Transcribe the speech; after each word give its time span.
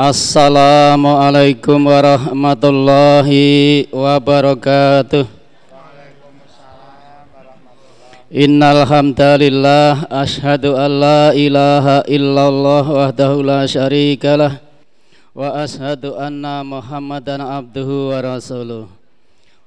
Assalamualaikum 0.00 1.76
warahmatullahi 1.84 3.84
wabarakatuh. 3.92 5.28
Innal 8.32 8.88
hamdalillah 8.88 10.08
ashhadu 10.08 10.72
an 10.72 11.04
la 11.04 11.36
ilaha 11.36 12.00
illallah 12.08 12.80
wahdahu 12.80 13.44
la 13.44 13.68
syarikalah 13.68 14.64
wa 15.36 15.60
ashhadu 15.60 16.16
anna 16.16 16.64
Muhammadan 16.64 17.44
abduhu 17.44 18.16
wa 18.16 18.24
rasuluh. 18.24 18.88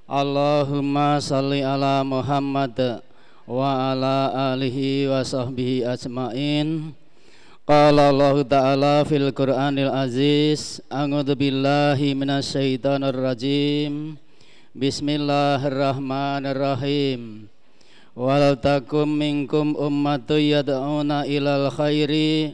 Allahumma 0.09 1.21
salli 1.21 1.61
ala 1.61 2.01
Muhammad 2.01 3.05
wa 3.45 3.93
ala 3.93 4.33
alihi 4.57 5.13
wa 5.13 5.21
sahbihi 5.21 5.85
ajmain 5.85 6.97
Qala 7.63 8.11
Allah 8.11 8.43
Ta'ala 8.43 9.07
fil 9.07 9.31
Qur'anil 9.31 9.87
Aziz 9.87 10.83
A'udzu 10.91 11.31
billahi 11.31 12.11
minasyaitonir 12.11 13.15
rajim. 13.15 14.19
Bismillahirrahmanirrahim. 14.75 17.47
Wal 18.19 18.59
takum 18.59 19.15
minkum 19.15 19.79
ummatu 19.79 20.35
yad'una 20.35 21.23
ilal 21.23 21.71
khairi 21.71 22.51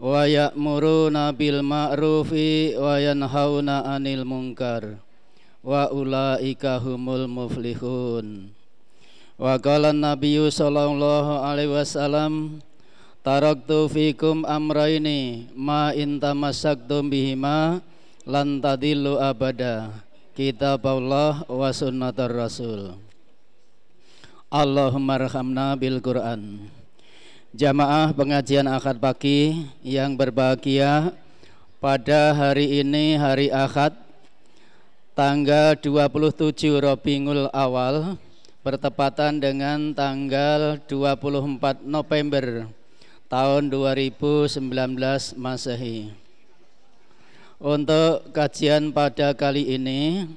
wa 0.00 0.24
ya'muruna 0.24 1.36
ma'rufi 1.60 2.80
wa 2.80 2.96
'anil 2.96 4.24
munkar 4.24 5.04
wa 5.60 5.92
ulaika 5.92 6.80
humul 6.80 7.28
muflihun. 7.28 8.56
Wa 9.36 9.60
qala 9.60 9.92
Nabiyyu 9.92 10.48
sallallahu 10.48 11.44
alaihi 11.44 11.76
wasallam 11.76 12.64
Taraktu 13.26 13.90
fikum 13.90 14.46
amraini 14.46 15.50
ma 15.58 15.90
in 15.90 16.22
tamassaktum 16.22 17.10
bihima 17.10 17.82
lan 18.22 18.62
tadillu 18.62 19.18
abada. 19.18 19.90
Kitab 20.30 20.86
Allah 20.86 21.42
wa 21.50 21.66
sunnatar 21.74 22.30
Rasul. 22.30 22.94
Allahumma 24.46 25.18
rahamna 25.18 25.74
bil 25.74 25.98
Quran. 25.98 26.70
Jamaah 27.50 28.14
pengajian 28.14 28.70
akad 28.70 29.02
pagi 29.02 29.58
yang 29.82 30.14
berbahagia 30.14 31.10
pada 31.82 32.30
hari 32.30 32.78
ini 32.78 33.18
hari 33.18 33.50
Ahad 33.50 33.98
tanggal 35.18 35.74
27 35.74 36.78
Rabiul 36.78 37.50
Awal 37.50 38.22
bertepatan 38.62 39.42
dengan 39.42 39.90
tanggal 39.98 40.78
24 40.86 41.82
November 41.82 42.70
tahun 43.26 43.74
2019 43.74 44.62
Masehi. 45.34 46.14
Untuk 47.56 48.30
kajian 48.36 48.92
pada 48.92 49.32
kali 49.32 49.74
ini 49.74 50.28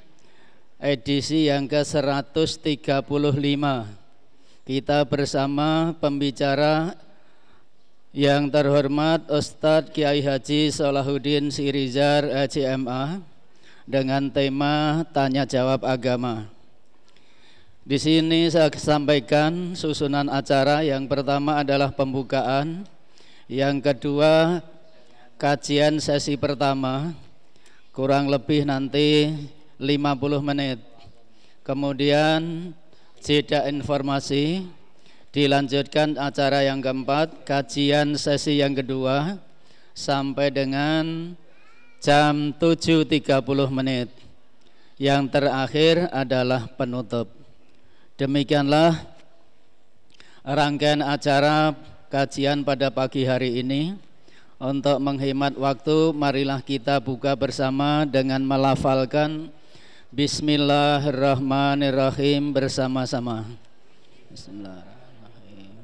edisi 0.80 1.52
yang 1.52 1.68
ke-135 1.68 3.04
kita 4.70 5.00
bersama 5.04 5.98
pembicara 5.98 6.96
yang 8.16 8.50
terhormat 8.50 9.26
Ustadz 9.30 9.92
Kiai 9.94 10.22
Haji 10.22 10.70
Salahuddin 10.74 11.52
Sirizar 11.54 12.26
HMA 12.26 13.22
dengan 13.90 14.30
tema 14.30 15.06
tanya 15.10 15.46
jawab 15.46 15.82
agama. 15.86 16.59
Di 17.90 17.98
sini 17.98 18.46
saya 18.54 18.70
sampaikan 18.78 19.74
susunan 19.74 20.30
acara 20.30 20.86
yang 20.86 21.10
pertama 21.10 21.58
adalah 21.58 21.90
pembukaan, 21.90 22.86
yang 23.50 23.82
kedua 23.82 24.62
kajian 25.42 25.98
sesi 25.98 26.38
pertama 26.38 27.18
kurang 27.90 28.30
lebih 28.30 28.62
nanti 28.70 29.34
50 29.82 30.06
menit. 30.38 30.78
Kemudian 31.66 32.70
jeda 33.26 33.66
informasi, 33.66 34.70
dilanjutkan 35.34 36.14
acara 36.22 36.62
yang 36.62 36.86
keempat, 36.86 37.42
kajian 37.42 38.14
sesi 38.22 38.62
yang 38.62 38.78
kedua 38.78 39.42
sampai 39.98 40.54
dengan 40.54 41.34
jam 41.98 42.54
7.30 42.54 43.34
menit. 43.74 44.14
Yang 45.02 45.24
terakhir 45.34 46.06
adalah 46.14 46.70
penutup. 46.78 47.39
Demikianlah 48.20 49.00
rangkaian 50.44 51.00
acara 51.00 51.72
kajian 52.12 52.68
pada 52.68 52.92
pagi 52.92 53.24
hari 53.24 53.64
ini. 53.64 53.96
Untuk 54.60 55.00
menghemat 55.00 55.56
waktu, 55.56 56.12
marilah 56.12 56.60
kita 56.60 57.00
buka 57.00 57.32
bersama 57.40 58.04
dengan 58.04 58.44
melafalkan 58.44 59.48
Bismillahirrahmanirrahim 60.12 62.52
bersama-sama. 62.52 63.48
Bismillahirrahmanirrahim. 64.28 65.80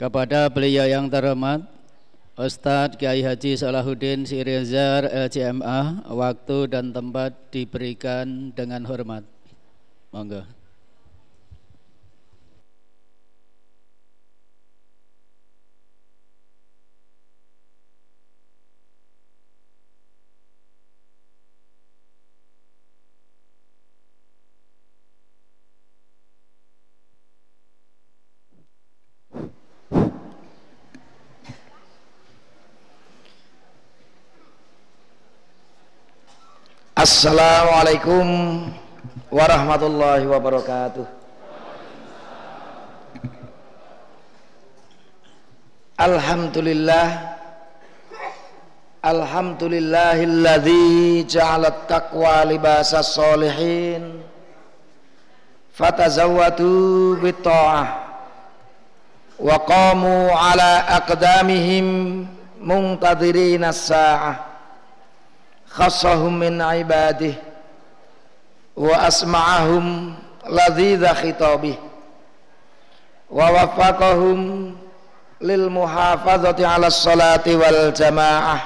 Kepada 0.00 0.48
beliau 0.48 0.88
yang 0.88 1.04
terhormat, 1.12 1.68
Ustadz 2.32 2.96
Kiai 2.96 3.20
Haji 3.20 3.60
Salahuddin 3.60 4.24
Sirizar 4.24 5.04
LCMA, 5.04 6.08
waktu 6.08 6.72
dan 6.72 6.96
tempat 6.96 7.36
diberikan 7.52 8.56
dengan 8.56 8.88
hormat. 8.88 9.28
Monggo. 10.16 10.61
Assalamualaikum 37.12 38.72
warahmatullahi 39.28 40.24
wabarakatuh. 40.24 41.04
Alhamdulillah 46.00 47.36
Alhamdulillahilladzi 49.04 51.28
ja'alat 51.28 51.84
taqwa 51.84 52.48
libasas 52.48 53.12
solihin 53.12 54.24
fatazawwadu 55.76 57.20
bitta'ah 57.20 58.08
wa 59.36 59.52
qamu 59.68 60.32
ala 60.32 60.96
aqdamihim 60.96 62.24
muntadhirina 62.56 63.68
as-sa'ah 63.68 64.51
khassahum 65.72 66.36
min 66.36 66.60
ibadih 66.60 67.32
wa 68.76 68.92
asma'ahum 69.08 70.12
ladhidha 70.48 71.16
khitabih 71.16 71.76
wa 73.32 73.48
wafaqahum 73.48 74.72
lil 75.40 75.64
muhafazati 75.72 76.60
ala 76.64 76.92
salati 76.92 77.56
wal 77.56 77.88
jamaah 77.96 78.60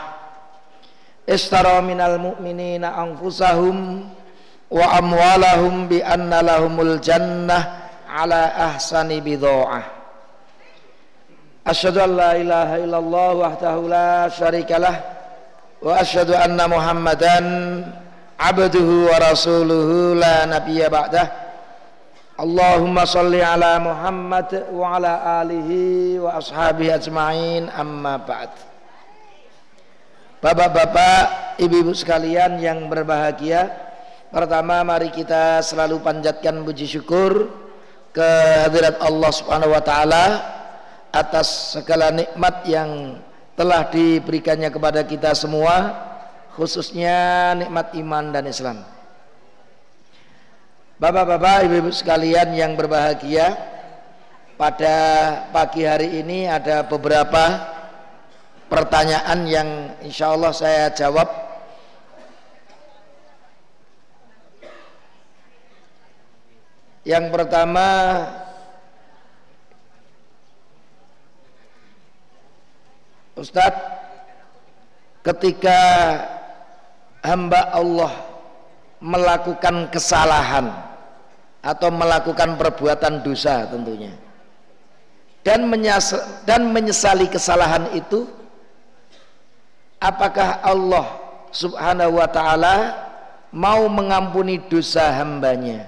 istara 1.31 1.79
minal 1.83 2.19
mu'minina 2.19 2.99
anfusahum 2.99 4.11
wa 4.71 4.83
amwalahum 4.99 5.87
bi 5.87 6.03
anna 6.03 6.43
lahumul 6.43 6.99
jannah 6.99 7.87
ala 8.11 8.51
ahsani 8.75 9.23
bidha'ah 9.23 9.83
asyhadu 11.67 12.03
an 12.03 12.11
la 12.19 12.31
ilaha 12.35 12.83
abduhu 18.37 19.09
wa 19.09 19.17
rasuluhu 19.21 20.17
la 20.17 20.45
nabiyya 20.47 20.93
ba'dah. 20.93 21.27
Allahumma 22.37 23.09
salli 23.09 23.41
ala 23.41 23.81
Muhammad 23.81 24.69
wa 24.69 25.01
ala 25.01 25.41
alihi 25.41 26.21
wa 26.21 26.37
ashabihi 26.37 26.93
ajma'in 26.93 27.73
amma 27.73 28.21
ba'd. 28.21 28.53
Bapak-bapak, 30.45 31.57
ibu-ibu 31.65 31.97
sekalian 31.97 32.61
yang 32.61 32.93
berbahagia 32.93 33.87
Pertama 34.37 34.83
mari 34.83 35.15
kita 35.15 35.63
selalu 35.63 36.03
panjatkan 36.03 36.67
puji 36.67 36.99
syukur 36.99 37.47
kehadirat 38.11 38.99
Allah 38.99 39.31
Subhanahu 39.31 39.71
wa 39.71 39.81
taala 39.81 40.25
atas 41.09 41.79
segala 41.79 42.11
nikmat 42.11 42.67
yang 42.69 43.23
telah 43.57 43.89
diberikannya 43.89 44.69
kepada 44.69 45.01
kita 45.03 45.33
semua 45.33 45.97
khususnya 46.53 47.53
nikmat 47.57 47.97
iman 47.97 48.33
dan 48.33 48.45
Islam. 48.49 48.85
Bapak-bapak, 50.97 51.69
ibu-ibu 51.69 51.93
sekalian 51.93 52.57
yang 52.57 52.73
berbahagia, 52.73 53.53
pada 54.57 54.97
pagi 55.53 55.85
hari 55.85 56.25
ini 56.25 56.49
ada 56.49 56.81
beberapa 56.81 57.77
pertanyaan 58.73 59.45
yang 59.45 59.69
insya 60.01 60.33
Allah 60.33 60.57
saya 60.57 60.89
jawab 60.97 61.29
yang 67.05 67.29
pertama 67.29 67.85
Ustadz 73.37 73.85
ketika 75.21 75.79
hamba 77.21 77.69
Allah 77.69 78.13
melakukan 79.05 79.93
kesalahan 79.93 80.73
atau 81.61 81.93
melakukan 81.93 82.57
perbuatan 82.57 83.21
dosa 83.21 83.69
tentunya 83.69 84.15
dan, 85.45 85.69
dan 86.49 86.61
menyesali 86.73 87.29
kesalahan 87.29 87.93
itu 87.93 88.25
apakah 90.01 90.65
Allah 90.65 91.07
subhanahu 91.53 92.17
wa 92.17 92.29
ta'ala 92.33 92.77
mau 93.53 93.87
mengampuni 93.87 94.65
dosa 94.67 95.13
hambanya? 95.13 95.87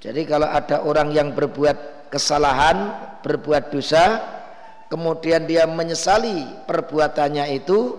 Jadi 0.00 0.24
kalau 0.24 0.48
ada 0.48 0.80
orang 0.80 1.12
yang 1.12 1.36
berbuat 1.36 2.08
kesalahan 2.08 2.88
berbuat 3.20 3.68
dosa 3.68 4.39
kemudian 4.90 5.46
dia 5.46 5.64
menyesali 5.70 6.66
perbuatannya 6.66 7.54
itu 7.54 7.94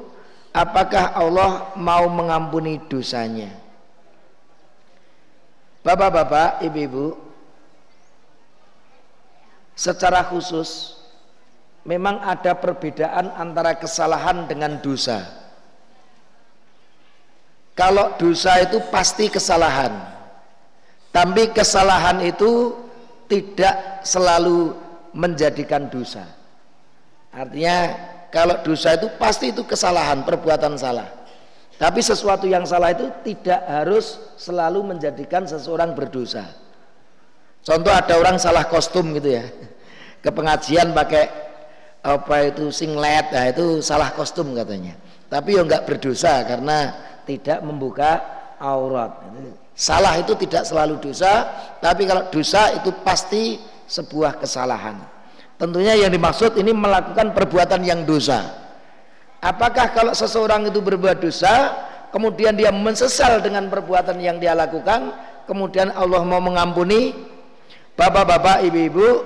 apakah 0.51 1.15
Allah 1.15 1.71
mau 1.79 2.11
mengampuni 2.11 2.77
dosanya? 2.91 3.49
Bapak-bapak, 5.81 6.61
ibu-ibu 6.61 7.17
secara 9.73 10.21
khusus 10.29 10.99
memang 11.87 12.21
ada 12.21 12.53
perbedaan 12.53 13.33
antara 13.33 13.73
kesalahan 13.73 14.45
dengan 14.45 14.77
dosa. 14.77 15.41
Kalau 17.73 18.13
dosa 18.19 18.61
itu 18.61 18.77
pasti 18.93 19.31
kesalahan 19.31 19.95
tapi 21.09 21.49
kesalahan 21.49 22.19
itu 22.21 22.77
tidak 23.25 24.05
selalu 24.05 24.75
menjadikan 25.15 25.87
dosa 25.89 26.40
Artinya 27.31 27.77
kalau 28.31 28.59
dosa 28.63 28.95
itu 28.95 29.07
pasti 29.15 29.55
itu 29.55 29.63
kesalahan, 29.63 30.23
perbuatan 30.23 30.75
salah. 30.75 31.07
Tapi 31.75 31.99
sesuatu 32.03 32.45
yang 32.45 32.61
salah 32.67 32.93
itu 32.93 33.09
tidak 33.25 33.65
harus 33.65 34.19
selalu 34.37 34.93
menjadikan 34.93 35.49
seseorang 35.49 35.97
berdosa. 35.97 36.45
Contoh 37.65 37.89
ada 37.89 38.17
orang 38.21 38.37
salah 38.37 38.69
kostum 38.69 39.17
gitu 39.17 39.35
ya. 39.41 39.45
Ke 40.23 40.29
pengajian 40.29 40.93
pakai 40.93 41.25
apa 42.01 42.35
itu 42.49 42.69
singlet, 42.69 43.33
nah 43.33 43.49
itu 43.49 43.81
salah 43.81 44.13
kostum 44.13 44.53
katanya. 44.53 44.93
Tapi 45.25 45.57
ya 45.57 45.65
enggak 45.65 45.89
berdosa 45.89 46.45
karena 46.45 46.93
tidak 47.25 47.63
membuka 47.65 48.21
aurat. 48.61 49.17
Salah 49.73 50.21
itu 50.21 50.37
tidak 50.37 50.67
selalu 50.67 51.01
dosa, 51.01 51.49
tapi 51.81 52.05
kalau 52.05 52.29
dosa 52.29 52.77
itu 52.77 52.93
pasti 53.01 53.57
sebuah 53.89 54.37
kesalahan. 54.37 55.20
Tentunya 55.61 55.93
yang 55.93 56.09
dimaksud 56.09 56.57
ini 56.57 56.73
melakukan 56.73 57.37
perbuatan 57.37 57.85
yang 57.85 58.01
dosa. 58.01 58.49
Apakah 59.37 59.93
kalau 59.93 60.09
seseorang 60.17 60.65
itu 60.65 60.81
berbuat 60.81 61.21
dosa, 61.21 61.77
kemudian 62.09 62.57
dia 62.57 62.73
mensesal 62.73 63.45
dengan 63.45 63.69
perbuatan 63.69 64.17
yang 64.17 64.41
dia 64.41 64.57
lakukan, 64.57 65.13
kemudian 65.45 65.93
Allah 65.93 66.25
mau 66.25 66.41
mengampuni? 66.41 67.13
Bapak-bapak, 67.93 68.65
ibu-ibu, 68.73 69.21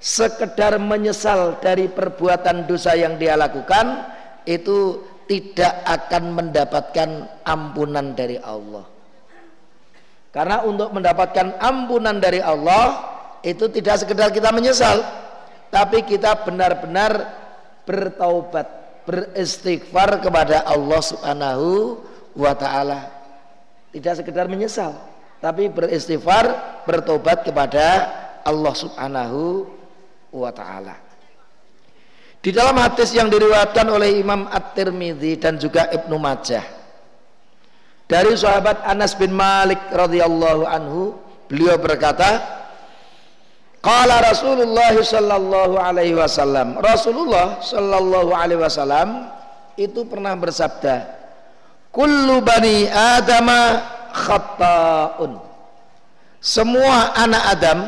sekedar 0.00 0.80
menyesal 0.80 1.60
dari 1.60 1.92
perbuatan 1.92 2.64
dosa 2.64 2.96
yang 2.96 3.20
dia 3.20 3.36
lakukan, 3.36 4.16
itu 4.48 5.04
tidak 5.28 5.84
akan 5.84 6.40
mendapatkan 6.40 7.08
ampunan 7.44 8.16
dari 8.16 8.40
Allah. 8.40 8.88
Karena 10.32 10.64
untuk 10.64 10.88
mendapatkan 10.88 11.60
ampunan 11.60 12.16
dari 12.16 12.40
Allah, 12.40 13.12
itu 13.44 13.68
tidak 13.68 14.00
sekedar 14.00 14.32
kita 14.32 14.48
menyesal, 14.56 15.25
tapi 15.68 16.02
kita 16.06 16.46
benar-benar 16.46 17.12
bertaubat, 17.86 18.66
beristighfar 19.06 20.20
kepada 20.20 20.66
Allah 20.66 21.00
Subhanahu 21.00 22.00
wa 22.34 22.52
taala. 22.54 23.00
Tidak 23.94 24.22
sekedar 24.22 24.50
menyesal, 24.50 24.92
tapi 25.38 25.70
beristighfar, 25.70 26.82
bertobat 26.84 27.46
kepada 27.46 27.86
Allah 28.42 28.74
Subhanahu 28.74 29.66
wa 30.34 30.50
taala. 30.52 30.96
Di 32.42 32.54
dalam 32.54 32.78
hadis 32.78 33.10
yang 33.10 33.26
diriwayatkan 33.26 33.86
oleh 33.90 34.22
Imam 34.22 34.46
At-Tirmidzi 34.46 35.42
dan 35.42 35.58
juga 35.58 35.90
Ibnu 35.90 36.14
Majah 36.14 36.76
dari 38.06 38.38
sahabat 38.38 38.86
Anas 38.86 39.18
bin 39.18 39.34
Malik 39.34 39.82
radhiyallahu 39.90 40.62
anhu, 40.62 41.18
beliau 41.50 41.74
berkata, 41.74 42.38
Qala 43.86 44.18
Rasulullah 44.18 44.98
sallallahu 44.98 45.78
alaihi 45.78 46.18
wasallam. 46.18 46.74
Rasulullah 46.82 47.62
sallallahu 47.62 48.34
alaihi 48.34 48.58
wasallam 48.58 49.30
itu 49.78 50.02
pernah 50.10 50.34
bersabda, 50.34 51.06
"Kullu 51.94 52.42
bani 52.42 52.90
Adama 52.90 53.86
khata'un." 54.10 55.38
Semua 56.42 57.14
anak 57.14 57.42
Adam 57.46 57.78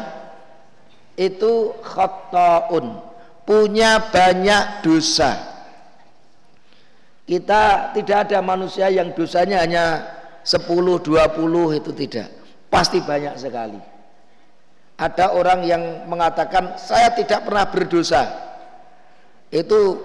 itu 1.19 1.75
khata'un, 1.83 3.03
punya 3.43 3.99
banyak 3.99 4.87
dosa. 4.87 5.35
Kita 7.27 7.91
tidak 7.99 8.31
ada 8.31 8.39
manusia 8.39 8.87
yang 8.87 9.11
dosanya 9.19 9.67
hanya 9.67 9.85
10 10.47 11.03
20 11.03 11.75
itu 11.75 11.91
tidak. 11.91 12.31
Pasti 12.71 13.03
banyak 13.03 13.35
sekali 13.35 13.98
ada 14.99 15.31
orang 15.31 15.63
yang 15.63 16.11
mengatakan 16.11 16.75
saya 16.75 17.15
tidak 17.15 17.47
pernah 17.47 17.71
berdosa. 17.71 18.27
Itu 19.47 20.03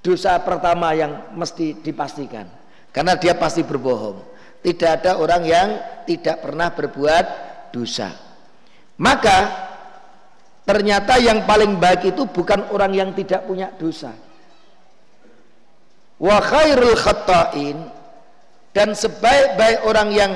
dosa 0.00 0.40
pertama 0.40 0.96
yang 0.96 1.36
mesti 1.36 1.76
dipastikan 1.84 2.48
karena 2.88 3.20
dia 3.20 3.36
pasti 3.36 3.60
berbohong. 3.60 4.24
Tidak 4.64 4.90
ada 4.90 5.20
orang 5.20 5.44
yang 5.44 5.68
tidak 6.08 6.40
pernah 6.40 6.72
berbuat 6.72 7.24
dosa. 7.70 8.10
Maka 8.98 9.38
ternyata 10.64 11.20
yang 11.20 11.44
paling 11.44 11.76
baik 11.76 12.16
itu 12.16 12.26
bukan 12.26 12.72
orang 12.72 12.96
yang 12.96 13.10
tidak 13.12 13.44
punya 13.44 13.70
dosa. 13.76 14.10
Wa 16.18 16.42
khairul 16.42 16.96
khata'in 16.98 17.78
dan 18.74 18.96
sebaik-baik 18.96 19.86
orang 19.86 20.08
yang 20.10 20.32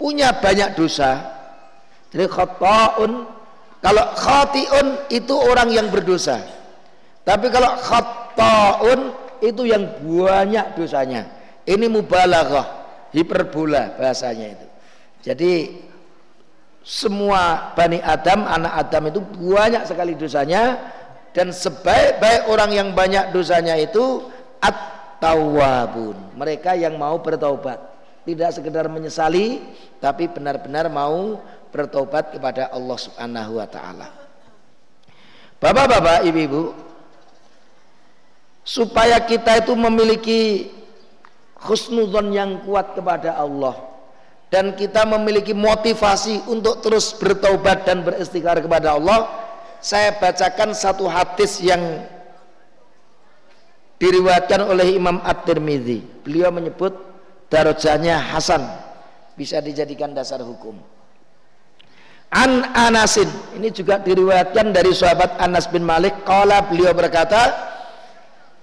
punya 0.00 0.34
banyak 0.34 0.74
dosa 0.74 1.39
jadi 2.10 2.26
khata'un 2.26 3.12
kalau 3.80 4.04
khati'un 4.12 5.08
itu 5.08 5.34
orang 5.34 5.72
yang 5.72 5.88
berdosa. 5.88 6.42
Tapi 7.24 7.48
kalau 7.48 7.80
khata'un 7.80 9.00
itu 9.40 9.62
yang 9.64 9.88
banyak 10.04 10.76
dosanya. 10.76 11.24
Ini 11.64 11.88
mubalaghah, 11.88 12.66
hiperbola 13.14 13.96
bahasanya 13.96 14.46
itu. 14.52 14.66
Jadi 15.20 15.52
semua 16.84 17.72
Bani 17.76 18.00
Adam, 18.04 18.44
anak 18.44 18.72
Adam 18.88 19.02
itu 19.12 19.20
banyak 19.22 19.84
sekali 19.88 20.12
dosanya 20.16 20.76
dan 21.32 21.52
sebaik-baik 21.54 22.50
orang 22.50 22.70
yang 22.74 22.88
banyak 22.92 23.32
dosanya 23.32 23.78
itu 23.80 24.28
at-tawwabun. 24.60 26.36
Mereka 26.36 26.76
yang 26.76 27.00
mau 27.00 27.16
bertaubat. 27.20 27.80
Tidak 28.20 28.50
sekedar 28.52 28.84
menyesali 28.92 29.64
tapi 29.96 30.28
benar-benar 30.28 30.92
mau 30.92 31.40
bertobat 31.70 32.34
kepada 32.34 32.68
Allah 32.74 32.98
Subhanahu 32.98 33.58
wa 33.58 33.66
taala. 33.70 34.08
Bapak-bapak, 35.60 36.24
ibu-ibu, 36.26 36.72
supaya 38.64 39.20
kita 39.24 39.60
itu 39.60 39.72
memiliki 39.76 40.72
khusnudzon 41.60 42.32
yang 42.32 42.64
kuat 42.64 42.96
kepada 42.96 43.36
Allah 43.36 43.76
dan 44.50 44.74
kita 44.74 45.06
memiliki 45.06 45.54
motivasi 45.54 46.50
untuk 46.50 46.82
terus 46.82 47.14
bertobat 47.14 47.86
dan 47.86 48.02
beristighfar 48.02 48.58
kepada 48.64 48.98
Allah, 48.98 49.30
saya 49.78 50.16
bacakan 50.18 50.74
satu 50.74 51.06
hadis 51.06 51.62
yang 51.62 51.80
diriwayatkan 54.00 54.64
oleh 54.64 54.96
Imam 54.96 55.22
At-Tirmidzi. 55.22 56.26
Beliau 56.26 56.50
menyebut 56.50 56.96
darajahnya 57.46 58.18
hasan, 58.18 58.64
bisa 59.38 59.62
dijadikan 59.62 60.10
dasar 60.16 60.42
hukum. 60.42 60.80
An 62.30 62.62
Anasin. 62.78 63.26
Ini 63.58 63.74
juga 63.74 63.98
diriwayatkan 63.98 64.70
dari 64.70 64.94
sahabat 64.94 65.42
Anas 65.42 65.66
bin 65.66 65.82
Malik. 65.82 66.22
Kala 66.22 66.62
beliau 66.70 66.94
berkata 66.94 67.50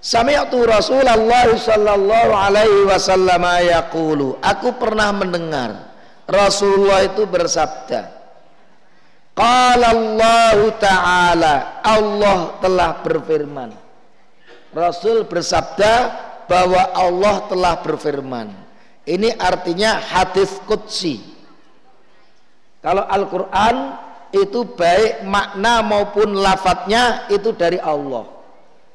Sami'tu 0.00 0.64
Rasulullah 0.64 1.52
sallallahu 1.52 2.32
alaihi 2.32 2.88
wasallam 2.88 3.44
yaqulu. 3.68 4.40
Aku 4.40 4.72
pernah 4.80 5.12
mendengar 5.12 5.92
Rasulullah 6.24 7.04
itu 7.04 7.28
bersabda 7.28 8.18
Qala 9.38 9.94
Allah 9.94 10.58
Ta'ala. 10.82 11.54
Allah 11.86 12.58
telah 12.58 12.90
berfirman. 13.06 13.70
Rasul 14.74 15.30
bersabda 15.30 15.92
bahwa 16.50 16.82
Allah 16.90 17.46
telah 17.46 17.74
berfirman. 17.78 18.50
Ini 19.06 19.38
artinya 19.38 20.02
hadis 20.02 20.58
kutsi 20.66 21.37
kalau 22.88 23.04
Al-Quran 23.04 23.76
itu 24.32 24.64
baik 24.64 25.28
makna 25.28 25.84
maupun 25.84 26.32
lafadznya 26.40 27.28
itu 27.28 27.52
dari 27.52 27.76
Allah 27.76 28.24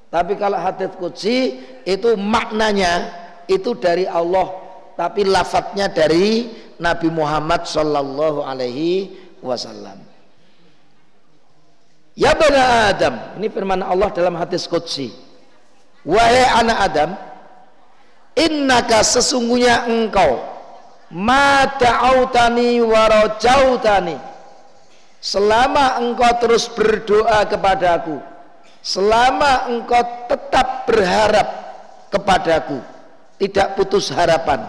tapi 0.09 0.33
kalau 0.33 0.57
hadis 0.57 0.89
kutsi 0.97 1.61
itu 1.85 2.17
maknanya 2.17 3.13
itu 3.45 3.77
dari 3.77 4.09
Allah 4.09 4.49
tapi 4.97 5.29
lafadznya 5.29 5.93
dari 5.93 6.49
Nabi 6.81 7.13
Muhammad 7.13 7.69
Sallallahu 7.69 8.41
Alaihi 8.41 9.13
Wasallam 9.45 10.09
Ya 12.13 12.37
bani 12.37 12.61
Adam, 12.93 13.41
ini 13.41 13.49
firman 13.49 13.81
Allah 13.81 14.13
dalam 14.13 14.37
hadis 14.37 14.69
Qudsi. 14.69 15.09
Wahai 16.05 16.45
anak 16.45 16.77
Adam, 16.77 17.09
innaka 18.37 19.01
sesungguhnya 19.01 19.89
engkau 19.89 20.52
ma 21.13 21.69
ta'autani 21.77 22.81
wa 22.81 23.03
rajautani. 23.07 24.17
Selama 25.23 26.03
engkau 26.03 26.35
terus 26.43 26.67
berdoa 26.67 27.47
kepadaku, 27.47 28.19
selama 28.83 29.71
engkau 29.71 30.03
tetap 30.27 30.83
berharap 30.83 31.47
kepadaku, 32.11 32.83
tidak 33.39 33.79
putus 33.79 34.11
harapan. 34.11 34.67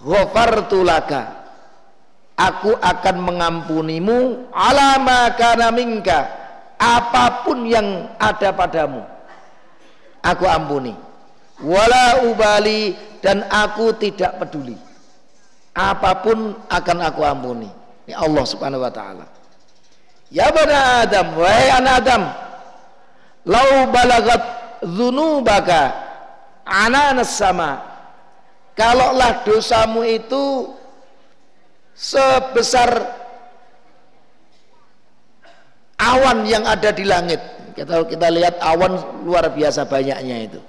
Ghafartu 0.00 0.86
laka 0.86 1.38
aku 2.38 2.70
akan 2.78 3.16
mengampunimu 3.18 4.48
alama 4.54 5.34
kana 5.34 5.74
minka 5.74 6.30
apa 6.78 7.42
pun 7.42 7.66
yang 7.66 8.06
ada 8.14 8.54
padamu 8.54 9.02
aku 10.22 10.46
ampuni 10.46 10.94
wala 11.62 12.22
ubali 12.26 12.94
dan 13.18 13.46
aku 13.50 13.94
tidak 13.98 14.38
peduli. 14.38 14.78
Apa 15.74 16.22
pun 16.22 16.58
akan 16.66 16.98
aku 17.06 17.20
ampuni. 17.22 17.70
Ini 18.06 18.14
Allah 18.18 18.44
subhanahu 18.46 18.82
wa 18.82 18.92
ta'ala. 18.92 19.26
Ya 20.28 20.50
bana 20.52 21.06
Adam 21.06 21.26
wahai 21.40 21.68
anak 21.72 21.94
Adam 22.04 22.22
lau 23.48 23.88
balagat 23.88 24.42
zunubaka 24.84 25.94
ananas 26.66 27.32
sama. 27.38 27.80
Kalaulah 28.74 29.42
dosamu 29.42 30.06
itu 30.06 30.70
sebesar 31.98 33.10
awan 35.98 36.46
yang 36.46 36.62
ada 36.62 36.94
di 36.94 37.02
langit. 37.02 37.42
Kita 37.74 38.06
kita 38.06 38.30
lihat 38.30 38.58
awan 38.62 39.22
luar 39.26 39.50
biasa 39.50 39.86
banyaknya 39.86 40.50
itu 40.50 40.60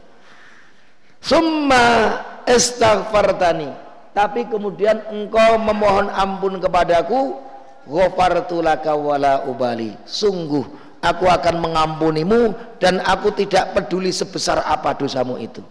summa 1.20 2.20
istaghfartani 2.48 3.90
tapi 4.20 4.44
kemudian 4.52 5.00
engkau 5.16 5.56
memohon 5.62 6.12
ampun 6.12 6.60
kepadaku 6.60 7.40
ghafartu 7.88 8.60
wala 8.60 9.48
ubali. 9.48 9.96
Sungguh 10.04 10.66
aku 11.00 11.26
akan 11.30 11.56
mengampunimu 11.64 12.52
dan 12.84 13.00
aku 13.06 13.32
tidak 13.32 13.72
peduli 13.72 14.12
sebesar 14.12 14.60
apa 14.66 14.98
dosamu 14.98 15.40
itu. 15.40 15.64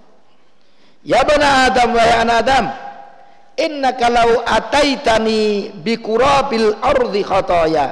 Ya 1.04 1.20
bana 1.22 1.70
adam 1.70 1.94
wahai 1.94 2.14
anak 2.24 2.38
adam 2.42 2.64
Inna 3.58 3.90
kalau 3.98 4.46
ataitani 4.46 5.74
bikurabil 5.82 6.78
ardi 6.78 7.22
khataya. 7.26 7.90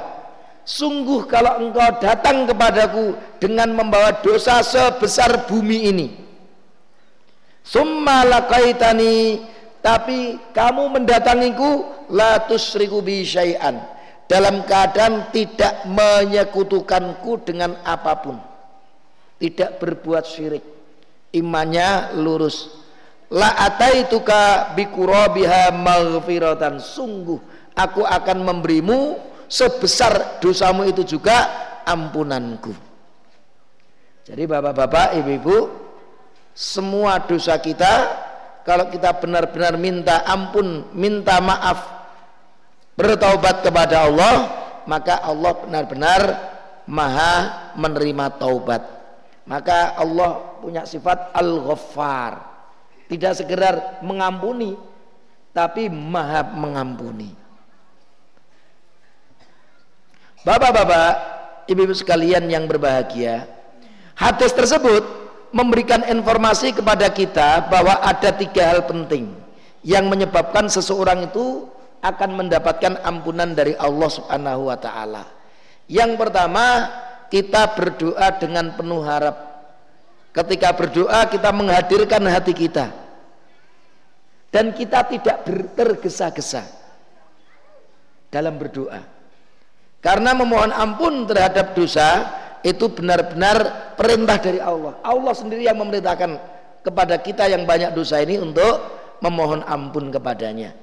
Sungguh 0.63 1.27
kalau 1.27 1.59
engkau 1.63 2.01
datang 2.01 2.47
kepadaku 2.47 3.13
dengan 3.39 3.75
membawa 3.75 4.25
dosa 4.25 4.63
sebesar 4.63 5.47
bumi 5.47 5.91
ini 5.91 6.26
summa 7.67 8.23
laqaitani. 8.23 9.43
Tapi 9.83 10.51
kamu 10.51 10.99
mendatangiku 10.99 12.07
la 12.11 12.43
tusriku 12.47 13.03
bi 13.03 13.23
syai'an. 13.23 13.79
Dalam 14.27 14.67
keadaan 14.67 15.31
tidak 15.31 15.87
menyekutukanku 15.87 17.47
dengan 17.47 17.79
apa 17.87 18.13
pun. 18.19 18.35
Tidak 19.39 19.79
berbuat 19.79 20.23
syirik. 20.27 20.65
Imannya 21.31 22.19
lurus. 22.19 22.67
La 23.31 23.55
ataituka 23.55 24.75
bikurabiha 24.75 25.71
maghfiratan. 25.71 26.83
Sungguh 26.83 27.39
aku 27.71 28.03
akan 28.03 28.43
memberimu 28.43 29.15
sebesar 29.47 30.43
dosamu 30.43 30.83
itu 30.83 31.07
juga 31.07 31.47
ampunanku. 31.87 32.75
Jadi 34.27 34.43
bapak-bapak 34.43 35.15
ibu-ibu 35.23 35.86
semua 36.57 37.21
dosa 37.21 37.61
kita 37.61 38.25
kalau 38.65 38.89
kita 38.89 39.13
benar-benar 39.21 39.77
minta 39.77 40.25
ampun 40.25 40.89
minta 40.97 41.37
maaf 41.37 41.85
bertaubat 42.97 43.61
kepada 43.61 44.09
Allah 44.09 44.35
maka 44.89 45.21
Allah 45.21 45.53
benar-benar 45.61 46.21
maha 46.87 47.35
menerima 47.75 48.39
taubat. 48.39 48.81
Maka 49.47 49.95
Allah 49.99 50.59
punya 50.63 50.87
sifat 50.87 51.35
al-ghaffar. 51.35 52.55
Tidak 53.07 53.31
sekedar 53.35 54.03
mengampuni 54.03 54.75
tapi 55.51 55.91
maha 55.91 56.43
mengampuni. 56.43 57.31
Bapak-bapak, 60.43 61.11
ibu-ibu 61.67 61.91
sekalian 61.91 62.47
yang 62.47 62.67
berbahagia, 62.71 63.47
hadis 64.15 64.55
tersebut 64.55 65.03
memberikan 65.51 66.03
informasi 66.05 66.75
kepada 66.75 67.07
kita 67.11 67.67
bahwa 67.71 67.99
ada 68.03 68.31
tiga 68.35 68.75
hal 68.75 68.85
penting 68.85 69.31
yang 69.81 70.07
menyebabkan 70.11 70.67
seseorang 70.67 71.31
itu 71.31 71.67
akan 72.03 72.45
mendapatkan 72.45 72.99
ampunan 73.03 73.55
dari 73.55 73.73
Allah 73.79 74.09
Subhanahu 74.11 74.69
wa 74.69 74.77
taala. 74.77 75.23
Yang 75.87 76.19
pertama, 76.19 76.65
kita 77.31 77.75
berdoa 77.75 78.27
dengan 78.39 78.75
penuh 78.75 79.01
harap 79.03 79.47
Ketika 80.37 80.69
berdoa 80.69 81.25
kita 81.25 81.49
menghadirkan 81.49 82.21
hati 82.29 82.53
kita 82.53 82.93
dan 84.53 84.69
kita 84.69 85.01
tidak 85.09 85.41
tergesa-gesa 85.73 86.61
dalam 88.29 88.53
berdoa. 88.61 89.01
Karena 89.97 90.37
memohon 90.37 90.69
ampun 90.69 91.25
terhadap 91.25 91.73
dosa 91.73 92.29
itu 92.67 92.91
benar-benar 92.91 93.95
perintah 93.95 94.35
dari 94.35 94.59
Allah. 94.59 94.99
Allah 94.99 95.31
sendiri 95.31 95.63
yang 95.63 95.79
memerintahkan 95.79 96.35
kepada 96.83 97.15
kita 97.23 97.47
yang 97.47 97.63
banyak 97.63 97.95
dosa 97.95 98.19
ini 98.19 98.43
untuk 98.43 98.83
memohon 99.23 99.63
ampun 99.63 100.11
kepadanya. 100.11 100.75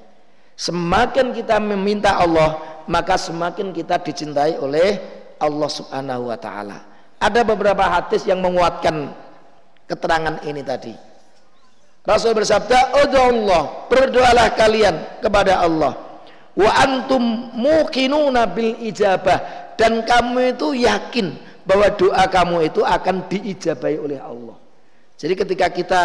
Semakin 0.57 1.29
kita 1.35 1.61
meminta 1.61 2.17
Allah, 2.17 2.81
maka 2.89 3.21
semakin 3.21 3.69
kita 3.69 4.01
dicintai 4.01 4.57
oleh 4.57 4.97
Allah 5.37 5.69
Subhanahu 5.69 6.33
wa 6.33 6.37
taala. 6.41 6.79
Ada 7.21 7.45
beberapa 7.45 7.85
hadis 7.85 8.25
yang 8.25 8.41
menguatkan 8.41 9.13
keterangan 9.85 10.41
ini 10.41 10.65
tadi. 10.65 10.93
Rasul 12.05 12.37
bersabda, 12.37 12.93
Allah, 12.93 13.89
berdoalah 13.89 14.53
kalian 14.57 15.21
kepada 15.21 15.61
Allah. 15.61 15.93
Wa 16.55 16.71
antum 16.81 17.51
muqinuna 17.51 18.47
bil 18.47 18.79
ijabah 18.79 19.73
dan 19.75 20.07
kamu 20.07 20.55
itu 20.55 20.87
yakin 20.87 21.35
bahwa 21.65 21.89
doa 21.93 22.23
kamu 22.29 22.69
itu 22.69 22.81
akan 22.85 23.25
diijabahi 23.27 23.97
oleh 23.97 24.19
Allah. 24.21 24.57
Jadi 25.17 25.33
ketika 25.33 25.67
kita 25.69 26.03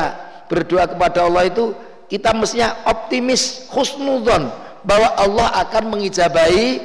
berdoa 0.48 0.88
kepada 0.88 1.28
Allah 1.28 1.46
itu 1.46 1.76
kita 2.10 2.34
mestinya 2.34 2.74
optimis 2.88 3.70
husnudzon 3.70 4.50
bahwa 4.82 5.08
Allah 5.14 5.48
akan 5.68 5.94
mengijabahi 5.94 6.80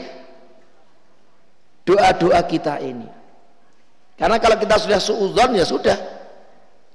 doa-doa 1.88 2.39
kita 2.46 2.84
ini. 2.84 3.08
Karena 4.15 4.39
kalau 4.39 4.55
kita 4.60 4.79
sudah 4.79 5.00
suudzon 5.00 5.60
ya 5.60 5.65
sudah, 5.67 5.98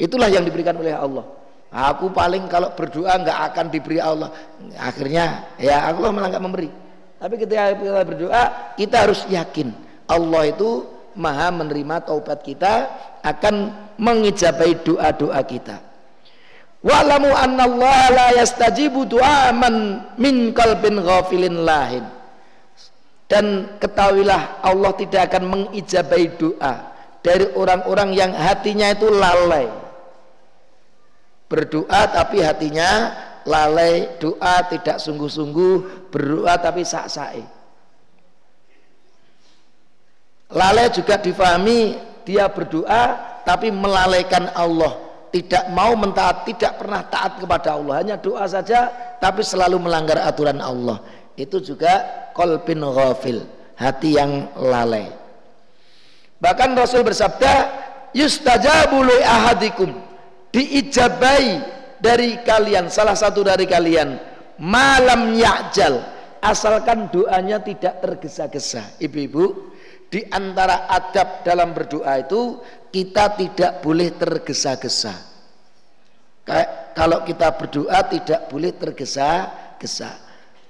Itulah 0.00 0.32
yang 0.32 0.49
diberikan 0.49 0.72
oleh 0.80 0.96
Allah. 0.96 1.28
Aku 1.70 2.10
paling 2.10 2.49
kalau 2.49 2.72
berdoa 2.72 3.20
nggak 3.20 3.38
akan 3.52 3.66
diberi 3.68 4.00
Allah. 4.00 4.32
Akhirnya 4.80 5.54
ya 5.60 5.92
Allah 5.92 6.08
malah 6.08 6.32
nggak 6.32 6.44
memberi. 6.49 6.72
Tapi 7.20 7.37
ketika 7.37 7.76
kita 7.76 8.02
berdoa, 8.08 8.42
kita 8.80 8.96
harus 8.96 9.28
yakin 9.28 9.76
Allah 10.08 10.49
itu 10.49 10.88
maha 11.17 11.50
menerima 11.55 12.07
taubat 12.07 12.43
kita 12.45 12.88
akan 13.23 13.75
mengijabai 13.97 14.79
doa-doa 14.83 15.40
kita. 15.45 15.79
Wa'lamu 16.81 17.29
anna 17.37 17.69
la 17.69 18.29
yastajibu 18.40 19.05
du'a 19.05 19.52
man 19.52 20.07
min 20.17 20.57
qalbin 20.57 20.97
ghafilin 21.00 21.62
lahin. 21.62 22.05
Dan 23.31 23.79
ketahuilah 23.79 24.64
Allah 24.64 24.93
tidak 24.99 25.31
akan 25.31 25.45
mengijabai 25.47 26.35
doa 26.35 26.90
dari 27.21 27.47
orang-orang 27.52 28.11
yang 28.17 28.33
hatinya 28.33 28.90
itu 28.90 29.07
lalai 29.07 29.69
berdoa 31.50 32.02
tapi 32.14 32.40
hatinya 32.40 33.12
lalai 33.45 34.17
doa 34.23 34.62
tidak 34.71 35.02
sungguh-sungguh 35.02 36.09
berdoa 36.14 36.55
tapi 36.62 36.87
sak-sae 36.87 37.43
lalai 40.54 40.90
juga 40.90 41.19
difahami 41.19 41.99
dia 42.26 42.47
berdoa 42.50 43.19
tapi 43.42 43.73
melalaikan 43.73 44.50
Allah. 44.54 45.11
Tidak 45.30 45.71
mau 45.71 45.95
mentaat 45.95 46.42
tidak 46.42 46.83
pernah 46.83 47.07
taat 47.07 47.38
kepada 47.38 47.78
Allah. 47.78 48.02
Hanya 48.02 48.16
doa 48.19 48.42
saja 48.50 48.90
tapi 49.23 49.47
selalu 49.47 49.78
melanggar 49.78 50.19
aturan 50.26 50.59
Allah. 50.59 50.99
Itu 51.38 51.62
juga 51.62 52.02
kolpin 52.35 52.83
ghafil 52.83 53.47
hati 53.78 54.19
yang 54.19 54.50
lalai. 54.59 55.09
Bahkan 56.42 56.75
Rasul 56.75 57.07
bersabda 57.07 57.52
yustajabu 58.11 59.07
li 59.07 59.19
ahadikum. 59.23 59.90
Diijabai 60.50 61.62
dari 62.02 62.42
kalian 62.42 62.90
salah 62.90 63.14
satu 63.14 63.47
dari 63.47 63.71
kalian. 63.71 64.19
Malam 64.59 65.38
ya'jal. 65.38 66.19
Asalkan 66.40 67.12
doanya 67.12 67.61
tidak 67.62 68.00
tergesa-gesa. 68.02 68.99
Ibu-ibu 68.99 69.70
di 70.11 70.26
antara 70.26 70.90
adab 70.90 71.47
dalam 71.47 71.71
berdoa 71.71 72.19
itu 72.19 72.59
kita 72.90 73.38
tidak 73.38 73.73
boleh 73.79 74.11
tergesa-gesa. 74.19 75.14
Kalau 76.99 77.23
kita 77.23 77.55
berdoa 77.55 77.99
tidak 78.11 78.50
boleh 78.50 78.75
tergesa-gesa. 78.75 80.11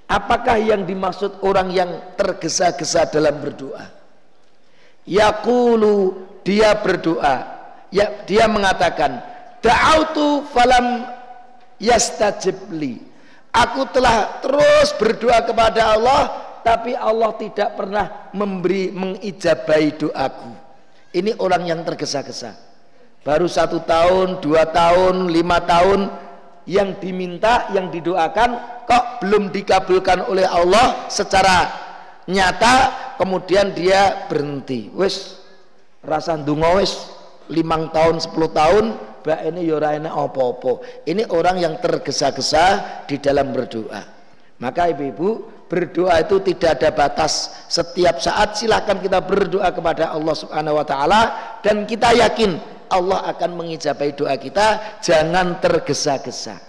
Apakah 0.05 0.61
yang 0.61 0.85
dimaksud 0.85 1.41
orang 1.41 1.73
yang 1.73 1.89
tergesa-gesa 2.13 3.09
dalam 3.09 3.41
berdoa? 3.41 3.89
Yaqulu 5.09 6.21
dia 6.45 6.77
berdoa. 6.77 7.65
Ya 7.89 8.23
dia 8.29 8.45
mengatakan 8.45 9.19
da'autu 9.59 10.47
falam 10.53 11.03
yastajibli 11.81 13.11
Aku 13.51 13.83
telah 13.91 14.39
terus 14.39 14.95
berdoa 14.95 15.43
kepada 15.43 15.99
Allah 15.99 16.50
tapi 16.61 16.97
Allah 16.97 17.33
tidak 17.37 17.77
pernah 17.77 18.31
memberi 18.33 18.93
mengijabai 18.93 19.97
doaku. 19.97 20.51
Ini 21.11 21.35
orang 21.43 21.67
yang 21.67 21.81
tergesa-gesa. 21.83 22.55
Baru 23.21 23.45
satu 23.45 23.83
tahun, 23.83 24.41
dua 24.41 24.65
tahun, 24.71 25.29
lima 25.29 25.61
tahun 25.61 26.09
yang 26.65 26.97
diminta, 26.97 27.69
yang 27.75 27.91
didoakan 27.91 28.85
kok 28.87 29.21
belum 29.21 29.53
dikabulkan 29.53 30.25
oleh 30.25 30.47
Allah 30.47 31.05
secara 31.11 31.69
nyata, 32.25 32.75
kemudian 33.19 33.75
dia 33.75 34.25
berhenti. 34.25 34.89
Wes 34.95 35.37
rasa 36.01 36.39
ndungo 36.39 36.81
wes 36.81 37.11
limang 37.51 37.93
tahun, 37.93 38.23
sepuluh 38.23 38.49
tahun 38.49 39.11
mbak 39.21 39.39
ini 39.53 39.61
yora 39.69 39.93
ya 39.93 40.09
opo-opo 40.09 40.81
ini 41.05 41.21
orang 41.29 41.61
yang 41.61 41.77
tergesa-gesa 41.77 43.05
di 43.05 43.21
dalam 43.21 43.53
berdoa 43.53 44.01
maka 44.57 44.89
ibu-ibu 44.89 45.60
berdoa 45.71 46.19
itu 46.19 46.43
tidak 46.43 46.83
ada 46.83 46.91
batas. 46.91 47.63
Setiap 47.71 48.19
saat 48.19 48.59
silahkan 48.59 48.99
kita 48.99 49.23
berdoa 49.23 49.71
kepada 49.71 50.11
Allah 50.11 50.35
subhanahu 50.35 50.75
wa 50.75 50.83
ta'ala 50.83 51.21
dan 51.63 51.87
kita 51.87 52.11
yakin 52.11 52.59
Allah 52.91 53.23
akan 53.31 53.55
mengijabai 53.55 54.11
doa 54.11 54.35
kita. 54.35 54.99
Jangan 54.99 55.63
tergesa-gesa 55.63 56.59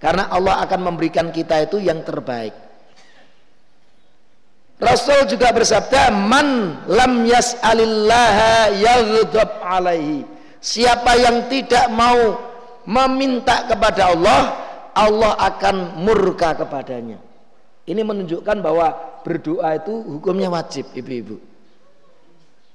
karena 0.00 0.32
Allah 0.32 0.64
akan 0.64 0.80
memberikan 0.88 1.28
kita 1.28 1.68
itu 1.68 1.84
yang 1.84 2.00
terbaik. 2.00 2.56
Rasul 4.80 5.28
juga 5.28 5.52
bersabda 5.52 6.12
man 6.12 6.80
lam 6.88 7.28
yas'alillaha 7.28 8.72
yaghdab 8.72 9.60
alaihi. 9.60 10.24
Siapa 10.60 11.12
yang 11.20 11.48
tidak 11.52 11.92
mau 11.92 12.40
meminta 12.88 13.68
kepada 13.68 14.12
Allah, 14.12 14.40
Allah 14.96 15.32
akan 15.44 16.00
murka 16.00 16.56
kepadanya. 16.56 17.25
Ini 17.86 18.02
menunjukkan 18.02 18.58
bahwa 18.58 18.92
berdoa 19.22 19.78
itu 19.78 19.94
hukumnya 20.18 20.50
wajib, 20.50 20.90
ibu-ibu. 20.90 21.38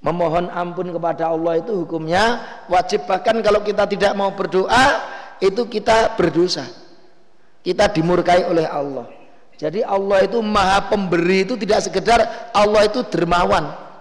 Memohon 0.01 0.50
ampun 0.50 0.89
kepada 0.89 1.30
Allah 1.30 1.60
itu 1.62 1.84
hukumnya 1.84 2.39
wajib. 2.72 3.06
Bahkan 3.06 3.44
kalau 3.44 3.62
kita 3.62 3.86
tidak 3.86 4.15
mau 4.15 4.32
berdoa, 4.34 5.03
itu 5.44 5.68
kita 5.68 6.15
berdosa. 6.15 6.65
Kita 7.62 7.91
dimurkai 7.91 8.47
oleh 8.47 8.65
Allah. 8.65 9.06
Jadi 9.60 9.86
Allah 9.86 10.26
itu 10.26 10.41
maha 10.41 10.89
pemberi 10.89 11.45
itu 11.45 11.54
tidak 11.54 11.86
sekedar 11.86 12.50
Allah 12.50 12.89
itu 12.89 13.06
dermawan 13.06 13.91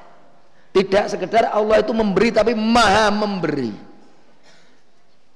tidak 0.70 1.10
sekedar 1.10 1.50
Allah 1.50 1.82
itu 1.82 1.90
memberi 1.90 2.30
tapi 2.30 2.54
maha 2.54 3.10
memberi. 3.10 3.74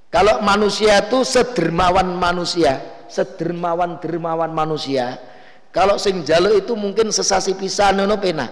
Kalau 0.07 0.39
manusia 0.39 1.03
itu 1.03 1.27
sedermawan 1.27 2.15
manusia, 2.15 2.79
sedermawan-dermawan 3.11 4.47
manusia. 4.55 5.19
Kalau 5.75 5.99
sing 5.99 6.23
jaluk 6.23 6.55
itu 6.63 6.71
mungkin 6.79 7.11
sesasi 7.11 7.59
pisan 7.59 7.99
nono 7.99 8.15
pena. 8.15 8.47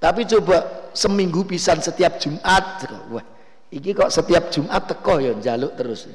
Tapi 0.00 0.24
coba 0.24 0.88
seminggu 0.96 1.44
pisan 1.44 1.84
setiap 1.84 2.16
Jumat, 2.16 2.88
wah, 3.12 3.26
iki 3.68 3.92
kok 3.92 4.08
setiap 4.08 4.48
Jumat 4.48 4.88
teko 4.88 5.20
ya 5.20 5.36
jaluk 5.36 5.76
terus. 5.76 6.08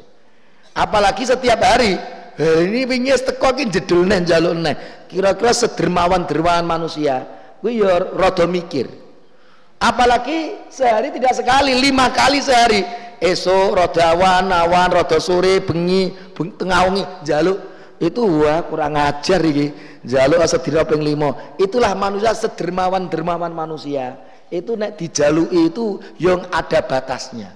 Apalagi 0.73 1.29
setiap 1.29 1.62
hari, 1.62 1.93
ini 2.41 2.89
wingi 2.89 3.13
teko 3.21 3.53
ki 3.53 3.69
jedul 3.69 4.10
neh 4.10 4.25
jaluk 4.25 4.58
neh. 4.58 5.06
Kira-kira 5.06 5.53
sedermawan 5.53 6.25
dermawan 6.25 6.65
manusia, 6.65 7.27
kuwi 7.62 7.86
ya 7.86 8.01
rada 8.01 8.49
mikir 8.49 9.03
apalagi 9.84 10.71
sehari 10.71 11.12
tidak 11.12 11.36
sekali 11.36 11.75
lima 11.75 12.08
kali 12.15 12.39
sehari 12.39 12.88
esok 13.19 13.75
roda 13.75 14.15
awan 14.15 14.47
awan 14.47 14.88
roda 14.88 15.19
sore 15.19 15.60
bengi 15.60 16.15
beng, 16.32 16.56
tengah 16.56 16.79
wengi 16.88 17.03
jaluk 17.27 17.60
itu 18.03 18.19
wah 18.19 18.67
kurang 18.67 18.99
ajar 18.99 19.39
ini 19.39 19.71
jaluk 20.03 20.43
sedira 20.43 20.83
ping 20.83 20.99
limo 20.99 21.55
itulah 21.55 21.95
manusia 21.95 22.35
sedermawan 22.35 23.07
dermawan 23.07 23.55
manusia. 23.55 24.19
Itu 24.51 24.75
nek 24.75 24.99
dijalui 24.99 25.71
itu 25.71 25.97
yang 26.19 26.45
ada 26.51 26.83
batasnya. 26.83 27.49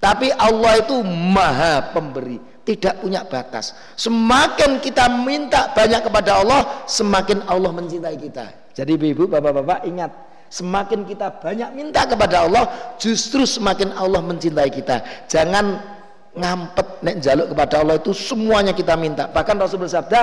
Tapi 0.00 0.32
Allah 0.32 0.80
itu 0.80 0.96
maha 1.04 1.92
pemberi 1.92 2.40
tidak 2.64 3.02
punya 3.02 3.26
batas. 3.26 3.76
Semakin 3.98 4.80
kita 4.80 5.10
minta 5.26 5.74
banyak 5.74 6.00
kepada 6.06 6.40
Allah 6.40 6.86
semakin 6.86 7.44
Allah 7.50 7.74
mencintai 7.74 8.16
kita. 8.16 8.72
Jadi 8.72 8.94
ibu 8.96 9.26
bapak-bapak 9.26 9.84
ingat. 9.90 10.30
Semakin 10.50 11.06
kita 11.06 11.38
banyak 11.38 11.78
minta 11.78 12.02
kepada 12.10 12.42
Allah, 12.42 12.66
justru 12.98 13.46
semakin 13.46 13.94
Allah 13.94 14.18
mencintai 14.18 14.66
kita. 14.66 15.26
Jangan 15.30 15.78
ngampet 16.36 17.02
nek 17.02 17.16
jaluk 17.18 17.46
kepada 17.50 17.82
Allah 17.82 17.96
itu 17.98 18.14
semuanya 18.14 18.70
kita 18.70 18.94
minta. 18.94 19.26
Bahkan 19.26 19.56
Rasul 19.58 19.82
bersabda, 19.82 20.20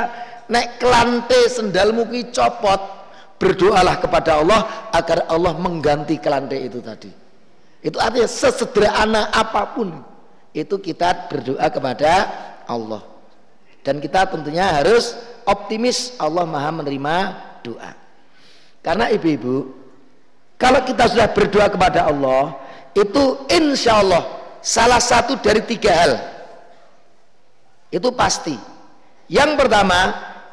nek 0.47 0.79
kelante 0.79 1.51
sendalmu 1.51 2.07
ki 2.07 2.31
copot, 2.31 2.79
berdoalah 3.37 3.99
kepada 3.99 4.39
Allah 4.39 4.89
agar 4.95 5.27
Allah 5.27 5.53
mengganti 5.59 6.15
kelante 6.17 6.55
itu 6.55 6.79
tadi. 6.79 7.11
Itu 7.83 7.99
artinya 7.99 8.27
sesederhana 8.27 9.29
apa 9.29 9.75
pun 9.75 9.93
itu 10.55 10.75
kita 10.79 11.29
berdoa 11.29 11.67
kepada 11.69 12.11
Allah. 12.65 13.03
Dan 13.85 14.03
kita 14.03 14.27
tentunya 14.27 14.67
harus 14.67 15.15
optimis 15.47 16.19
Allah 16.19 16.43
Maha 16.43 16.83
menerima 16.83 17.15
doa. 17.63 17.91
Karena 18.83 19.07
ibu-ibu 19.11 19.71
kalau 20.57 20.81
kita 20.81 21.05
sudah 21.07 21.29
berdoa 21.31 21.69
kepada 21.69 22.09
Allah, 22.09 22.57
itu 22.97 23.45
insya 23.53 24.01
Allah 24.01 24.25
salah 24.61 25.01
satu 25.01 25.39
dari 25.39 25.63
tiga 25.63 25.91
hal. 25.93 26.13
Itu 27.91 28.11
pasti. 28.11 28.55
Yang 29.27 29.59
pertama, 29.59 29.99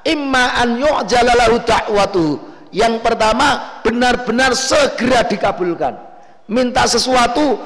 imma 0.06 0.58
an 0.58 0.78
yu'jalalahu 0.78 1.62
ta'watu. 1.66 2.26
Yang 2.74 3.06
pertama, 3.06 3.80
benar-benar 3.86 4.54
segera 4.58 5.22
dikabulkan. 5.26 5.94
Minta 6.50 6.84
sesuatu 6.84 7.58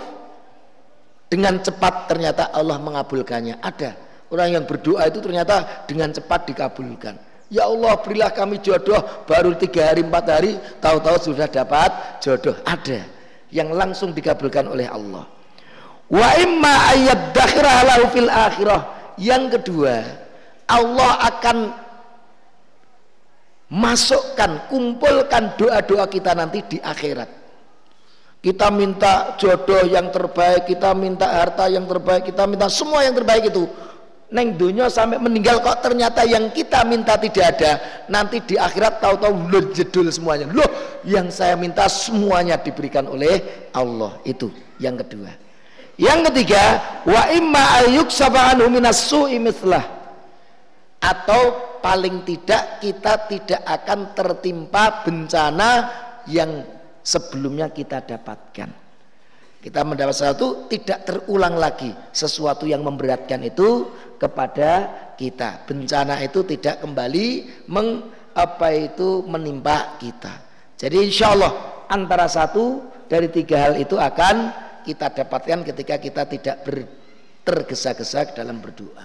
dengan 1.29 1.61
cepat 1.61 2.09
ternyata 2.09 2.53
Allah 2.53 2.77
mengabulkannya. 2.81 3.61
Ada 3.61 3.97
orang 4.33 4.49
yang 4.61 4.65
berdoa 4.69 5.09
itu 5.09 5.21
ternyata 5.25 5.85
dengan 5.89 6.13
cepat 6.13 6.49
dikabulkan. 6.53 7.17
Ya 7.49 7.65
Allah 7.65 7.97
berilah 8.05 8.29
kami 8.29 8.61
jodoh 8.61 9.01
baru 9.25 9.57
tiga 9.57 9.89
hari 9.89 10.05
empat 10.05 10.25
hari 10.29 10.61
tahu-tahu 10.85 11.33
sudah 11.33 11.49
dapat 11.49 12.21
jodoh 12.21 12.53
ada 12.69 13.09
yang 13.49 13.73
langsung 13.73 14.13
dikabulkan 14.13 14.69
oleh 14.69 14.85
Allah 14.85 15.25
wa 16.09 16.29
imma 16.41 16.75
ayat 16.97 17.37
lahu 17.63 18.05
fil 18.13 18.31
akhirah. 18.33 18.81
Yang 19.19 19.59
kedua 19.59 19.95
Allah 20.69 21.13
akan 21.27 21.57
masukkan 23.73 24.69
kumpulkan 24.69 25.57
doa-doa 25.57 26.05
kita 26.09 26.33
nanti 26.37 26.65
di 26.65 26.79
akhirat. 26.81 27.29
Kita 28.39 28.71
minta 28.71 29.35
jodoh 29.35 29.83
yang 29.91 30.15
terbaik 30.15 30.71
kita 30.71 30.95
minta 30.95 31.27
harta 31.27 31.67
yang 31.67 31.85
terbaik 31.91 32.31
kita 32.31 32.47
minta 32.47 32.71
semua 32.71 33.03
yang 33.03 33.17
terbaik 33.17 33.51
itu. 33.51 33.67
Neng 34.29 34.61
dunia 34.61 34.93
sampai 34.93 35.17
meninggal 35.17 35.65
kok 35.65 35.81
ternyata 35.81 36.21
yang 36.29 36.53
kita 36.53 36.85
minta 36.85 37.17
tidak 37.17 37.57
ada. 37.57 37.73
Nanti 38.13 38.45
di 38.45 38.61
akhirat 38.61 39.01
tahu-tahu 39.01 39.49
lo 39.49 39.61
jedul 39.73 40.13
semuanya. 40.13 40.53
Loh 40.53 40.69
yang 41.03 41.33
saya 41.33 41.57
minta 41.57 41.89
semuanya 41.89 42.61
diberikan 42.61 43.09
oleh 43.09 43.69
Allah. 43.73 44.21
Itu 44.29 44.53
yang 44.77 45.01
kedua 45.01 45.48
yang 45.99 46.23
ketiga 46.31 46.79
wa 47.03 47.27
imma 47.35 47.83
ayyuk 47.83 48.09
sab'anhu 48.09 48.71
minas 48.71 49.11
su'i 49.11 49.37
atau 50.99 51.43
paling 51.79 52.27
tidak 52.27 52.83
kita 52.83 53.27
tidak 53.31 53.63
akan 53.67 54.15
tertimpa 54.15 55.03
bencana 55.07 55.71
yang 56.27 56.63
sebelumnya 57.03 57.71
kita 57.71 58.03
dapatkan. 58.03 58.71
Kita 59.59 59.83
mendapat 59.83 60.15
sesuatu 60.15 60.71
tidak 60.71 61.03
terulang 61.03 61.59
lagi 61.59 61.91
sesuatu 62.15 62.63
yang 62.63 62.87
memberatkan 62.87 63.43
itu 63.43 63.91
kepada 64.15 64.87
kita. 65.19 65.67
Bencana 65.67 66.23
itu 66.23 66.47
tidak 66.47 66.79
kembali 66.79 67.27
meng, 67.67 68.07
apa 68.39 68.71
itu 68.71 69.27
menimpa 69.27 69.99
kita. 69.99 70.47
Jadi 70.79 71.11
insya 71.11 71.35
Allah 71.35 71.53
antara 71.91 72.31
satu 72.31 72.87
dari 73.11 73.27
tiga 73.35 73.67
hal 73.67 73.75
itu 73.83 73.99
akan 73.99 74.68
kita 74.89 75.13
dapatkan 75.13 75.69
ketika 75.69 76.01
kita 76.01 76.25
tidak 76.25 76.65
tergesa-gesa 77.45 78.33
dalam 78.33 78.65
berdoa. 78.65 79.05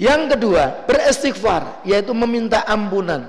Yang 0.00 0.38
kedua, 0.38 0.88
beristighfar 0.88 1.84
yaitu 1.84 2.16
meminta 2.16 2.64
ampunan. 2.64 3.28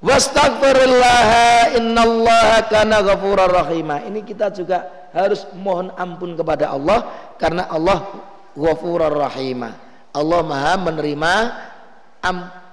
Wastaghfirillah 0.00 1.76
innallaha 1.76 2.66
kana 2.66 3.04
ghafurar. 3.04 3.52
Ini 3.70 4.24
kita 4.24 4.50
juga 4.50 5.10
harus 5.12 5.44
mohon 5.54 5.92
ampun 5.94 6.34
kepada 6.34 6.72
Allah 6.72 7.04
karena 7.36 7.68
Allah 7.68 8.08
ghafurur 8.56 9.12
rahimah. 9.12 9.76
Allah 10.16 10.40
Maha 10.42 10.74
menerima 10.80 11.32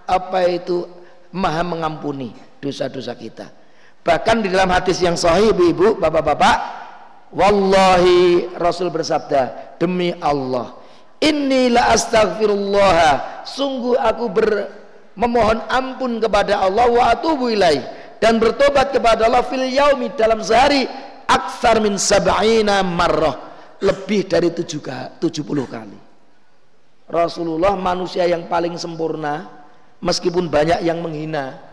apa 0.07 0.39
itu 0.47 0.87
Maha 1.35 1.67
mengampuni 1.67 2.31
dosa-dosa 2.63 3.11
kita. 3.13 3.51
Bahkan 4.07 4.39
di 4.39 4.47
dalam 4.47 4.71
hadis 4.71 5.03
yang 5.03 5.19
sahih 5.19 5.51
Ibu-ibu, 5.51 5.99
Bapak-bapak, 5.99 6.86
wallahi 7.33 8.51
Rasul 8.55 8.91
bersabda, 8.91 9.75
demi 9.79 10.11
Allah, 10.19 10.77
Inilah 11.17 11.97
astaghfirullah. 11.97 12.97
Sungguh 13.41 13.97
aku 13.97 14.25
ber, 14.29 14.69
memohon 15.17 15.65
ampun 15.65 16.21
kepada 16.21 16.61
Allah 16.61 16.85
wa 16.93 17.09
atubu 17.09 17.49
ilaih 17.49 17.81
dan 18.21 18.37
bertobat 18.37 18.93
kepada 18.93 19.25
Allah 19.25 19.41
fil 19.41 19.65
yaumi 19.65 20.13
dalam 20.13 20.45
sehari 20.45 20.85
aksar 21.25 21.81
min 21.81 21.97
sab'ina 21.97 22.85
marrah 22.85 23.33
lebih 23.81 24.29
dari 24.29 24.53
70 24.53 25.17
kali. 25.65 25.99
Rasulullah 27.09 27.73
manusia 27.73 28.29
yang 28.29 28.45
paling 28.45 28.77
sempurna 28.77 29.47
meskipun 30.03 30.51
banyak 30.51 30.85
yang 30.85 31.01
menghina 31.01 31.65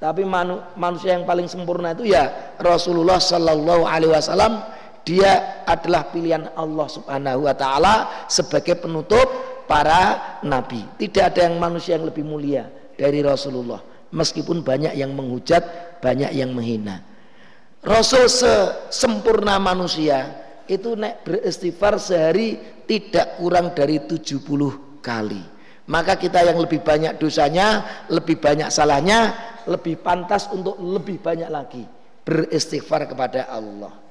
tapi 0.00 0.24
manu, 0.24 0.64
manusia 0.80 1.12
yang 1.12 1.28
paling 1.28 1.44
sempurna 1.44 1.92
itu 1.92 2.08
ya 2.08 2.56
Rasulullah 2.56 3.20
sallallahu 3.20 3.84
alaihi 3.84 4.08
wasallam 4.16 4.64
dia 5.04 5.64
adalah 5.64 6.08
pilihan 6.12 6.52
Allah 6.54 6.86
Subhanahu 6.86 7.48
wa 7.48 7.54
taala 7.56 7.94
sebagai 8.28 8.76
penutup 8.78 9.26
para 9.64 10.38
nabi. 10.44 10.84
Tidak 10.98 11.24
ada 11.24 11.46
yang 11.48 11.56
manusia 11.56 11.96
yang 11.96 12.06
lebih 12.08 12.26
mulia 12.26 12.68
dari 12.98 13.24
Rasulullah. 13.24 13.80
Meskipun 14.10 14.66
banyak 14.66 14.98
yang 14.98 15.14
menghujat, 15.14 15.62
banyak 16.02 16.34
yang 16.34 16.50
menghina. 16.50 17.00
Rasul 17.80 18.28
sempurna 18.92 19.56
manusia 19.56 20.28
itu 20.68 20.92
nek 20.98 21.24
beristighfar 21.24 21.96
sehari 21.96 22.60
tidak 22.84 23.40
kurang 23.40 23.72
dari 23.72 24.02
70 24.04 25.00
kali. 25.00 25.42
Maka 25.90 26.14
kita 26.14 26.44
yang 26.44 26.60
lebih 26.60 26.84
banyak 26.84 27.18
dosanya, 27.18 27.82
lebih 28.12 28.38
banyak 28.38 28.68
salahnya, 28.70 29.34
lebih 29.66 29.98
pantas 29.98 30.46
untuk 30.52 30.78
lebih 30.78 31.18
banyak 31.18 31.50
lagi 31.50 31.82
beristighfar 32.26 33.10
kepada 33.10 33.48
Allah. 33.50 34.09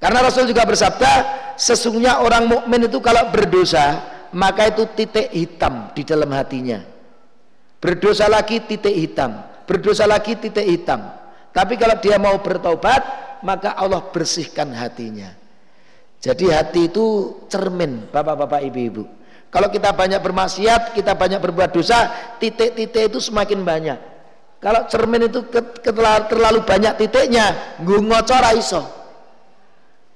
Karena 0.00 0.24
Rasul 0.24 0.48
juga 0.48 0.64
bersabda, 0.64 1.12
sesungguhnya 1.60 2.24
orang 2.24 2.48
mukmin 2.48 2.88
itu 2.88 3.04
kalau 3.04 3.28
berdosa, 3.28 4.00
maka 4.32 4.72
itu 4.72 4.88
titik 4.96 5.28
hitam 5.28 5.92
di 5.92 6.08
dalam 6.08 6.32
hatinya. 6.32 6.80
Berdosa 7.76 8.24
lagi 8.24 8.64
titik 8.64 8.96
hitam, 8.96 9.44
berdosa 9.68 10.08
lagi 10.08 10.40
titik 10.40 10.64
hitam. 10.64 11.04
Tapi 11.52 11.76
kalau 11.76 12.00
dia 12.00 12.16
mau 12.16 12.40
bertobat, 12.40 13.04
maka 13.44 13.76
Allah 13.76 14.00
bersihkan 14.08 14.72
hatinya. 14.72 15.36
Jadi 16.20 16.48
hati 16.48 16.88
itu 16.88 17.36
cermin, 17.52 18.08
Bapak-bapak, 18.08 18.64
Ibu-ibu. 18.72 19.04
Kalau 19.52 19.68
kita 19.68 19.92
banyak 19.92 20.20
bermaksiat, 20.20 20.96
kita 20.96 21.12
banyak 21.12 21.44
berbuat 21.44 21.76
dosa, 21.76 22.08
titik-titik 22.40 23.12
itu 23.12 23.18
semakin 23.20 23.60
banyak. 23.64 23.98
Kalau 24.64 24.88
cermin 24.88 25.28
itu 25.28 25.44
terlalu 26.28 26.64
banyak 26.64 26.96
titiknya, 26.96 27.76
ngocor 27.84 28.44
iso 28.56 28.99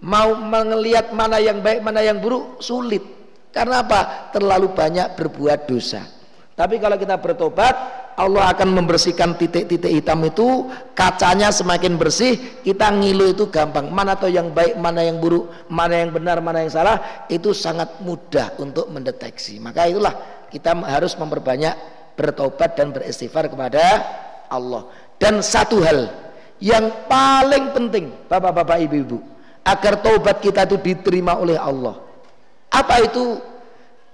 mau 0.04 0.36
melihat 0.36 1.16
mana 1.16 1.40
yang 1.40 1.64
baik 1.64 1.80
mana 1.80 2.04
yang 2.04 2.20
buruk 2.20 2.60
sulit. 2.60 3.00
Karena 3.48 3.80
apa? 3.80 4.30
Terlalu 4.34 4.76
banyak 4.76 5.16
berbuat 5.16 5.64
dosa. 5.64 6.04
Tapi 6.54 6.78
kalau 6.78 6.94
kita 6.94 7.18
bertobat 7.18 7.74
Allah 8.14 8.54
akan 8.54 8.78
membersihkan 8.78 9.34
titik-titik 9.34 9.90
hitam 9.90 10.22
itu 10.22 10.70
kacanya 10.94 11.50
semakin 11.50 11.98
bersih 11.98 12.62
kita 12.62 12.94
ngilu 12.94 13.34
itu 13.34 13.50
gampang. 13.50 13.90
Mana 13.90 14.14
atau 14.14 14.30
yang 14.30 14.54
baik 14.54 14.78
mana 14.78 15.02
yang 15.02 15.18
buruk 15.18 15.50
mana 15.66 15.98
yang 15.98 16.14
benar 16.14 16.38
mana 16.38 16.62
yang 16.62 16.70
salah 16.70 17.26
itu 17.26 17.50
sangat 17.50 17.98
mudah 18.04 18.54
untuk 18.62 18.86
mendeteksi. 18.92 19.58
Maka 19.58 19.90
itulah 19.90 20.46
kita 20.52 20.78
harus 20.86 21.18
memperbanyak 21.18 21.74
bertobat 22.14 22.78
dan 22.78 22.94
beristighfar 22.94 23.50
kepada 23.50 23.82
Allah. 24.46 24.86
Dan 25.18 25.42
satu 25.42 25.82
hal 25.82 26.06
yang 26.62 27.06
paling 27.10 27.74
penting 27.74 28.14
bapak-bapak 28.30 28.78
ibu-ibu 28.86 29.33
agar 29.64 30.04
taubat 30.04 30.44
kita 30.44 30.68
itu 30.68 30.76
diterima 30.78 31.40
oleh 31.40 31.56
Allah. 31.56 31.96
Apa 32.68 33.00
itu? 33.02 33.40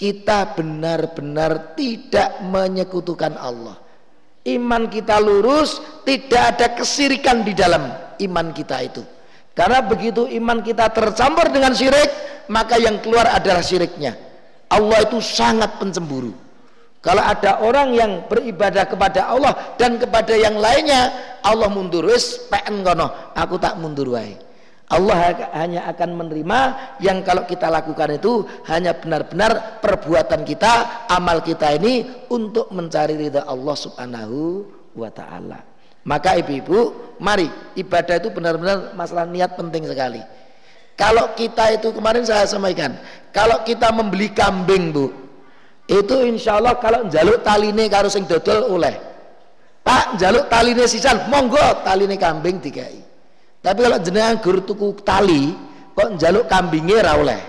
Kita 0.00 0.56
benar-benar 0.56 1.76
tidak 1.76 2.40
menyekutukan 2.40 3.36
Allah. 3.36 3.76
Iman 4.48 4.88
kita 4.88 5.20
lurus, 5.20 5.76
tidak 6.08 6.56
ada 6.56 6.66
kesirikan 6.72 7.44
di 7.44 7.52
dalam 7.52 7.92
iman 8.16 8.48
kita 8.56 8.80
itu. 8.80 9.04
Karena 9.52 9.84
begitu 9.84 10.24
iman 10.40 10.64
kita 10.64 10.88
tercampur 10.88 11.52
dengan 11.52 11.76
syirik, 11.76 12.08
maka 12.48 12.80
yang 12.80 13.04
keluar 13.04 13.28
adalah 13.28 13.60
syiriknya. 13.60 14.16
Allah 14.72 15.04
itu 15.04 15.20
sangat 15.20 15.76
pencemburu. 15.76 16.32
Kalau 17.00 17.20
ada 17.20 17.60
orang 17.64 17.96
yang 17.96 18.12
beribadah 18.28 18.84
kepada 18.84 19.28
Allah 19.28 19.76
dan 19.80 19.96
kepada 19.96 20.32
yang 20.32 20.56
lainnya, 20.56 21.12
Allah 21.40 21.68
mundur 21.68 22.08
wis 22.08 22.48
kono, 22.84 23.32
aku 23.32 23.56
tak 23.56 23.76
mundur 23.80 24.16
wae. 24.16 24.49
Allah 24.90 25.46
hanya 25.54 25.86
akan 25.86 26.18
menerima 26.18 26.58
yang 26.98 27.22
kalau 27.22 27.46
kita 27.46 27.70
lakukan 27.70 28.18
itu 28.18 28.42
hanya 28.66 28.90
benar-benar 28.98 29.78
perbuatan 29.78 30.42
kita, 30.42 31.06
amal 31.06 31.46
kita 31.46 31.78
ini 31.78 32.26
untuk 32.26 32.74
mencari 32.74 33.14
ridha 33.14 33.46
Allah 33.46 33.76
Subhanahu 33.78 34.66
wa 34.98 35.06
taala. 35.14 35.62
Maka 36.02 36.34
ibu-ibu, 36.42 37.14
mari 37.22 37.46
ibadah 37.78 38.18
itu 38.18 38.34
benar-benar 38.34 38.90
masalah 38.98 39.30
niat 39.30 39.54
penting 39.54 39.86
sekali. 39.86 40.18
Kalau 40.98 41.38
kita 41.38 41.70
itu 41.70 41.94
kemarin 41.94 42.26
saya 42.26 42.50
sampaikan, 42.50 42.98
kalau 43.30 43.62
kita 43.62 43.94
membeli 43.94 44.34
kambing, 44.34 44.90
Bu, 44.90 45.14
itu 45.86 46.16
insya 46.26 46.58
Allah 46.58 46.82
kalau 46.82 47.06
jaluk 47.06 47.46
taline 47.46 47.86
karo 47.86 48.10
sing 48.10 48.26
dodol 48.26 48.74
oleh. 48.74 48.98
Pak, 49.86 50.18
jaluk 50.18 50.50
taline 50.50 50.82
sisan, 50.90 51.30
monggo 51.30 51.62
taline 51.86 52.18
kambing 52.18 52.58
dikai. 52.58 53.09
Tapi 53.60 53.78
kalau 53.84 53.98
jenengan 54.00 54.40
guru 54.40 54.60
tuku 54.64 54.88
tali, 55.04 55.52
kok 55.92 56.16
njaluk 56.16 56.48
kambingnya 56.48 57.04
ra 57.04 57.12
oleh. 57.20 57.40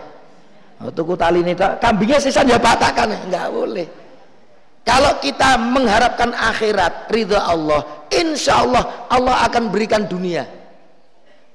Oh, 0.84 0.92
tuku 0.92 1.16
tali 1.16 1.40
ini 1.40 1.56
kambingnya 1.56 2.20
sisa 2.20 2.44
ya 2.44 2.60
patakan, 2.60 3.16
enggak 3.30 3.48
boleh. 3.48 3.88
Kalau 4.82 5.14
kita 5.22 5.62
mengharapkan 5.62 6.34
akhirat, 6.34 7.08
ridha 7.14 7.40
Allah, 7.48 8.10
insya 8.12 8.66
Allah 8.66 9.08
Allah 9.08 9.46
akan 9.48 9.70
berikan 9.70 10.10
dunia. 10.10 10.44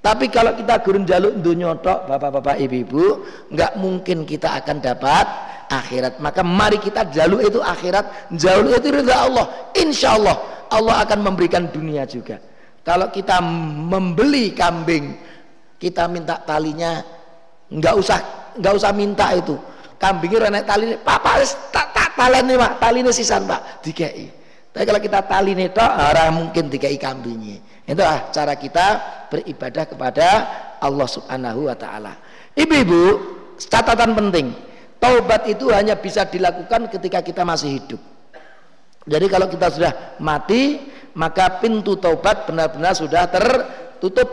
Tapi 0.01 0.31
kalau 0.31 0.55
kita 0.55 0.79
gurun 0.87 1.03
jaluk 1.03 1.35
dunia 1.42 1.75
tok, 1.83 2.07
bapak-bapak, 2.07 2.62
ibu-ibu, 2.62 3.27
enggak 3.51 3.75
mungkin 3.77 4.23
kita 4.23 4.55
akan 4.62 4.79
dapat 4.79 5.27
akhirat. 5.69 6.23
Maka 6.23 6.47
mari 6.47 6.79
kita 6.79 7.11
jaluk 7.11 7.42
itu 7.42 7.59
akhirat, 7.59 8.31
jaluk 8.38 8.79
itu 8.79 8.88
ridha 8.95 9.27
Allah. 9.27 9.45
Insya 9.75 10.14
Allah 10.14 10.38
Allah 10.71 11.03
akan 11.03 11.19
memberikan 11.27 11.66
dunia 11.69 12.07
juga. 12.07 12.38
Kalau 12.87 13.11
kita 13.11 13.42
membeli 13.42 14.55
kambing, 14.55 15.18
kita 15.75 16.07
minta 16.07 16.38
talinya 16.38 17.03
nggak 17.66 17.94
usah 17.99 18.18
nggak 18.62 18.75
usah 18.79 18.94
minta 18.94 19.35
itu. 19.35 19.59
Kambingnya 19.99 20.46
renek 20.46 20.64
tali, 20.68 20.94
papa 21.03 21.42
tak 21.75 21.90
tak 21.90 22.09
talene 22.14 22.55
pak, 22.55 22.72
taline 22.79 23.11
sisan 23.11 23.42
pak, 23.42 23.83
dikei. 23.83 24.31
Tapi 24.70 24.85
kalau 24.85 25.01
kita 25.01 25.25
tali 25.25 25.57
tok, 25.72 25.88
arah 25.88 26.31
mungkin 26.31 26.68
dikei 26.70 26.94
kambingnya. 26.94 27.59
Itu 27.88 28.05
ah 28.07 28.29
cara 28.31 28.55
kita 28.55 28.87
beribadah 29.35 29.85
kepada 29.88 30.27
Allah 30.79 31.09
Subhanahu 31.09 31.66
Wa 31.66 31.77
Taala. 31.81 32.12
Ibu-ibu, 32.55 33.03
catatan 33.57 34.12
penting, 34.14 34.53
taubat 35.03 35.49
itu 35.51 35.72
hanya 35.72 35.99
bisa 35.99 36.29
dilakukan 36.29 36.92
ketika 36.92 37.25
kita 37.25 37.42
masih 37.42 37.83
hidup. 37.83 38.01
Jadi 39.07 39.27
kalau 39.31 39.46
kita 39.49 39.70
sudah 39.70 39.92
mati, 40.18 40.83
maka 41.16 41.64
pintu 41.64 41.96
taubat 41.96 42.44
benar-benar 42.44 42.92
sudah 42.92 43.24
tertutup. 43.24 44.29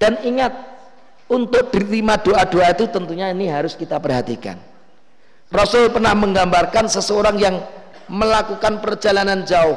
Dan 0.00 0.24
ingat 0.24 0.56
untuk 1.28 1.68
diterima 1.68 2.16
doa-doa 2.16 2.72
itu 2.72 2.88
tentunya 2.88 3.28
ini 3.28 3.46
harus 3.52 3.76
kita 3.76 4.00
perhatikan. 4.00 4.56
Rasul 5.52 5.92
pernah 5.92 6.16
menggambarkan 6.16 6.88
seseorang 6.88 7.36
yang 7.38 7.60
melakukan 8.08 8.80
perjalanan 8.80 9.44
jauh. 9.44 9.76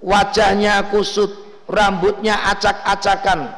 Wajahnya 0.00 0.94
kusut, 0.94 1.32
rambutnya 1.66 2.36
acak-acakan, 2.54 3.50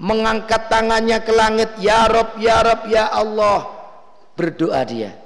mengangkat 0.00 0.66
tangannya 0.66 1.22
ke 1.22 1.32
langit, 1.32 1.70
ya 1.78 2.10
Rob, 2.10 2.34
ya 2.38 2.56
Rob, 2.66 2.80
ya 2.90 3.06
Allah, 3.14 3.70
berdoa 4.34 4.82
dia. 4.82 5.21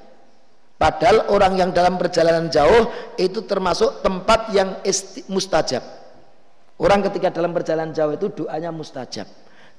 Padahal 0.77 1.33
orang 1.33 1.57
yang 1.57 1.71
dalam 1.73 1.97
perjalanan 1.97 2.53
jauh 2.53 2.93
itu 3.17 3.41
termasuk 3.49 4.05
tempat 4.05 4.53
yang 4.53 4.77
mustajab. 5.33 5.81
Orang 6.77 7.01
ketika 7.09 7.33
dalam 7.33 7.57
perjalanan 7.57 7.97
jauh 7.97 8.13
itu 8.13 8.29
doanya 8.29 8.69
mustajab. 8.69 9.25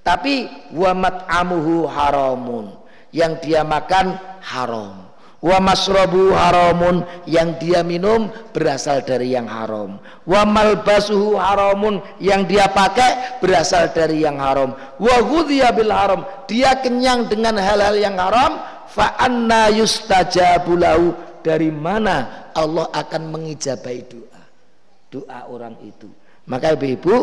Tapi 0.02 0.50
wamat 0.74 1.30
amuhu 1.30 1.86
haramun, 1.86 2.74
yang 3.14 3.38
dia 3.38 3.62
makan 3.62 4.18
haram 4.42 5.08
wa 5.38 5.58
masrabu 5.62 6.34
haramun 6.34 7.06
yang 7.30 7.54
dia 7.62 7.86
minum 7.86 8.26
berasal 8.50 9.06
dari 9.06 9.38
yang 9.38 9.46
haram 9.46 10.02
wa 10.26 10.42
malbasuhu 10.50 11.38
haramun 11.38 12.02
yang 12.18 12.50
dia 12.50 12.66
pakai 12.74 13.38
berasal 13.38 13.94
dari 13.94 14.26
yang 14.26 14.42
haram 14.42 14.74
wa 14.98 15.18
bil 15.78 15.94
haram 15.94 16.26
dia 16.50 16.74
kenyang 16.82 17.30
dengan 17.30 17.54
hal-hal 17.62 17.94
yang 17.94 18.18
haram 18.18 18.58
fa 18.98 19.14
anna 19.22 19.70
yustajabu 19.70 20.74
lahu. 20.74 21.14
Dari 21.46 21.72
mana 21.72 22.50
Allah 22.52 22.92
akan 22.92 23.32
mengijabai 23.32 24.04
doa? 24.10 24.42
Doa 25.08 25.48
orang 25.48 25.80
itu. 25.86 26.10
Maka 26.50 26.76
ibu-ibu 26.76 27.16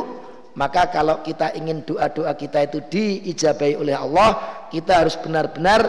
maka 0.55 0.87
kalau 0.89 1.19
kita 1.21 1.51
ingin 1.59 1.83
doa-doa 1.83 2.33
kita 2.39 2.63
itu 2.71 2.79
diijabai 2.87 3.75
oleh 3.75 3.93
Allah 3.93 4.39
kita 4.71 5.03
harus 5.03 5.19
benar-benar 5.19 5.83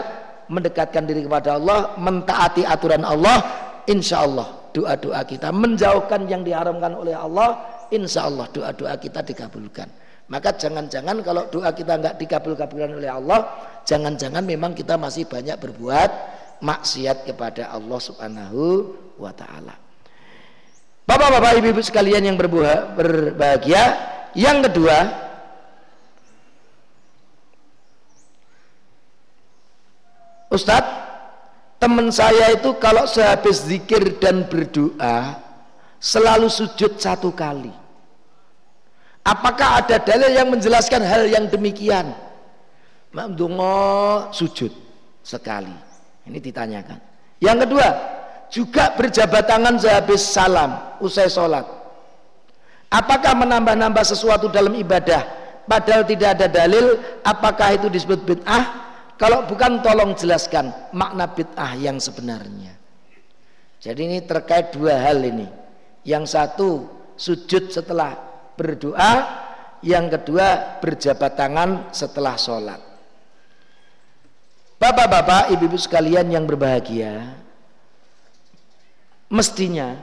mendekatkan 0.46 1.06
diri 1.06 1.26
kepada 1.26 1.58
Allah, 1.58 1.94
mentaati 1.98 2.62
aturan 2.62 3.02
Allah, 3.02 3.42
insya 3.90 4.22
Allah 4.22 4.70
doa-doa 4.70 5.24
kita 5.26 5.50
menjauhkan 5.50 6.28
yang 6.30 6.46
diharamkan 6.46 6.94
oleh 6.94 7.16
Allah, 7.16 7.58
insya 7.90 8.28
Allah 8.28 8.46
doa-doa 8.50 8.94
kita 9.00 9.26
dikabulkan. 9.26 9.88
Maka 10.26 10.58
jangan-jangan 10.58 11.22
kalau 11.22 11.46
doa 11.50 11.70
kita 11.70 11.98
nggak 12.02 12.14
dikabul-kabulkan 12.18 12.98
oleh 12.98 13.10
Allah, 13.10 13.46
jangan-jangan 13.86 14.42
memang 14.42 14.74
kita 14.74 14.98
masih 14.98 15.24
banyak 15.24 15.56
berbuat 15.56 16.10
maksiat 16.60 17.24
kepada 17.24 17.70
Allah 17.70 18.00
Subhanahu 18.02 18.92
wa 19.16 19.32
taala. 19.32 19.78
Bapak-bapak, 21.06 21.62
ibu-ibu 21.62 21.80
sekalian 21.86 22.26
yang 22.26 22.36
berbahagia, 22.36 23.94
yang 24.34 24.58
kedua, 24.58 25.26
Ustadz, 30.50 30.90
teman 31.78 32.10
saya 32.10 32.50
itu 32.58 32.74
kalau 32.82 33.06
sehabis 33.06 33.62
zikir 33.70 34.18
dan 34.18 34.50
berdoa 34.50 35.38
selalu 36.02 36.50
sujud 36.50 36.98
satu 36.98 37.30
kali. 37.30 37.70
Apakah 39.22 39.82
ada 39.86 40.02
dalil 40.02 40.34
yang 40.34 40.50
menjelaskan 40.50 41.02
hal 41.06 41.26
yang 41.30 41.46
demikian? 41.46 42.25
Mamdungo 43.16 44.28
sujud 44.28 44.68
sekali. 45.24 45.72
Ini 46.28 46.36
ditanyakan. 46.36 46.98
Yang 47.40 47.58
kedua, 47.64 47.88
juga 48.52 48.92
berjabat 48.92 49.48
tangan 49.48 49.80
sehabis 49.80 50.20
salam 50.20 51.00
usai 51.00 51.32
sholat. 51.32 51.64
Apakah 52.92 53.32
menambah-nambah 53.40 54.04
sesuatu 54.04 54.52
dalam 54.52 54.76
ibadah? 54.76 55.24
Padahal 55.64 56.04
tidak 56.04 56.36
ada 56.36 56.46
dalil. 56.46 57.00
Apakah 57.24 57.80
itu 57.80 57.88
disebut 57.88 58.20
bid'ah? 58.22 58.84
Kalau 59.16 59.48
bukan 59.48 59.80
tolong 59.80 60.12
jelaskan 60.12 60.70
makna 60.92 61.24
bid'ah 61.24 61.72
yang 61.80 61.96
sebenarnya. 61.96 62.76
Jadi 63.80 64.00
ini 64.12 64.18
terkait 64.28 64.76
dua 64.76 65.00
hal 65.00 65.24
ini. 65.24 65.48
Yang 66.04 66.36
satu 66.36 66.70
sujud 67.16 67.72
setelah 67.72 68.12
berdoa, 68.54 69.12
yang 69.82 70.06
kedua 70.12 70.78
berjabat 70.78 71.32
tangan 71.34 71.90
setelah 71.90 72.38
sholat. 72.38 72.85
Bapak-bapak, 74.76 75.56
ibu-ibu 75.56 75.80
sekalian 75.80 76.28
yang 76.28 76.44
berbahagia, 76.44 77.32
mestinya 79.32 79.96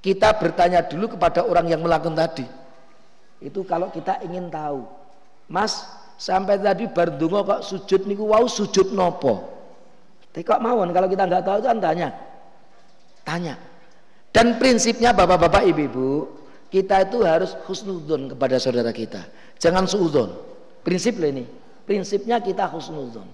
kita 0.00 0.32
bertanya 0.40 0.80
dulu 0.80 1.14
kepada 1.14 1.44
orang 1.44 1.68
yang 1.68 1.84
melakukan 1.84 2.16
tadi. 2.16 2.48
Itu 3.44 3.64
kalau 3.68 3.92
kita 3.92 4.24
ingin 4.24 4.48
tahu, 4.48 4.88
Mas, 5.48 5.84
Sampai 6.20 6.60
tadi 6.60 6.84
bardungo 6.84 7.40
kok 7.48 7.64
sujud 7.64 8.04
niku 8.04 8.28
wow 8.28 8.44
sujud 8.44 8.92
nopo. 8.92 9.40
Tapi 10.28 10.44
kok 10.44 10.60
mawon 10.60 10.92
kalau 10.92 11.08
kita 11.08 11.24
nggak 11.24 11.48
tahu 11.48 11.64
kan 11.64 11.80
tanya. 11.80 12.12
Tanya. 13.24 13.56
Dan 14.28 14.60
prinsipnya 14.60 15.16
bapak-bapak 15.16 15.64
ibu-ibu, 15.72 16.28
kita 16.68 17.08
itu 17.08 17.24
harus 17.24 17.56
husnudon 17.64 18.36
kepada 18.36 18.60
saudara 18.60 18.92
kita. 18.92 19.24
Jangan 19.56 19.88
suudon. 19.88 20.36
Prinsip 20.84 21.16
ini. 21.24 21.48
Prinsipnya 21.88 22.36
kita 22.36 22.68
husnudon. 22.68 23.24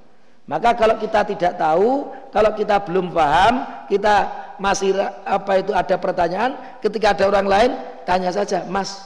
Maka 0.46 0.78
kalau 0.78 0.94
kita 1.02 1.26
tidak 1.26 1.58
tahu, 1.58 2.06
kalau 2.30 2.54
kita 2.54 2.78
belum 2.86 3.10
paham, 3.10 3.66
kita 3.90 4.14
masih 4.62 4.94
apa 5.26 5.58
itu 5.58 5.74
ada 5.74 5.98
pertanyaan, 5.98 6.78
ketika 6.78 7.18
ada 7.18 7.24
orang 7.26 7.46
lain 7.50 7.70
tanya 8.06 8.30
saja, 8.30 8.62
"Mas, 8.70 9.02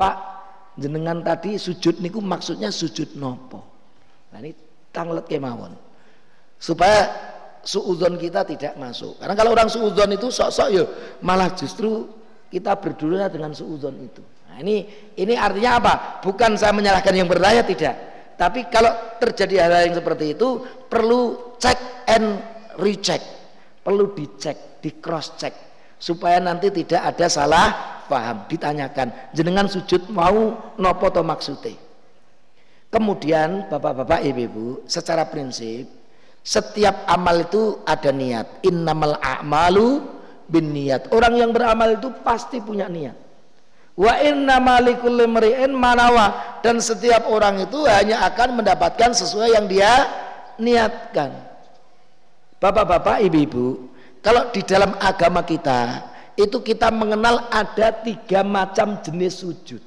Pak, 0.00 0.16
jenengan 0.80 1.20
tadi 1.20 1.60
sujud 1.60 2.00
niku 2.00 2.24
maksudnya 2.24 2.72
sujud 2.72 3.20
nopo? 3.20 3.60
Nah 4.32 4.40
ini 4.40 4.56
tanglet 4.88 5.28
kemawon. 5.28 5.76
Supaya 6.56 7.12
suudon 7.60 8.16
kita 8.16 8.48
tidak 8.48 8.72
masuk. 8.80 9.20
Karena 9.20 9.36
kalau 9.36 9.52
orang 9.52 9.68
suudon 9.68 10.08
itu 10.08 10.32
sok-sok 10.32 10.68
ya 10.72 10.84
malah 11.20 11.52
justru 11.52 12.08
kita 12.48 12.80
berdua 12.80 13.28
dengan 13.28 13.52
suudon 13.52 13.92
itu. 14.08 14.24
Nah 14.48 14.56
ini 14.64 14.88
ini 15.20 15.36
artinya 15.36 15.76
apa? 15.76 15.94
Bukan 16.24 16.56
saya 16.56 16.72
menyalahkan 16.72 17.12
yang 17.12 17.28
berdaya 17.28 17.60
tidak 17.60 18.17
tapi 18.38 18.70
kalau 18.70 19.18
terjadi 19.18 19.66
hal-hal 19.66 19.90
yang 19.90 19.96
seperti 19.98 20.38
itu 20.38 20.62
perlu 20.86 21.52
check 21.58 22.06
and 22.06 22.38
recheck. 22.78 23.18
Perlu 23.82 24.14
dicek 24.14 24.78
di 24.78 24.94
cross 25.02 25.34
check. 25.34 25.50
Supaya 25.98 26.38
nanti 26.38 26.70
tidak 26.70 27.02
ada 27.02 27.26
salah 27.26 27.66
paham. 28.06 28.46
Ditanyakan 28.46 29.34
jenengan 29.34 29.66
sujud 29.66 30.06
mau 30.14 30.70
nopo 30.78 31.10
to 31.10 31.26
maksude? 31.26 31.74
Kemudian 32.88 33.66
bapak-bapak 33.66 34.22
ibu-ibu 34.22 34.86
secara 34.86 35.26
prinsip 35.26 35.90
setiap 36.46 37.10
amal 37.10 37.42
itu 37.42 37.82
ada 37.82 38.14
niat. 38.14 38.62
Innamal 38.62 39.18
a'malu 39.18 39.98
bin 40.46 40.70
niat. 40.70 41.10
Orang 41.10 41.34
yang 41.34 41.50
beramal 41.50 41.98
itu 41.98 42.08
pasti 42.22 42.62
punya 42.62 42.86
niat 42.86 43.27
wa 43.98 44.14
inna 44.22 44.62
malikul 44.62 45.10
limri'in 45.10 45.74
manawa 45.74 46.62
dan 46.62 46.78
setiap 46.78 47.26
orang 47.26 47.66
itu 47.66 47.82
hanya 47.90 48.22
akan 48.30 48.62
mendapatkan 48.62 49.10
sesuai 49.10 49.58
yang 49.58 49.66
dia 49.66 49.90
niatkan 50.54 51.34
bapak-bapak 52.62 53.26
ibu-ibu 53.26 53.90
kalau 54.22 54.54
di 54.54 54.62
dalam 54.62 54.94
agama 55.02 55.42
kita 55.42 56.08
itu 56.38 56.62
kita 56.62 56.94
mengenal 56.94 57.50
ada 57.50 57.90
tiga 57.90 58.46
macam 58.46 59.02
jenis 59.02 59.42
sujud. 59.42 59.82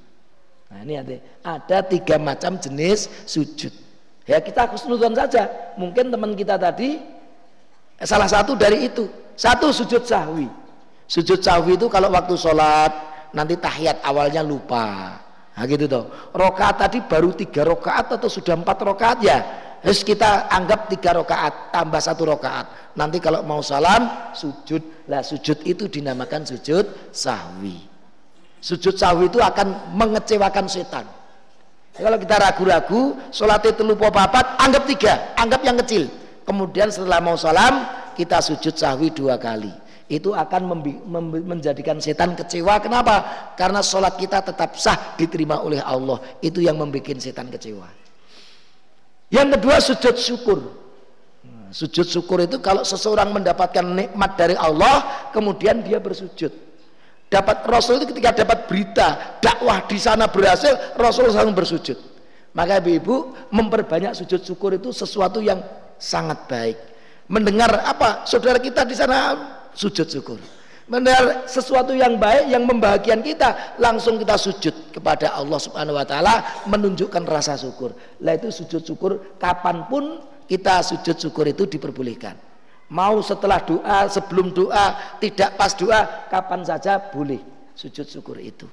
Nah 0.67 0.84
ini 0.84 1.00
ada, 1.00 1.15
ada 1.47 1.78
tiga 1.88 2.19
macam 2.19 2.60
jenis 2.60 3.08
sujud. 3.24 3.71
Ya 4.28 4.43
kita 4.43 4.67
nonton 4.88 5.15
saja. 5.15 5.47
Mungkin 5.80 6.12
teman 6.12 6.36
kita 6.36 6.60
tadi 6.60 7.00
salah 8.04 8.28
satu 8.28 8.60
dari 8.60 8.91
itu. 8.91 9.08
Satu 9.39 9.71
sujud 9.71 10.04
sahwi. 10.04 10.52
Sujud 11.08 11.39
sahwi 11.39 11.80
itu 11.80 11.88
kalau 11.88 12.12
waktu 12.12 12.36
sholat 12.36 12.91
nanti 13.36 13.56
tahiyat 13.60 14.04
awalnya 14.06 14.46
lupa. 14.46 15.17
Nah 15.52 15.63
gitu 15.67 15.86
toh. 15.86 16.08
Rokaat 16.32 16.88
tadi 16.88 17.04
baru 17.04 17.36
tiga 17.36 17.67
rokaat 17.67 18.15
atau 18.15 18.30
sudah 18.32 18.56
empat 18.56 18.78
rokaat 18.82 19.20
ya 19.20 19.39
Terus 19.82 20.06
kita 20.06 20.46
anggap 20.54 20.94
tiga 20.94 21.17
rokaat 21.17 21.74
tambah 21.74 21.98
satu 21.98 22.30
rokaat. 22.30 22.94
Nanti 22.94 23.17
kalau 23.17 23.41
mau 23.41 23.65
salam 23.65 24.30
sujud. 24.38 25.10
Lah 25.10 25.26
sujud 25.26 25.58
itu 25.65 25.89
dinamakan 25.89 26.46
sujud 26.46 27.10
sahwi. 27.10 27.82
Sujud 28.62 28.94
sahwi 28.94 29.26
itu 29.26 29.41
akan 29.41 29.98
mengecewakan 29.98 30.70
setan. 30.70 31.10
Kalau 31.98 32.15
kita 32.22 32.39
ragu-ragu, 32.39 33.20
sholat 33.36 33.67
itu 33.67 33.84
lupa 33.84 34.08
papat, 34.13 34.63
anggap 34.63 34.86
tiga, 34.88 35.34
anggap 35.36 35.60
yang 35.65 35.76
kecil. 35.84 36.08
Kemudian 36.46 36.88
setelah 36.88 37.20
mau 37.20 37.36
salam, 37.36 37.84
kita 38.15 38.39
sujud 38.39 38.78
sahwi 38.78 39.12
dua 39.12 39.36
kali. 39.36 39.74
Itu 40.12 40.36
akan 40.36 40.84
menjadikan 41.47 42.04
setan 42.04 42.36
kecewa. 42.36 42.84
Kenapa? 42.84 43.24
Karena 43.56 43.80
sholat 43.80 44.19
kita 44.19 44.43
tetap 44.43 44.76
sah 44.76 45.15
diterima 45.15 45.63
oleh 45.63 45.80
Allah. 45.80 46.19
Itu 46.43 46.60
yang 46.60 46.76
membuat 46.76 47.15
setan 47.24 47.47
kecewa. 47.47 47.88
Yang 49.32 49.47
kedua 49.56 49.76
sujud 49.80 50.15
syukur. 50.19 50.60
Sujud 51.71 52.04
syukur 52.04 52.43
itu 52.43 52.60
kalau 52.60 52.84
seseorang 52.84 53.32
mendapatkan 53.32 53.88
nikmat 53.88 54.36
dari 54.36 54.60
Allah, 54.60 55.32
kemudian 55.32 55.80
dia 55.80 56.04
bersujud. 56.04 56.52
Dapat 57.32 57.63
Rasul 57.63 58.04
itu 58.04 58.12
ketika 58.12 58.43
dapat 58.43 58.67
berita 58.67 59.39
dakwah 59.39 59.88
di 59.88 59.95
sana 59.95 60.28
berhasil, 60.28 60.76
Rasul 61.00 61.32
langsung 61.32 61.56
bersujud. 61.56 61.95
Maka 62.52 62.84
ibu-ibu 62.84 63.47
memperbanyak 63.56 64.12
sujud 64.19 64.43
syukur 64.43 64.76
itu 64.76 64.91
sesuatu 64.91 65.39
yang 65.39 65.63
sangat 65.95 66.52
baik. 66.52 66.78
Mendengar 67.32 67.88
apa 67.88 68.28
saudara 68.28 68.60
kita 68.60 68.84
di 68.84 68.91
sana 68.91 69.39
sujud 69.75 70.07
syukur. 70.07 70.39
mendengar 70.91 71.47
sesuatu 71.47 71.95
yang 71.95 72.19
baik 72.19 72.51
yang 72.51 72.67
membahagiakan 72.67 73.23
kita 73.23 73.79
langsung 73.79 74.19
kita 74.19 74.36
sujud 74.36 74.91
kepada 74.91 75.31
Allah 75.31 75.55
Subhanahu 75.55 75.95
wa 75.95 76.03
taala 76.03 76.67
menunjukkan 76.67 77.23
rasa 77.23 77.55
syukur. 77.55 77.95
Lah 78.19 78.36
itu 78.36 78.51
sujud 78.51 78.84
syukur 78.84 79.39
kapan 79.39 79.88
pun 79.88 80.19
kita 80.51 80.84
sujud 80.84 81.15
syukur 81.15 81.47
itu 81.47 81.63
diperbolehkan. 81.63 82.36
Mau 82.91 83.23
setelah 83.23 83.63
doa, 83.63 84.12
sebelum 84.12 84.51
doa, 84.51 85.15
tidak 85.23 85.55
pas 85.55 85.71
doa, 85.71 86.27
kapan 86.27 86.60
saja 86.67 86.99
boleh 86.99 87.39
sujud 87.71 88.03
syukur 88.03 88.36
itu. 88.36 88.67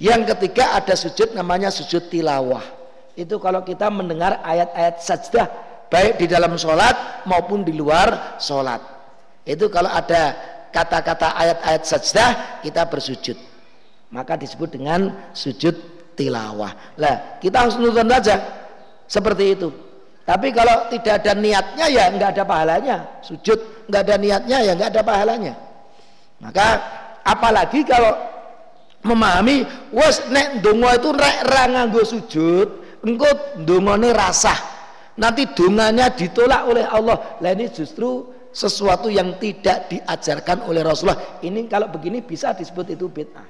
Yang 0.00 0.32
ketiga 0.32 0.80
ada 0.80 0.96
sujud 0.96 1.36
namanya 1.36 1.68
sujud 1.68 2.08
tilawah. 2.08 2.64
Itu 3.12 3.36
kalau 3.36 3.60
kita 3.60 3.92
mendengar 3.92 4.40
ayat-ayat 4.40 5.04
sajdah 5.04 5.46
baik 5.92 6.24
di 6.24 6.26
dalam 6.32 6.56
sholat 6.56 7.28
maupun 7.28 7.60
di 7.60 7.76
luar 7.76 8.40
sholat. 8.40 8.80
Itu 9.42 9.66
kalau 9.68 9.90
ada 9.90 10.36
kata-kata 10.70 11.34
ayat-ayat 11.34 11.82
sajdah 11.82 12.30
kita 12.62 12.82
bersujud. 12.86 13.38
Maka 14.12 14.36
disebut 14.36 14.76
dengan 14.76 15.32
sujud 15.32 15.74
tilawah. 16.14 16.72
Lah, 17.00 17.40
kita 17.40 17.64
harus 17.64 17.80
nonton 17.80 18.08
saja 18.12 18.36
seperti 19.08 19.56
itu. 19.56 19.68
Tapi 20.22 20.54
kalau 20.54 20.86
tidak 20.86 21.24
ada 21.24 21.32
niatnya 21.34 21.86
ya 21.90 22.04
nggak 22.14 22.30
ada 22.38 22.44
pahalanya. 22.46 22.96
Sujud 23.26 23.58
nggak 23.90 24.02
ada 24.06 24.16
niatnya 24.16 24.58
ya 24.62 24.72
nggak 24.78 24.90
ada 24.94 25.02
pahalanya. 25.02 25.54
Maka 26.38 26.66
apalagi 27.26 27.82
kalau 27.82 28.14
memahami 29.02 29.66
wes 29.90 30.22
nek 30.30 30.62
dongo 30.62 30.86
itu 30.94 31.10
rek 31.10 31.38
ra 31.42 31.64
nganggo 31.66 32.02
sujud, 32.06 32.68
engko 33.02 33.58
dongane 33.66 34.14
rasah. 34.14 34.58
Nanti 35.18 35.50
donganya 35.50 36.14
ditolak 36.14 36.70
oleh 36.70 36.86
Allah. 36.86 37.36
Lah 37.42 37.50
ini 37.52 37.68
justru 37.68 38.30
sesuatu 38.52 39.08
yang 39.08 39.40
tidak 39.40 39.88
diajarkan 39.88 40.68
oleh 40.68 40.84
Rasulullah. 40.84 41.40
Ini 41.40 41.66
kalau 41.66 41.88
begini 41.88 42.20
bisa 42.20 42.52
disebut 42.52 42.92
itu 42.92 43.08
bid'ah. 43.08 43.48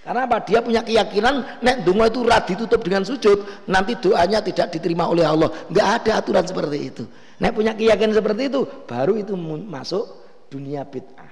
Karena 0.00 0.24
apa? 0.24 0.40
Dia 0.48 0.64
punya 0.64 0.80
keyakinan 0.80 1.60
nek 1.60 1.84
donga 1.84 2.08
itu 2.08 2.24
radi 2.24 2.56
tutup 2.56 2.80
dengan 2.80 3.04
sujud, 3.04 3.68
nanti 3.68 4.00
doanya 4.00 4.40
tidak 4.40 4.72
diterima 4.72 5.04
oleh 5.04 5.28
Allah. 5.28 5.52
Enggak 5.68 5.88
ada 6.00 6.24
aturan 6.24 6.44
seperti 6.48 6.78
itu. 6.80 7.04
Nek 7.36 7.52
punya 7.52 7.76
keyakinan 7.76 8.16
seperti 8.16 8.48
itu, 8.48 8.64
baru 8.88 9.20
itu 9.20 9.36
masuk 9.36 10.08
dunia 10.48 10.88
bid'ah. 10.88 11.28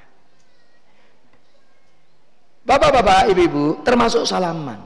Bapak-bapak, 2.68 3.32
ibu-ibu, 3.32 3.80
termasuk 3.80 4.28
salaman. 4.28 4.76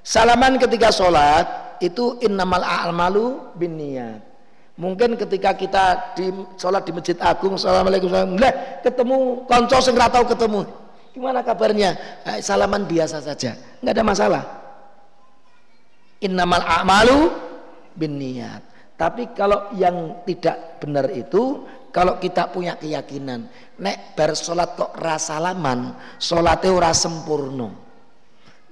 Salaman 0.00 0.56
ketika 0.56 0.88
sholat 0.88 1.76
itu 1.84 2.16
innamal 2.24 2.64
a'malu 2.64 3.52
bin 3.56 3.76
niat. 3.76 4.33
Mungkin 4.74 5.14
ketika 5.14 5.54
kita 5.54 5.84
di 6.18 6.34
sholat 6.58 6.82
di 6.82 6.90
Masjid 6.90 7.14
Agung, 7.22 7.54
Assalamualaikum, 7.54 8.10
ketemu 8.82 9.46
konco 9.46 9.78
sing 9.78 9.94
ratau 9.94 10.26
ketemu 10.26 10.66
Gimana 11.14 11.46
kabarnya? 11.46 11.94
Eh, 12.26 12.42
salaman 12.42 12.90
biasa 12.90 13.22
saja, 13.22 13.54
nggak 13.78 13.94
ada 13.94 14.02
masalah. 14.02 14.42
Innamal 16.18 16.66
a'malu 16.66 17.30
bin 17.94 18.18
niat. 18.18 18.66
Tapi 18.98 19.30
kalau 19.30 19.70
yang 19.78 20.26
tidak 20.26 20.82
benar 20.82 21.06
itu, 21.14 21.62
kalau 21.94 22.18
kita 22.18 22.50
punya 22.50 22.74
keyakinan, 22.74 23.46
nek 23.78 24.18
bar 24.18 24.34
sholat 24.34 24.74
kok 24.74 24.98
rasalaman, 24.98 25.94
sholatnya 26.18 26.74
ora 26.74 26.90
sempurna. 26.90 27.83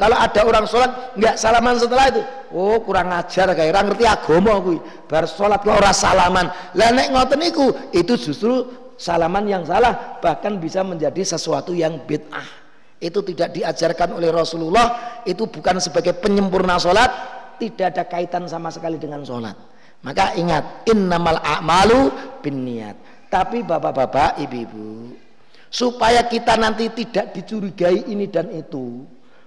Kalau 0.02 0.18
ada 0.18 0.40
orang 0.42 0.66
sholat 0.66 1.14
nggak 1.14 1.38
salaman 1.38 1.78
setelah 1.78 2.10
itu, 2.10 2.22
oh 2.50 2.82
kurang 2.82 3.14
ajar 3.14 3.54
kayak 3.54 3.70
orang 3.70 3.94
ngerti 3.94 4.04
agama 4.10 4.58
kuwi. 4.58 4.82
Bar 5.06 5.30
sholat 5.30 5.62
kok 5.62 5.78
ora 5.78 5.94
salaman. 5.94 6.50
Lah 6.74 6.90
nek 6.90 7.14
ngoten 7.14 7.38
niku, 7.38 7.70
itu 7.94 8.18
justru 8.18 8.66
salaman 8.98 9.46
yang 9.46 9.62
salah 9.62 10.18
bahkan 10.18 10.58
bisa 10.58 10.82
menjadi 10.82 11.22
sesuatu 11.22 11.70
yang 11.70 12.02
bid'ah 12.02 12.62
itu 13.02 13.18
tidak 13.34 13.50
diajarkan 13.50 14.14
oleh 14.14 14.30
Rasulullah 14.30 15.18
itu 15.26 15.50
bukan 15.50 15.82
sebagai 15.82 16.14
penyempurna 16.22 16.78
sholat 16.78 17.10
tidak 17.58 17.98
ada 17.98 18.04
kaitan 18.06 18.46
sama 18.46 18.70
sekali 18.70 19.02
dengan 19.02 19.26
sholat 19.26 19.58
maka 20.06 20.38
ingat 20.38 20.86
innamal 20.86 21.42
a'malu 21.42 22.14
bin 22.38 22.62
niat 22.62 22.94
tapi 23.26 23.66
bapak-bapak 23.66 24.38
ibu-ibu 24.46 25.18
supaya 25.66 26.22
kita 26.30 26.54
nanti 26.54 26.94
tidak 26.94 27.34
dicurigai 27.34 28.06
ini 28.06 28.30
dan 28.30 28.54
itu 28.54 29.02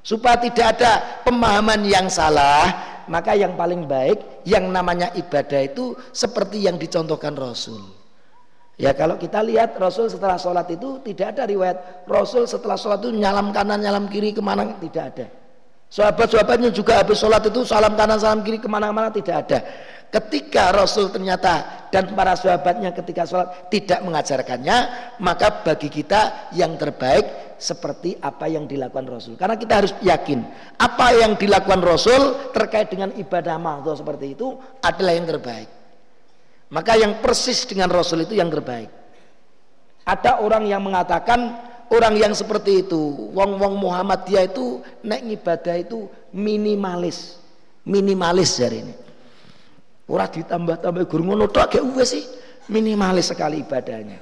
supaya 0.05 0.37
tidak 0.37 0.77
ada 0.77 0.91
pemahaman 1.25 1.81
yang 1.81 2.05
salah 2.05 2.93
maka 3.09 3.33
yang 3.33 3.57
paling 3.57 3.89
baik 3.89 4.45
yang 4.45 4.69
namanya 4.69 5.09
ibadah 5.17 5.65
itu 5.65 5.97
seperti 6.13 6.69
yang 6.69 6.77
dicontohkan 6.77 7.33
Rasul 7.33 8.05
Ya 8.75 8.91
kalau 8.91 9.15
kita 9.15 9.39
lihat 9.39 9.79
Rasul 9.79 10.11
setelah 10.11 10.35
sholat 10.35 10.67
itu 10.67 10.99
tidak 10.99 11.35
ada 11.35 11.47
riwayat 11.47 12.03
Rasul 12.11 12.43
setelah 12.43 12.75
sholat 12.75 12.99
itu 13.07 13.15
nyalam 13.15 13.55
kanan 13.55 13.79
nyalam 13.79 14.11
kiri 14.11 14.35
ke 14.35 14.43
mana 14.43 14.75
tidak 14.83 15.15
ada. 15.15 15.25
Sahabat-sahabatnya 15.87 16.75
juga 16.75 16.99
habis 16.99 17.23
sholat 17.23 17.39
itu 17.47 17.63
salam 17.63 17.95
kanan 17.95 18.19
salam 18.19 18.43
kiri 18.43 18.59
ke 18.59 18.67
mana-mana 18.67 19.07
tidak 19.15 19.47
ada. 19.47 19.63
Ketika 20.15 20.71
Rasul 20.71 21.11
ternyata 21.11 21.83
dan 21.91 22.15
para 22.15 22.39
sahabatnya 22.39 22.95
ketika 22.95 23.27
sholat 23.27 23.67
tidak 23.67 23.99
mengajarkannya, 23.99 24.77
maka 25.19 25.59
bagi 25.59 25.91
kita 25.91 26.55
yang 26.55 26.79
terbaik 26.79 27.59
seperti 27.59 28.15
apa 28.23 28.47
yang 28.47 28.63
dilakukan 28.63 29.11
Rasul. 29.11 29.35
Karena 29.35 29.59
kita 29.59 29.83
harus 29.83 29.91
yakin 29.99 30.39
apa 30.79 31.19
yang 31.19 31.35
dilakukan 31.35 31.83
Rasul 31.83 32.47
terkait 32.55 32.95
dengan 32.95 33.11
ibadah 33.11 33.59
mahdoh 33.59 33.91
seperti 33.91 34.39
itu 34.39 34.55
adalah 34.79 35.19
yang 35.19 35.27
terbaik. 35.27 35.67
Maka 36.71 36.95
yang 36.95 37.19
persis 37.19 37.67
dengan 37.67 37.91
Rasul 37.91 38.23
itu 38.23 38.39
yang 38.39 38.47
terbaik. 38.47 38.87
Ada 40.07 40.39
orang 40.39 40.63
yang 40.63 40.79
mengatakan 40.79 41.59
orang 41.91 42.15
yang 42.15 42.31
seperti 42.31 42.87
itu, 42.87 43.35
wong-wong 43.35 43.75
Muhammad 43.83 44.23
dia 44.23 44.47
itu 44.47 44.79
naik 45.03 45.43
ibadah 45.43 45.75
itu 45.75 46.07
minimalis. 46.31 47.35
Minimalis 47.83 48.55
dari 48.55 48.79
ini. 48.79 49.04
Orang 50.05 50.29
ditambah-tambah 50.29 51.09
guru 51.09 51.33
ngono 51.33 51.49
tok 51.49 51.81
gak 51.81 52.05
sih. 52.05 52.21
Minimalis 52.69 53.29
sekali 53.29 53.61
ibadahnya. 53.61 54.17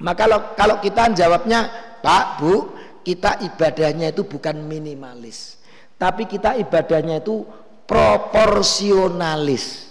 Maka 0.00 0.24
kalau, 0.24 0.40
kalau 0.56 0.76
kita 0.80 1.12
jawabnya, 1.12 1.68
Pak, 2.00 2.24
Bu, 2.40 2.72
kita 3.04 3.44
ibadahnya 3.44 4.12
itu 4.12 4.24
bukan 4.24 4.56
minimalis. 4.64 5.60
Tapi 5.98 6.30
kita 6.30 6.54
ibadahnya 6.60 7.24
itu 7.24 7.42
proporsionalis 7.88 9.88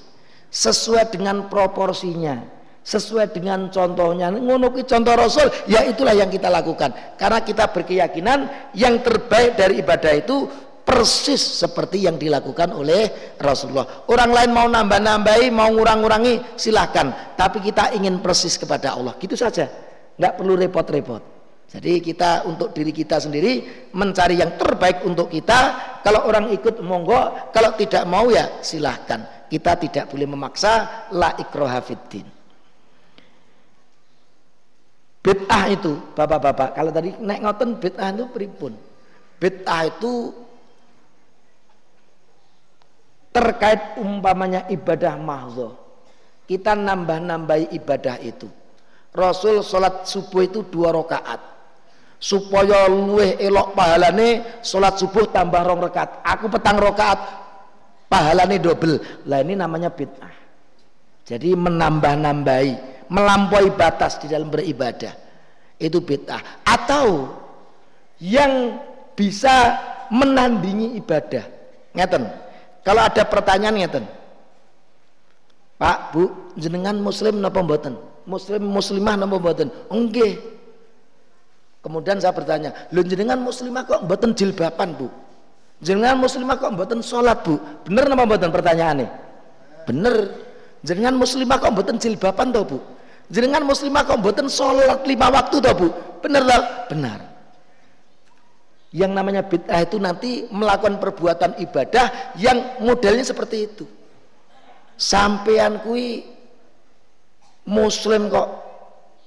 sesuai 0.53 1.11
dengan 1.11 1.49
proporsinya 1.51 2.55
sesuai 2.87 3.35
dengan 3.35 3.67
contohnya 3.67 4.31
ngono 4.31 4.71
contoh 4.71 5.15
Rasul 5.19 5.51
ya 5.67 5.83
itulah 5.83 6.15
yang 6.15 6.31
kita 6.31 6.47
lakukan 6.47 7.19
karena 7.19 7.43
kita 7.43 7.67
berkeyakinan 7.67 8.71
yang 8.71 9.03
terbaik 9.03 9.59
dari 9.59 9.83
ibadah 9.83 10.15
itu 10.15 10.47
persis 10.87 11.43
seperti 11.59 12.07
yang 12.07 12.15
dilakukan 12.15 12.71
oleh 12.71 13.35
Rasulullah. 13.35 14.07
Orang 14.07 14.31
lain 14.31 14.55
mau 14.55 14.71
nambah-nambahi 14.71 15.51
mau 15.51 15.67
ngurang-ngurangi 15.75 16.55
silahkan. 16.55 17.35
Tapi 17.35 17.59
kita 17.59 17.91
ingin 17.91 18.23
persis 18.23 18.55
kepada 18.55 18.95
Allah. 18.95 19.19
Gitu 19.19 19.35
saja. 19.35 19.67
Nggak 20.15 20.33
perlu 20.39 20.53
repot-repot. 20.55 21.23
Jadi 21.67 21.99
kita 21.99 22.47
untuk 22.47 22.71
diri 22.71 22.95
kita 22.95 23.19
sendiri 23.19 23.83
mencari 23.91 24.39
yang 24.39 24.55
terbaik 24.55 25.03
untuk 25.03 25.27
kita. 25.27 25.99
Kalau 25.99 26.23
orang 26.23 26.55
ikut 26.55 26.79
monggo. 26.79 27.51
Kalau 27.51 27.75
tidak 27.75 28.07
mau 28.07 28.31
ya 28.31 28.63
silahkan. 28.63 29.45
Kita 29.51 29.75
tidak 29.75 30.07
boleh 30.07 30.31
memaksa. 30.31 31.11
La 31.11 31.35
ikroha 31.35 31.83
fiddin 31.83 32.37
bid'ah 35.27 35.63
itu 35.67 35.91
bapak-bapak. 36.15 36.71
Kalau 36.71 36.91
tadi 36.95 37.11
naik 37.19 37.43
ngoten 37.43 37.69
bid'ah 37.83 38.15
itu 38.15 38.25
pripun? 38.31 38.71
Bid'ah 39.43 39.81
itu 39.91 40.31
terkait 43.37 44.01
umpamanya 44.01 44.65
ibadah 44.73 45.13
mahzo 45.13 45.87
kita 46.47 46.79
nambah-nambahi 46.79 47.75
ibadah 47.75 48.23
itu. 48.23 48.47
Rasul 49.11 49.59
sholat 49.59 50.07
subuh 50.07 50.47
itu 50.47 50.63
dua 50.71 50.95
rakaat. 50.95 51.59
Supaya 52.17 52.89
luweh 52.89 53.37
elok 53.37 53.75
pahalane 53.75 54.63
sholat 54.63 54.95
subuh 54.95 55.27
tambah 55.27 55.59
rong 55.59 55.83
rakaat. 55.83 56.23
Aku 56.23 56.47
petang 56.47 56.79
rakaat 56.79 57.19
pahalanya 58.07 58.55
double. 58.63 59.27
Lah 59.27 59.43
ini 59.43 59.59
namanya 59.59 59.91
bid'ah. 59.91 60.33
Jadi 61.27 61.51
menambah-nambahi 61.51 62.71
melampaui 63.11 63.75
batas 63.75 64.15
di 64.23 64.31
dalam 64.31 64.47
beribadah. 64.47 65.11
Itu 65.75 65.99
bid'ah. 65.99 66.63
Atau 66.63 67.35
yang 68.23 68.79
bisa 69.19 69.75
menandingi 70.15 70.95
ibadah. 70.95 71.43
Ngeten 71.91 72.46
kalau 72.87 73.03
ada 73.03 73.27
pertanyaan 73.27 73.75
ngeten 73.75 74.07
Pak 75.75 76.15
Bu 76.15 76.31
jenengan 76.55 76.95
muslim 76.95 77.43
napa 77.43 77.59
mboten 77.59 77.99
muslim 78.23 78.63
muslimah 78.63 79.19
napa 79.19 79.35
mboten 79.35 79.67
enggak 79.91 80.39
kemudian 81.83 82.17
saya 82.23 82.31
bertanya 82.31 82.71
lu 82.95 83.03
jenengan 83.03 83.43
muslimah 83.43 83.83
kok 83.83 84.07
mboten 84.07 84.31
jilbaban 84.31 84.95
Bu 84.95 85.11
Jenengan 85.77 86.17
muslimah 86.17 86.57
kok 86.57 86.73
mboten 86.73 87.05
sholat 87.05 87.45
bu? 87.45 87.61
Bener 87.85 88.09
nama 88.09 88.25
mboten 88.25 88.49
pertanyaannya? 88.49 89.13
Bener. 89.85 90.33
Jenengan 90.81 91.13
muslimah 91.13 91.61
kok 91.61 91.69
mboten 91.69 92.01
jilbaban 92.01 92.49
toh 92.49 92.65
bu? 92.65 92.81
jenengan 93.27 93.63
muslimah 93.67 94.07
kok 94.07 94.19
mboten 94.23 94.47
sholat 94.47 95.03
lima 95.03 95.27
waktu 95.27 95.59
toh 95.59 95.73
bu 95.75 95.87
bener 96.23 96.43
toh 96.47 96.63
benar 96.91 97.19
yang 98.95 99.11
namanya 99.11 99.43
bid'ah 99.43 99.83
itu 99.83 99.99
nanti 99.99 100.47
melakukan 100.47 100.99
perbuatan 101.01 101.59
ibadah 101.59 102.35
yang 102.39 102.79
modelnya 102.79 103.27
seperti 103.27 103.57
itu. 103.67 103.85
Sampean 104.95 105.83
kui 105.83 106.23
muslim 107.67 108.31
kok 108.31 108.47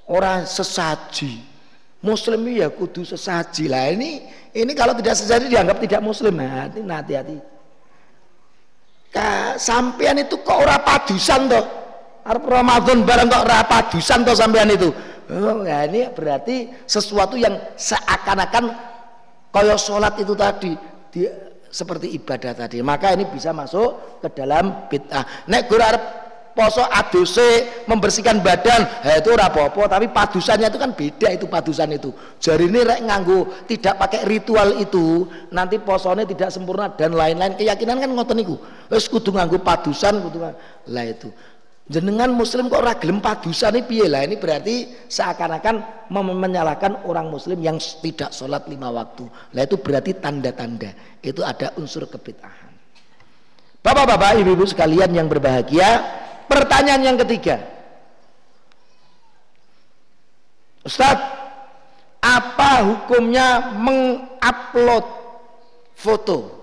orang 0.08 0.48
sesaji. 0.48 1.46
Muslim 2.00 2.40
ya 2.48 2.72
kudu 2.72 3.04
sesaji. 3.04 3.68
Lah 3.68 3.92
ini 3.92 4.24
ini 4.56 4.72
kalau 4.72 4.96
tidak 4.96 5.20
sesaji 5.20 5.52
dianggap 5.52 5.76
tidak 5.84 6.00
muslim. 6.00 6.40
Nah 6.40 6.66
hati-hati. 6.72 7.36
Sampean 9.60 10.24
itu 10.24 10.40
kok 10.40 10.56
ora 10.56 10.80
padusan 10.80 11.52
toh? 11.52 11.64
Arab 12.24 12.48
Ramadan 12.48 13.04
barang 13.04 13.28
kok 13.28 13.44
ora 13.44 13.60
padusan 13.68 14.24
toh 14.24 14.32
sampean 14.32 14.72
itu? 14.72 14.88
Oh, 15.30 15.62
nah 15.62 15.86
ini 15.86 16.10
berarti 16.10 16.74
sesuatu 16.90 17.38
yang 17.38 17.54
seakan-akan 17.78 18.89
kaya 19.50 19.76
sholat 19.76 20.14
itu 20.22 20.34
tadi 20.34 20.72
di, 21.10 21.26
seperti 21.70 22.10
ibadah 22.18 22.54
tadi 22.54 22.82
maka 22.82 23.14
ini 23.14 23.30
bisa 23.30 23.54
masuk 23.54 24.22
ke 24.22 24.28
dalam 24.34 24.90
bid'ah. 24.90 25.46
Nek 25.46 25.70
gue 25.70 25.78
arep 25.78 26.04
poso 26.50 26.82
aduse 26.82 27.82
membersihkan 27.86 28.42
badan 28.42 28.82
ya 29.06 29.22
itu 29.22 29.30
rapopo 29.32 29.86
tapi 29.86 30.10
padusannya 30.10 30.66
itu 30.66 30.78
kan 30.82 30.90
beda 30.92 31.28
itu 31.34 31.46
padusan 31.46 31.94
itu. 31.94 32.10
Jari 32.42 32.66
ini 32.66 32.80
rek 32.82 33.00
nganggu 33.06 33.38
tidak 33.70 33.96
pakai 34.02 34.26
ritual 34.26 34.76
itu 34.82 35.30
nanti 35.54 35.78
posone 35.78 36.26
tidak 36.26 36.50
sempurna 36.50 36.90
dan 36.94 37.14
lain-lain. 37.14 37.54
Keyakinan 37.54 38.02
kan 38.02 38.10
ngoten 38.10 38.36
niku. 38.38 38.58
Wis 38.90 39.06
kudu 39.06 39.30
nganggu 39.30 39.62
padusan 39.62 40.20
kudu 40.26 40.42
lah 40.90 41.04
itu 41.06 41.30
jenengan 41.90 42.30
muslim 42.30 42.70
kok 42.70 42.78
ora 42.78 42.94
gelem 42.94 43.18
padusan 43.18 43.74
ini 43.74 43.82
piye? 43.82 44.06
Lah 44.06 44.22
ini 44.22 44.38
berarti 44.38 45.10
seakan-akan 45.10 46.06
menyalahkan 46.14 47.02
orang 47.10 47.26
muslim 47.26 47.58
yang 47.58 47.82
tidak 47.82 48.30
sholat 48.30 48.70
lima 48.70 48.94
waktu. 48.94 49.26
Lah 49.58 49.66
itu 49.66 49.74
berarti 49.82 50.14
tanda-tanda. 50.22 50.94
Itu 51.18 51.42
ada 51.42 51.74
unsur 51.76 52.06
kebitahan 52.06 52.70
Bapak-bapak, 53.80 54.44
ibu-ibu 54.44 54.68
sekalian 54.68 55.08
yang 55.08 55.24
berbahagia, 55.24 56.04
pertanyaan 56.44 57.00
yang 57.00 57.16
ketiga. 57.24 57.64
Ustaz, 60.84 61.16
apa 62.20 62.84
hukumnya 62.84 63.72
mengupload 63.72 65.04
foto 65.96 66.60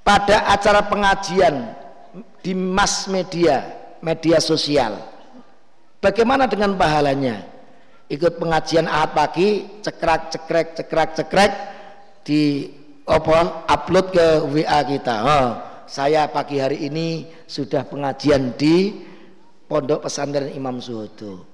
pada 0.00 0.48
acara 0.48 0.80
pengajian 0.88 1.76
di 2.40 2.56
mass 2.56 3.04
media 3.12 3.77
media 4.00 4.38
sosial. 4.38 4.98
Bagaimana 5.98 6.46
dengan 6.46 6.78
pahalanya? 6.78 7.42
Ikut 8.08 8.40
pengajian 8.40 8.88
ahad 8.88 9.12
pagi, 9.12 9.68
cekrek 9.84 10.32
cekrek 10.32 10.68
cekrek 10.80 11.10
cekrek 11.18 11.52
di 12.24 12.72
apa 13.04 13.68
upload 13.68 14.06
ke 14.14 14.26
WA 14.48 14.80
kita. 14.84 15.16
Oh, 15.24 15.48
saya 15.84 16.24
pagi 16.28 16.60
hari 16.60 16.88
ini 16.88 17.28
sudah 17.44 17.84
pengajian 17.84 18.56
di 18.56 18.96
Pondok 19.68 20.08
Pesantren 20.08 20.48
Imam 20.52 20.80
Suhodo. 20.80 21.44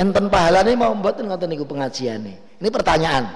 Enten 0.00 0.32
pahalanya 0.32 0.72
mau 0.72 0.96
buat 0.96 1.20
ngoten 1.20 1.52
niku 1.52 1.68
pengajian 1.68 2.24
Ini 2.56 2.68
pertanyaan. 2.72 3.28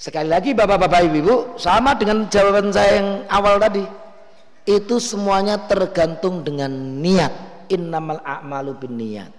Sekali 0.00 0.32
lagi 0.32 0.56
Bapak-bapak 0.56 1.04
Ibu-ibu 1.12 1.60
sama 1.60 1.92
dengan 1.92 2.24
jawaban 2.32 2.72
saya 2.72 2.98
yang 2.98 3.08
awal 3.28 3.60
tadi 3.60 3.84
itu 4.66 5.02
semuanya 5.02 5.58
tergantung 5.66 6.46
dengan 6.46 6.70
niat. 6.70 7.50
Innamal 7.72 8.20
a'malu 8.20 8.76
bin 8.76 9.00
niat. 9.00 9.32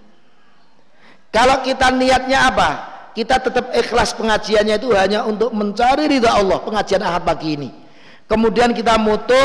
Kalau 1.30 1.62
kita 1.62 1.90
niatnya 1.94 2.50
apa? 2.50 2.70
Kita 3.14 3.38
tetap 3.38 3.70
ikhlas 3.70 4.10
pengajiannya 4.18 4.74
itu 4.74 4.90
hanya 4.90 5.22
untuk 5.22 5.54
mencari 5.54 6.10
ridha 6.10 6.34
Allah 6.34 6.58
pengajian 6.66 6.98
ahad 6.98 7.22
pagi 7.22 7.54
ini. 7.54 7.70
Kemudian 8.26 8.74
kita 8.74 8.98
moto 8.98 9.38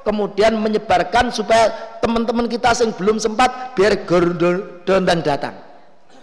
kemudian 0.00 0.56
menyebarkan 0.56 1.28
supaya 1.28 1.98
teman-teman 2.00 2.48
kita 2.48 2.72
yang 2.72 2.90
belum 2.96 3.16
sempat 3.20 3.76
biar 3.76 4.08
dan 4.88 5.20
datang. 5.20 5.54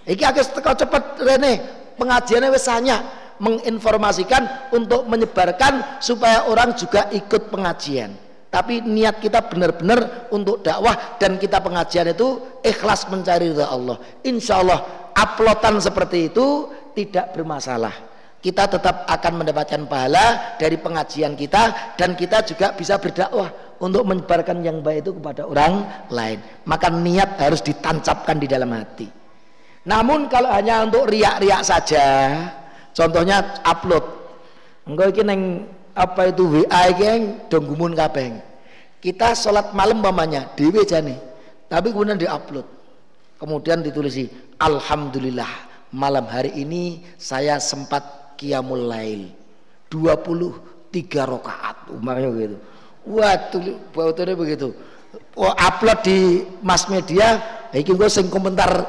Iki 0.10 0.24
agak 0.26 0.50
cepat 0.50 1.22
Rene. 1.22 1.54
Pengajiannya 2.00 2.50
wesanya 2.50 2.97
menginformasikan 3.38 4.74
untuk 4.74 5.06
menyebarkan 5.06 6.02
supaya 6.02 6.47
orang 6.50 6.74
juga 6.74 7.12
ikut 7.14 7.52
pengajian 7.54 8.29
tapi 8.50 8.82
niat 8.82 9.22
kita 9.22 9.45
benar-benar 9.45 10.30
untuk 10.34 10.66
dakwah 10.66 11.22
dan 11.22 11.38
kita 11.38 11.62
pengajian 11.62 12.10
itu 12.10 12.58
ikhlas 12.66 13.06
mencari 13.06 13.54
ridha 13.54 13.70
Allah. 13.70 14.02
Insya 14.26 14.66
Allah 14.66 15.10
uploadan 15.14 15.78
seperti 15.78 16.34
itu 16.34 16.66
tidak 16.97 17.38
bermasalah. 17.38 17.93
Kita 18.39 18.66
tetap 18.66 19.06
akan 19.06 19.43
mendapatkan 19.43 19.86
pahala 19.86 20.58
dari 20.58 20.82
pengajian 20.82 21.38
kita 21.38 21.93
dan 21.93 22.18
kita 22.18 22.41
juga 22.41 22.74
bisa 22.74 22.97
berdakwah 22.97 23.78
untuk 23.84 24.02
menyebarkan 24.08 24.66
yang 24.66 24.82
baik 24.82 25.06
itu 25.06 25.12
kepada 25.22 25.45
orang 25.45 26.08
lain. 26.10 26.39
Maka 26.66 26.89
niat 26.89 27.38
harus 27.38 27.62
ditancapkan 27.62 28.39
di 28.41 28.47
dalam 28.50 28.72
hati. 28.74 29.06
Namun 29.86 30.26
kalau 30.26 30.50
hanya 30.50 30.88
untuk 30.88 31.06
riak-riak 31.06 31.62
saja 31.62 32.06
contohnya 32.97 33.62
upload. 33.62 34.04
Enggak 34.89 35.22
ini 35.22 35.70
apa 36.00 36.32
itu 36.32 36.47
WA 36.47 36.84
yang 36.95 37.43
donggumun 37.52 37.91
kabeh? 37.91 38.39
Kita 39.04 39.36
sholat 39.36 39.76
malam 39.76 40.00
mamanya 40.00 40.47
dewe 40.56 40.88
jane 40.88 41.20
tapi 41.68 41.91
kemudian 41.91 42.16
diupload. 42.16 42.64
Kemudian 43.39 43.84
ditulisi 43.84 44.28
Alhamdulillah 44.60 45.47
malam 45.91 46.28
hari 46.28 46.56
ini 46.56 47.04
saya 47.20 47.60
sempat 47.60 48.36
qiyamul 48.39 48.88
lail 48.88 49.32
23 49.91 51.04
rakaat. 51.20 51.91
Umpamanya 51.91 52.32
begitu. 52.32 52.56
Waduh 53.08 53.64
bautnya 53.91 54.36
begitu. 54.36 54.72
Oh, 55.36 55.56
upload 55.56 56.00
di 56.04 56.43
mass 56.64 56.88
media 56.91 57.39
iki 57.72 57.95
gue 57.95 58.10
sing 58.12 58.28
komentar 58.28 58.88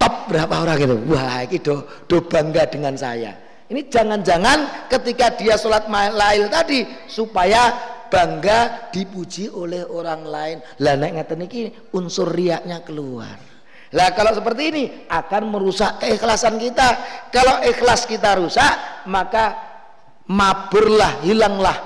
top 0.00 0.32
berapa 0.32 0.64
orang 0.64 0.76
gitu? 0.80 0.96
Wah 1.12 1.44
ini 1.44 1.60
do, 1.60 1.84
do 2.08 2.24
bangga 2.24 2.64
dengan 2.68 2.96
saya 2.96 3.43
ini 3.72 3.88
jangan-jangan 3.88 4.88
ketika 4.92 5.32
dia 5.40 5.56
sholat 5.56 5.88
lail 5.88 6.52
tadi 6.52 6.84
supaya 7.08 7.72
bangga 8.12 8.92
dipuji 8.92 9.48
oleh 9.48 9.82
orang 9.88 10.22
lain. 10.22 10.56
Lah 10.84 10.94
nek 11.00 11.12
ngeten 11.16 11.48
iki 11.48 11.62
unsur 11.96 12.28
riaknya 12.28 12.84
keluar. 12.84 13.40
Lah 13.94 14.10
kalau 14.12 14.34
seperti 14.34 14.62
ini 14.74 14.84
akan 15.08 15.54
merusak 15.54 16.02
keikhlasan 16.02 16.58
kita. 16.60 16.98
Kalau 17.30 17.62
ikhlas 17.62 18.04
kita 18.04 18.36
rusak, 18.36 19.06
maka 19.06 19.54
maburlah, 20.26 21.22
hilanglah 21.22 21.78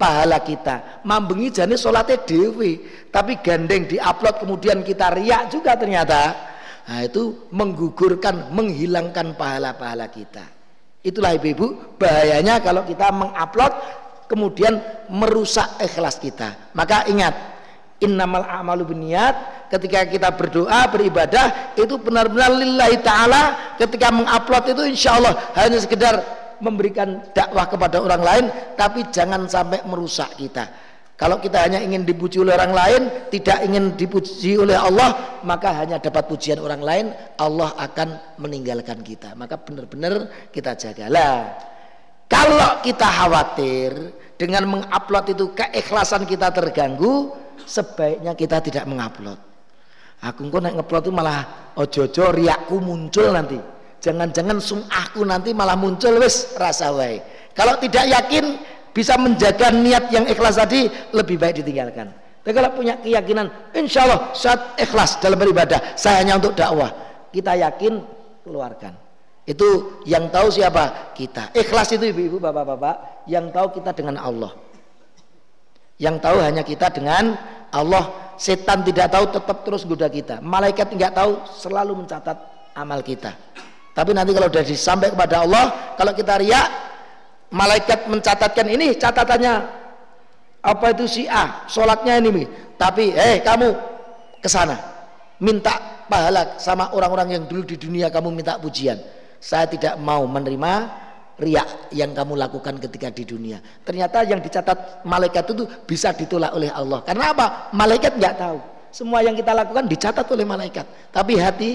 pahala 0.00 0.40
kita. 0.40 1.04
Mambengi 1.04 1.52
jane 1.52 1.76
salate 1.76 2.24
dewi, 2.24 2.82
tapi 3.12 3.38
gandeng 3.44 3.84
diupload 3.84 4.42
kemudian 4.42 4.80
kita 4.80 5.12
riak 5.12 5.52
juga 5.52 5.76
ternyata. 5.76 6.50
Nah, 6.82 7.00
itu 7.06 7.46
menggugurkan, 7.54 8.50
menghilangkan 8.50 9.38
pahala-pahala 9.38 10.10
kita. 10.10 10.61
Itulah 11.02 11.34
ibu-ibu 11.34 11.98
bahayanya 11.98 12.62
kalau 12.62 12.86
kita 12.86 13.10
mengupload 13.10 13.74
kemudian 14.30 14.78
merusak 15.10 15.66
ikhlas 15.82 16.16
kita. 16.22 16.72
Maka 16.78 17.10
ingat, 17.10 17.34
innamal 18.02 18.46
a'malu 18.46 18.86
biniat 18.94 19.66
ketika 19.70 20.04
kita 20.06 20.28
berdoa 20.34 20.90
beribadah 20.90 21.74
itu 21.78 21.94
benar-benar 21.96 22.50
lillahi 22.54 22.98
taala 23.00 23.74
ketika 23.78 24.10
mengupload 24.10 24.64
itu 24.74 24.82
insya 24.90 25.16
Allah 25.16 25.38
hanya 25.54 25.78
sekedar 25.78 26.18
memberikan 26.58 27.22
dakwah 27.34 27.66
kepada 27.70 28.02
orang 28.02 28.22
lain 28.22 28.44
tapi 28.74 29.06
jangan 29.10 29.46
sampai 29.46 29.82
merusak 29.86 30.34
kita 30.38 30.66
kalau 31.22 31.38
kita 31.38 31.62
hanya 31.62 31.78
ingin 31.78 32.02
dipuji 32.02 32.42
oleh 32.42 32.58
orang 32.58 32.74
lain, 32.74 33.02
tidak 33.30 33.62
ingin 33.62 33.94
dipuji 33.94 34.58
oleh 34.58 34.74
Allah, 34.74 35.38
maka 35.46 35.70
hanya 35.70 36.02
dapat 36.02 36.26
pujian 36.26 36.58
orang 36.58 36.82
lain, 36.82 37.06
Allah 37.38 37.78
akan 37.78 38.42
meninggalkan 38.42 39.06
kita. 39.06 39.38
Maka 39.38 39.54
benar-benar 39.54 40.50
kita 40.50 40.74
jagalah. 40.74 41.54
Kalau 42.26 42.82
kita 42.82 43.06
khawatir 43.06 44.18
dengan 44.34 44.66
mengupload 44.66 45.30
itu 45.30 45.54
keikhlasan 45.54 46.26
kita 46.26 46.50
terganggu, 46.50 47.30
sebaiknya 47.70 48.34
kita 48.34 48.58
tidak 48.58 48.82
mengupload. 48.90 49.38
Aku 50.26 50.50
kok 50.50 50.58
naik 50.58 50.74
ngupload 50.74 51.06
itu 51.06 51.14
malah 51.14 51.70
ojo-ojo 51.78 52.34
riakku 52.34 52.82
muncul 52.82 53.30
nanti. 53.30 53.62
Jangan-jangan 54.02 54.58
sumahku 54.58 55.22
nanti 55.22 55.54
malah 55.54 55.78
muncul 55.78 56.18
wis 56.18 56.58
rasa 56.58 56.90
wae. 56.90 57.22
Kalau 57.54 57.78
tidak 57.78 58.10
yakin 58.10 58.58
bisa 58.92 59.16
menjaga 59.16 59.72
niat 59.72 60.12
yang 60.12 60.28
ikhlas 60.28 60.60
tadi 60.60 60.86
lebih 61.16 61.40
baik 61.40 61.64
ditinggalkan. 61.64 62.12
Tapi 62.42 62.52
kalau 62.52 62.70
punya 62.76 62.98
keyakinan 63.00 63.72
insya 63.72 64.04
Allah 64.04 64.34
saat 64.36 64.76
ikhlas 64.76 65.18
dalam 65.22 65.40
beribadah 65.40 65.96
saya 65.96 66.20
hanya 66.20 66.36
untuk 66.36 66.52
dakwah. 66.52 66.92
Kita 67.32 67.56
yakin 67.56 68.02
keluarkan. 68.44 68.92
Itu 69.42 70.00
yang 70.06 70.30
tahu 70.30 70.52
siapa? 70.52 71.14
Kita. 71.16 71.50
Ikhlas 71.56 71.90
itu 71.96 72.12
ibu-ibu 72.12 72.38
bapak-bapak 72.38 73.26
yang 73.26 73.50
tahu 73.50 73.80
kita 73.80 73.90
dengan 73.96 74.20
Allah. 74.20 74.52
Yang 75.98 76.16
tahu 76.22 76.36
hanya 76.42 76.62
kita 76.62 76.92
dengan 76.92 77.34
Allah. 77.72 78.34
Setan 78.38 78.82
tidak 78.82 79.10
tahu 79.14 79.30
tetap 79.30 79.62
terus 79.62 79.86
goda 79.86 80.10
kita. 80.10 80.42
Malaikat 80.42 80.90
tidak 80.94 81.14
tahu 81.14 81.42
selalu 81.58 82.04
mencatat 82.04 82.36
amal 82.74 83.00
kita. 83.06 83.34
Tapi 83.92 84.10
nanti 84.16 84.32
kalau 84.32 84.48
sudah 84.48 84.64
disampaikan 84.64 85.14
kepada 85.14 85.36
Allah 85.44 85.64
kalau 86.00 86.12
kita 86.16 86.40
riak 86.40 86.91
malaikat 87.52 88.08
mencatatkan 88.08 88.66
ini 88.66 88.96
catatannya 88.96 89.54
apa 90.62 90.86
itu 90.96 91.04
si 91.06 91.22
A 91.28 91.68
sholatnya 91.68 92.18
ini 92.18 92.48
tapi 92.80 93.12
eh 93.12 93.44
kamu 93.44 93.68
ke 94.40 94.48
sana 94.48 94.74
minta 95.38 96.04
pahala 96.08 96.56
sama 96.58 96.90
orang-orang 96.96 97.38
yang 97.38 97.44
dulu 97.46 97.62
di 97.62 97.76
dunia 97.76 98.08
kamu 98.08 98.32
minta 98.32 98.56
pujian 98.56 98.98
saya 99.42 99.68
tidak 99.68 99.98
mau 100.00 100.24
menerima 100.24 101.02
riak 101.42 101.90
yang 101.90 102.14
kamu 102.14 102.38
lakukan 102.38 102.78
ketika 102.78 103.10
di 103.10 103.26
dunia. 103.26 103.58
Ternyata 103.82 104.22
yang 104.22 104.38
dicatat 104.38 105.02
malaikat 105.02 105.42
itu 105.50 105.66
bisa 105.82 106.14
ditolak 106.14 106.54
oleh 106.54 106.70
Allah. 106.70 107.02
Karena 107.02 107.34
apa? 107.34 107.74
Malaikat 107.74 108.14
nggak 108.14 108.34
tahu. 108.38 108.58
Semua 108.94 109.24
yang 109.24 109.34
kita 109.34 109.50
lakukan 109.50 109.88
dicatat 109.90 110.26
oleh 110.30 110.46
malaikat. 110.46 110.86
Tapi 111.10 111.40
hati 111.40 111.70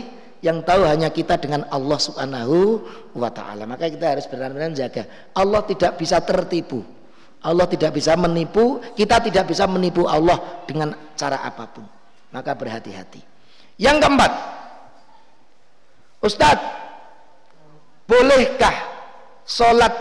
yang 0.47 0.63
tahu 0.63 0.87
hanya 0.87 1.11
kita 1.11 1.35
dengan 1.35 1.67
Allah 1.67 1.99
Subhanahu 1.99 2.79
wa 3.19 3.27
taala. 3.27 3.67
Maka 3.67 3.91
kita 3.91 4.15
harus 4.15 4.23
benar-benar 4.31 4.71
jaga. 4.71 5.03
Allah 5.35 5.59
tidak 5.67 5.99
bisa 5.99 6.23
tertipu. 6.23 6.87
Allah 7.43 7.67
tidak 7.67 7.93
bisa 7.93 8.15
menipu, 8.15 8.81
kita 8.95 9.21
tidak 9.21 9.51
bisa 9.51 9.67
menipu 9.67 10.07
Allah 10.07 10.63
dengan 10.65 10.95
cara 11.19 11.43
apa 11.43 11.67
pun. 11.69 11.85
Maka 12.33 12.55
berhati-hati. 12.55 13.21
Yang 13.77 13.97
keempat, 14.01 14.31
Ustadz, 16.23 16.65
bolehkah 18.09 18.73
sholat 19.45 19.93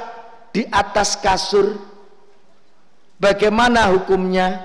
di 0.54 0.64
atas 0.72 1.20
kasur 1.20 1.76
bagaimana 3.20 3.92
hukumnya 3.92 4.64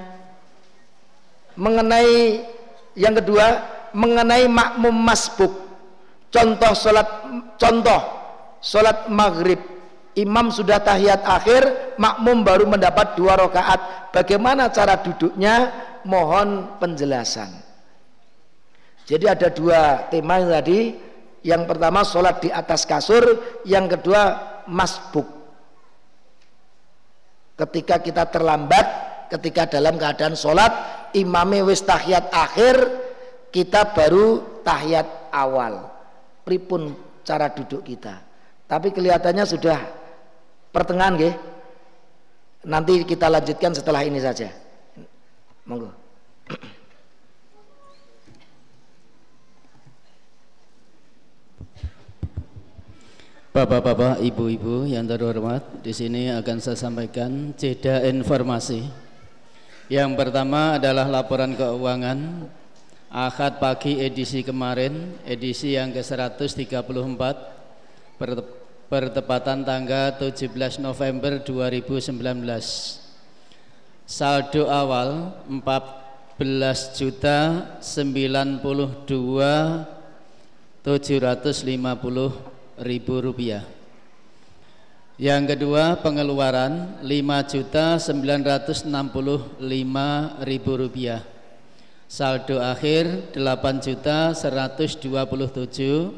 mengenai 1.59 2.47
yang 2.95 3.11
kedua 3.19 3.67
mengenai 3.91 4.47
makmum 4.47 4.95
masbuk 4.95 5.70
contoh 6.32 6.73
sholat 6.73 7.07
contoh 7.59 8.01
sholat 8.63 9.09
maghrib. 9.11 9.59
Imam 10.11 10.51
sudah 10.51 10.84
tahiyat 10.84 11.23
akhir 11.23 11.95
makmum 11.95 12.43
baru 12.43 12.67
mendapat 12.67 13.15
dua 13.15 13.39
rakaat. 13.39 14.11
Bagaimana 14.11 14.67
cara 14.67 14.99
duduknya? 14.99 15.71
Mohon 16.03 16.82
penjelasan. 16.82 17.47
Jadi 19.07 19.25
ada 19.27 19.47
dua 19.47 20.11
tema 20.11 20.41
yang 20.43 20.51
tadi. 20.51 20.79
Yang 21.41 21.63
pertama 21.63 22.03
sholat 22.03 22.43
di 22.43 22.51
atas 22.51 22.84
kasur. 22.84 23.23
Yang 23.63 23.97
kedua 23.97 24.21
masbuk. 24.67 25.27
Ketika 27.55 28.03
kita 28.03 28.27
terlambat 28.27 28.88
ketika 29.32 29.79
dalam 29.79 29.95
keadaan 29.95 30.36
sholat 30.36 30.71
imame 31.15 31.63
wis 31.63 31.88
tahiyat 31.88 32.27
akhir 32.36 32.75
kita 33.47 33.95
baru 33.95 34.59
tahiyat 34.67 35.32
awal 35.32 35.90
pripun 36.52 36.91
cara 37.24 37.47
duduk 37.47 37.88
kita? 37.88 38.20
Tapi 38.68 38.91
kelihatannya 38.91 39.47
sudah 39.47 39.80
pertengahan 40.76 41.16
nggih. 41.16 41.36
Nanti 42.68 43.08
kita 43.08 43.32
lanjutkan 43.32 43.72
setelah 43.72 44.04
ini 44.04 44.20
saja. 44.20 44.52
Monggo. 45.64 45.95
Bapak-bapak, 53.52 54.24
ibu-ibu 54.24 54.88
yang 54.88 55.08
terhormat, 55.08 55.84
di 55.84 55.91
sini 55.91 56.32
akan 56.32 56.64
saya 56.64 56.80
sampaikan 56.80 57.52
jeda 57.56 57.99
informasi. 58.08 58.88
Yang 59.91 60.12
pertama 60.16 60.80
adalah 60.80 61.04
laporan 61.12 61.60
keuangan 61.60 62.47
Ahad 63.12 63.59
pagi 63.59 63.99
edisi 63.99 64.39
kemarin, 64.39 65.20
edisi 65.28 65.76
yang 65.76 65.91
ke-134 65.91 67.20
bertepatan 68.88 69.68
tanggal 69.68 70.16
17 70.16 70.80
November 70.80 71.43
2019. 71.43 72.16
Saldo 74.07 74.72
awal 74.72 75.36
14 75.43 76.95
juta 76.95 77.68
92 77.84 78.64
750 78.64 80.80
ribu 82.80 83.14
rupiah. 83.20 83.68
Yang 85.20 85.43
kedua 85.51 85.99
pengeluaran 85.99 87.03
5 87.03 87.51
juta 87.51 87.99
965 87.99 88.88
ribu 90.47 90.72
rupiah. 90.80 91.28
Saldo 92.12 92.59
akhir 92.59 93.32
8 93.32 93.39
juta 93.80 94.36
127 94.36 94.99
750 94.99 96.12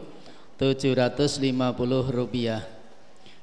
rupiah. 2.09 2.65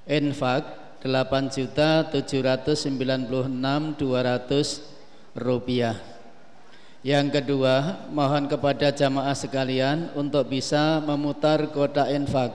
Infak 0.03 0.67
8 1.07 1.47
juta 1.47 2.11
796 2.11 2.91
200 2.91 5.39
rupiah. 5.39 5.95
Yang 7.07 7.39
kedua, 7.39 8.03
mohon 8.11 8.51
kepada 8.51 8.91
jamaah 8.91 9.39
sekalian 9.39 10.11
untuk 10.19 10.51
bisa 10.51 10.99
memutar 11.07 11.71
kotak 11.71 12.11
infak 12.11 12.51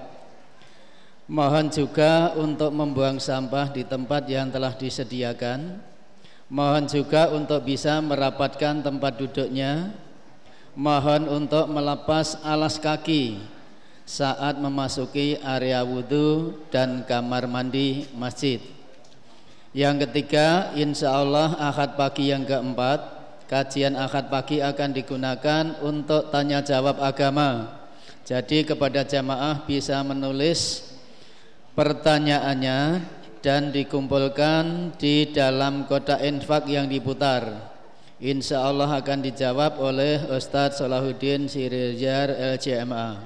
Mohon 1.25 1.73
juga 1.73 2.37
untuk 2.37 2.69
membuang 2.69 3.17
sampah 3.17 3.73
di 3.73 3.81
tempat 3.81 4.29
yang 4.29 4.51
telah 4.51 4.75
disediakan. 4.77 5.81
Mohon 6.45 6.85
juga 6.85 7.33
untuk 7.33 7.65
bisa 7.65 7.97
merapatkan 8.05 8.85
tempat 8.85 9.17
duduknya. 9.17 9.97
Mohon 10.77 11.41
untuk 11.41 11.65
melepas 11.71 12.37
alas 12.45 12.77
kaki 12.77 13.41
saat 14.05 14.61
memasuki 14.61 15.41
area 15.41 15.81
wudhu 15.81 16.53
dan 16.69 17.01
kamar 17.09 17.49
mandi 17.49 18.05
masjid. 18.13 18.61
Yang 19.73 20.07
ketiga, 20.07 20.71
insya 20.77 21.11
Allah 21.17 21.57
akad 21.57 21.97
pagi 21.97 22.29
yang 22.29 22.45
keempat, 22.45 22.99
kajian 23.49 23.97
akad 23.97 24.29
pagi 24.29 24.61
akan 24.61 24.89
digunakan 24.93 25.63
untuk 25.81 26.29
tanya 26.29 26.61
jawab 26.61 27.01
agama. 27.01 27.81
Jadi 28.23 28.63
kepada 28.63 29.01
jamaah 29.01 29.65
bisa 29.65 29.99
menulis 30.05 30.93
pertanyaannya 31.73 33.03
dan 33.45 33.69
dikumpulkan 33.69 34.97
di 34.97 35.29
dalam 35.29 35.85
kotak 35.85 36.25
infak 36.25 36.65
yang 36.65 36.89
diputar. 36.89 37.69
Insya 38.17 38.65
Allah 38.65 38.89
akan 38.89 39.21
dijawab 39.21 39.77
oleh 39.77 40.17
Ustadz 40.33 40.81
Salahuddin 40.81 41.45
Sirijar 41.45 42.33
LCMA. 42.33 43.21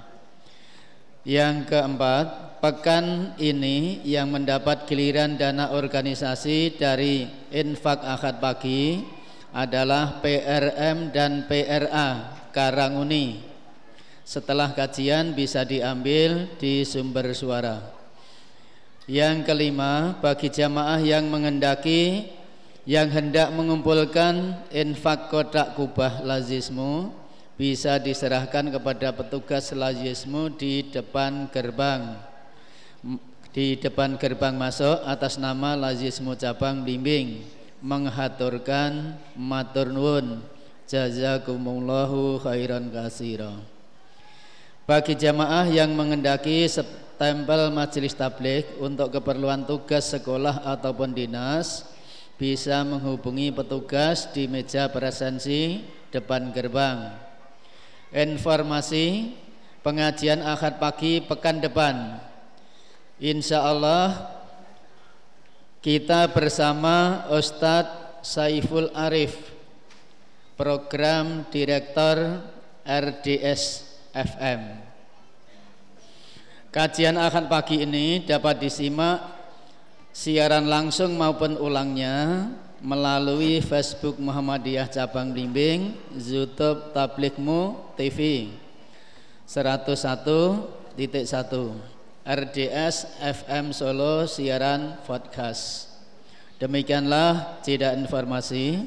Yang 1.24 1.72
keempat, 1.72 2.59
pekan 2.59 3.32
ini 3.39 4.03
yang 4.03 4.28
mendapat 4.28 4.84
giliran 4.91 5.39
dana 5.39 5.72
organisasi 5.72 6.76
dari 6.76 7.24
infak 7.55 8.03
akad 8.03 8.43
pagi 8.43 8.99
adalah 9.55 10.20
PRM 10.20 11.15
dan 11.15 11.47
PRA 11.47 12.36
Karanguni. 12.51 13.39
Setelah 14.28 14.76
kajian 14.76 15.32
bisa 15.32 15.63
diambil 15.63 16.51
di 16.59 16.84
sumber 16.84 17.32
suara. 17.32 17.98
Yang 19.10 19.49
kelima, 19.49 20.22
bagi 20.22 20.53
jamaah 20.53 21.01
yang 21.01 21.34
mengendaki 21.34 22.30
yang 22.86 23.10
hendak 23.10 23.49
mengumpulkan 23.57 24.53
infak 24.70 25.34
kotak 25.34 25.74
kubah 25.74 26.22
lazismu 26.22 27.10
bisa 27.57 27.97
diserahkan 27.97 28.70
kepada 28.70 29.10
petugas 29.10 29.74
lazismu 29.74 30.53
di 30.53 30.93
depan 30.93 31.49
gerbang. 31.49 32.22
Di 33.49 33.82
depan 33.82 34.14
gerbang 34.22 34.53
masuk 34.53 35.01
atas 35.01 35.41
nama 35.41 35.74
lazismu 35.74 36.38
cabang 36.38 36.86
bimbing 36.86 37.41
menghaturkan 37.82 39.18
matur 39.34 39.89
nuwun. 39.89 40.38
Jazakumullahu 40.86 42.45
khairan 42.45 42.93
kasira. 42.93 43.57
Bagi 44.86 45.18
jamaah 45.18 45.66
yang 45.66 45.97
mengendaki 45.97 46.70
tempel 47.20 47.67
majelis 47.76 48.15
tablik 48.15 48.80
untuk 48.80 49.11
keperluan 49.20 49.67
tugas 49.67 50.07
sekolah 50.07 50.63
ataupun 50.63 51.11
dinas 51.11 51.84
bisa 52.39 52.80
menghubungi 52.88 53.51
petugas 53.51 54.32
di 54.32 54.47
meja 54.47 54.88
presensi 54.88 55.84
depan 56.15 56.55
gerbang. 56.55 57.11
Informasi 58.15 59.36
pengajian 59.84 60.39
akad 60.47 60.80
pagi 60.80 61.20
pekan 61.20 61.59
depan. 61.59 62.24
Insya 63.20 63.67
Allah 63.67 64.39
kita 65.84 66.32
bersama 66.32 67.28
Ustadz 67.36 68.24
Saiful 68.24 68.88
Arif, 68.95 69.36
Program 70.55 71.43
Direktur 71.51 72.39
RDS 72.88 73.84
FM. 74.15 74.88
Kajian 76.70 77.17
akan 77.17 77.49
pagi 77.49 77.82
ini 77.82 78.22
dapat 78.22 78.61
disimak 78.61 79.26
siaran 80.13 80.70
langsung 80.70 81.17
maupun 81.17 81.57
ulangnya 81.57 82.45
melalui 82.78 83.57
Facebook 83.57 84.22
Muhammadiyah 84.22 84.86
Cabang 84.86 85.34
Blimbing, 85.34 85.97
YouTube 86.13 86.93
Tablikmu 86.93 87.89
TV 87.97 88.53
101.1 89.49 90.93
RDS 92.22 92.95
FM 93.17 93.74
Solo 93.74 94.30
siaran 94.30 95.01
podcast. 95.09 95.89
Demikianlah 96.61 97.65
tidak 97.65 97.97
informasi 97.97 98.86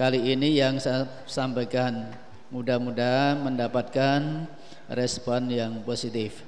kali 0.00 0.32
ini 0.32 0.56
yang 0.56 0.80
saya 0.80 1.04
sampaikan. 1.28 2.08
Mudah-mudahan 2.48 3.44
mendapatkan 3.44 4.48
respon 4.88 5.52
yang 5.52 5.84
positif. 5.84 6.47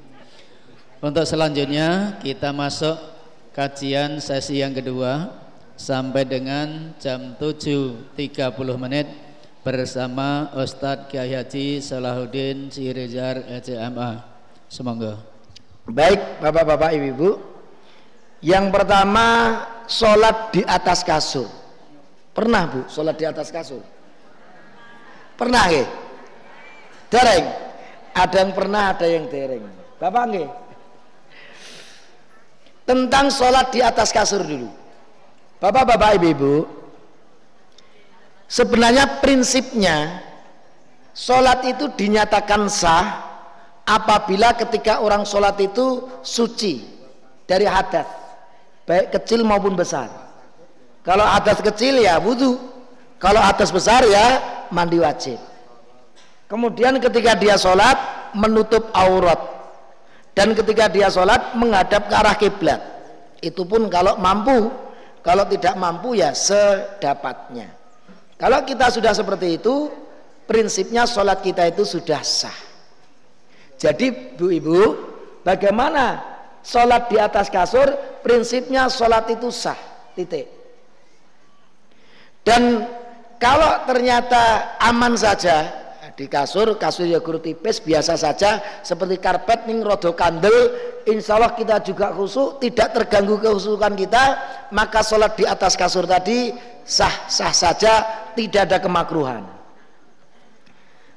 Untuk 1.01 1.24
selanjutnya 1.24 2.20
kita 2.20 2.53
masuk 2.53 2.92
kajian 3.57 4.20
sesi 4.20 4.61
yang 4.61 4.76
kedua 4.76 5.32
sampai 5.72 6.28
dengan 6.28 6.92
jam 7.01 7.40
7.30 7.40 8.20
menit 8.76 9.09
bersama 9.64 10.53
Ustadz 10.53 11.09
Kiai 11.09 11.32
Haji 11.32 11.80
Salahuddin 11.80 12.68
Sirejar 12.68 13.48
ECMA. 13.48 14.28
Semoga. 14.68 15.24
Baik, 15.88 16.44
Bapak-bapak, 16.44 16.92
Ibu-ibu. 16.92 17.40
Yang 18.44 18.66
pertama, 18.68 19.26
sholat 19.88 20.53
di 20.53 20.61
atas 20.68 21.01
kasur. 21.01 21.48
Pernah, 22.36 22.68
Bu, 22.68 22.80
sholat 22.92 23.16
di 23.16 23.24
atas 23.24 23.48
kasur? 23.48 23.80
Pernah, 25.40 25.64
nggih? 25.64 25.88
Dereng. 27.09 27.46
Ada 28.12 28.36
yang 28.44 28.53
pernah, 28.53 28.82
ada 28.92 29.07
yang 29.09 29.24
dereng. 29.32 29.64
Bapak 29.96 30.24
nggih? 30.28 30.48
Tentang 32.91 33.30
sholat 33.30 33.70
di 33.70 33.78
atas 33.78 34.11
kasur 34.11 34.43
dulu. 34.43 34.66
Bapak-bapak, 35.62 36.18
ibu-ibu, 36.18 36.66
sebenarnya 38.51 39.22
prinsipnya 39.22 40.18
sholat 41.14 41.62
itu 41.70 41.86
dinyatakan 41.95 42.66
sah 42.66 43.30
apabila 43.86 44.59
ketika 44.59 44.99
orang 45.07 45.22
sholat 45.22 45.55
itu 45.62 46.03
suci 46.26 46.82
dari 47.47 47.62
hadas, 47.62 48.11
baik 48.91 49.14
kecil 49.14 49.47
maupun 49.47 49.78
besar. 49.78 50.11
Kalau 51.07 51.22
hadas 51.22 51.62
kecil 51.62 52.03
ya 52.03 52.18
wudhu, 52.18 52.59
kalau 53.22 53.38
hadas 53.38 53.70
besar 53.70 54.03
ya 54.03 54.43
mandi 54.74 54.99
wajib. 54.99 55.38
Kemudian 56.51 56.99
ketika 56.99 57.38
dia 57.38 57.55
sholat 57.55 57.95
menutup 58.34 58.91
aurat 58.91 59.59
dan 60.35 60.55
ketika 60.55 60.87
dia 60.87 61.11
sholat 61.11 61.55
menghadap 61.59 62.07
ke 62.07 62.14
arah 62.14 62.37
kiblat. 62.39 62.81
Itu 63.41 63.64
pun 63.64 63.89
kalau 63.89 64.20
mampu 64.20 64.70
kalau 65.20 65.45
tidak 65.49 65.76
mampu 65.76 66.16
ya 66.16 66.33
sedapatnya. 66.33 67.76
Kalau 68.41 68.64
kita 68.64 68.89
sudah 68.89 69.12
seperti 69.12 69.61
itu, 69.61 69.93
prinsipnya 70.49 71.05
sholat 71.05 71.45
kita 71.45 71.68
itu 71.68 71.85
sudah 71.85 72.24
sah. 72.24 72.57
Jadi 73.76 74.37
bu 74.37 74.49
ibu, 74.49 74.81
bagaimana 75.45 76.24
sholat 76.64 77.12
di 77.12 77.20
atas 77.20 77.53
kasur? 77.53 77.89
Prinsipnya 78.24 78.89
sholat 78.89 79.28
itu 79.28 79.53
sah, 79.53 79.76
titik. 80.16 80.49
Dan 82.41 82.89
kalau 83.37 83.85
ternyata 83.85 84.76
aman 84.81 85.16
saja, 85.20 85.80
di 86.21 86.29
kasur 86.29 86.77
kasur 86.77 87.09
ya 87.09 87.25
guru 87.25 87.41
tipis 87.41 87.81
biasa 87.81 88.21
saja. 88.21 88.61
Seperti 88.85 89.16
karpet 89.16 89.64
ning 89.64 89.81
rodo 89.81 90.12
kandel 90.12 90.53
insya 91.09 91.41
Allah 91.41 91.57
kita 91.57 91.81
juga 91.81 92.12
khusyuk 92.12 92.61
tidak 92.61 92.93
terganggu 92.93 93.41
kehusukan 93.41 93.97
kita 93.97 94.37
maka 94.77 95.01
sholat 95.01 95.33
di 95.41 95.49
atas 95.49 95.81
kasur 95.81 96.05
tadi 96.05 96.53
sah 96.85 97.25
sah 97.25 97.57
saja 97.57 98.05
tidak 98.37 98.68
ada 98.68 98.85
kemakruhan. 98.85 99.49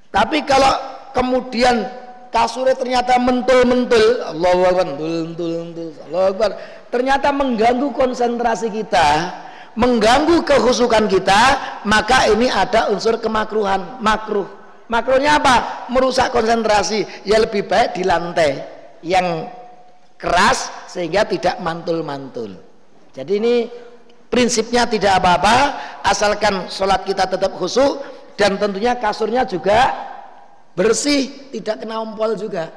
Tapi 0.08 0.48
kalau 0.48 0.72
kemudian 1.12 1.84
kasurnya 2.32 2.80
ternyata 2.80 3.20
mentul-mentul 3.20 4.24
Allah 4.24 4.72
Akbar 4.72 4.88
mentul-mentul 4.96 6.00
ternyata 6.88 7.28
mengganggu 7.36 7.92
konsentrasi 7.92 8.72
kita 8.72 9.36
mengganggu 9.76 10.48
kehusukan 10.48 11.12
kita 11.12 11.42
maka 11.84 12.30
ini 12.32 12.48
ada 12.48 12.94
unsur 12.94 13.18
kemakruhan 13.18 13.98
makruh 13.98 14.63
Makronya 14.94 15.42
apa? 15.42 15.90
Merusak 15.90 16.30
konsentrasi. 16.30 17.26
Ya 17.26 17.42
lebih 17.42 17.66
baik 17.66 17.98
di 17.98 18.06
lantai 18.06 18.62
yang 19.02 19.50
keras 20.22 20.70
sehingga 20.86 21.26
tidak 21.26 21.58
mantul-mantul. 21.66 22.62
Jadi 23.10 23.34
ini 23.42 23.56
prinsipnya 24.30 24.86
tidak 24.86 25.18
apa-apa 25.18 25.58
asalkan 26.06 26.70
sholat 26.70 27.02
kita 27.10 27.26
tetap 27.26 27.58
khusyuk 27.58 28.06
dan 28.38 28.62
tentunya 28.62 28.94
kasurnya 28.98 29.50
juga 29.50 29.90
bersih, 30.78 31.50
tidak 31.50 31.82
kena 31.82 32.02
ompol 32.02 32.38
juga. 32.38 32.70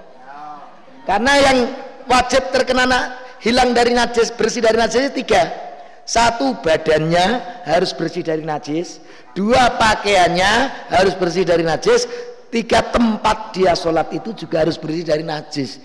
Karena 1.05 1.33
yang 1.39 1.59
wajib 2.09 2.49
terkena 2.49 3.21
hilang 3.45 3.77
dari 3.77 3.93
najis, 3.93 4.33
bersih 4.33 4.65
dari 4.65 4.81
najis 4.81 5.13
tiga 5.13 5.67
satu 6.07 6.63
badannya 6.63 7.43
harus 7.67 7.91
bersih 7.91 8.23
dari 8.23 8.47
najis. 8.47 9.03
Dua 9.35 9.75
pakaiannya 9.75 10.87
harus 10.95 11.19
bersih 11.19 11.43
dari 11.43 11.67
najis. 11.67 12.07
Tiga 12.47 12.79
tempat 12.79 13.51
dia 13.51 13.75
sholat 13.75 14.15
itu 14.15 14.31
juga 14.47 14.63
harus 14.63 14.79
bersih 14.79 15.03
dari 15.03 15.27
najis. 15.27 15.83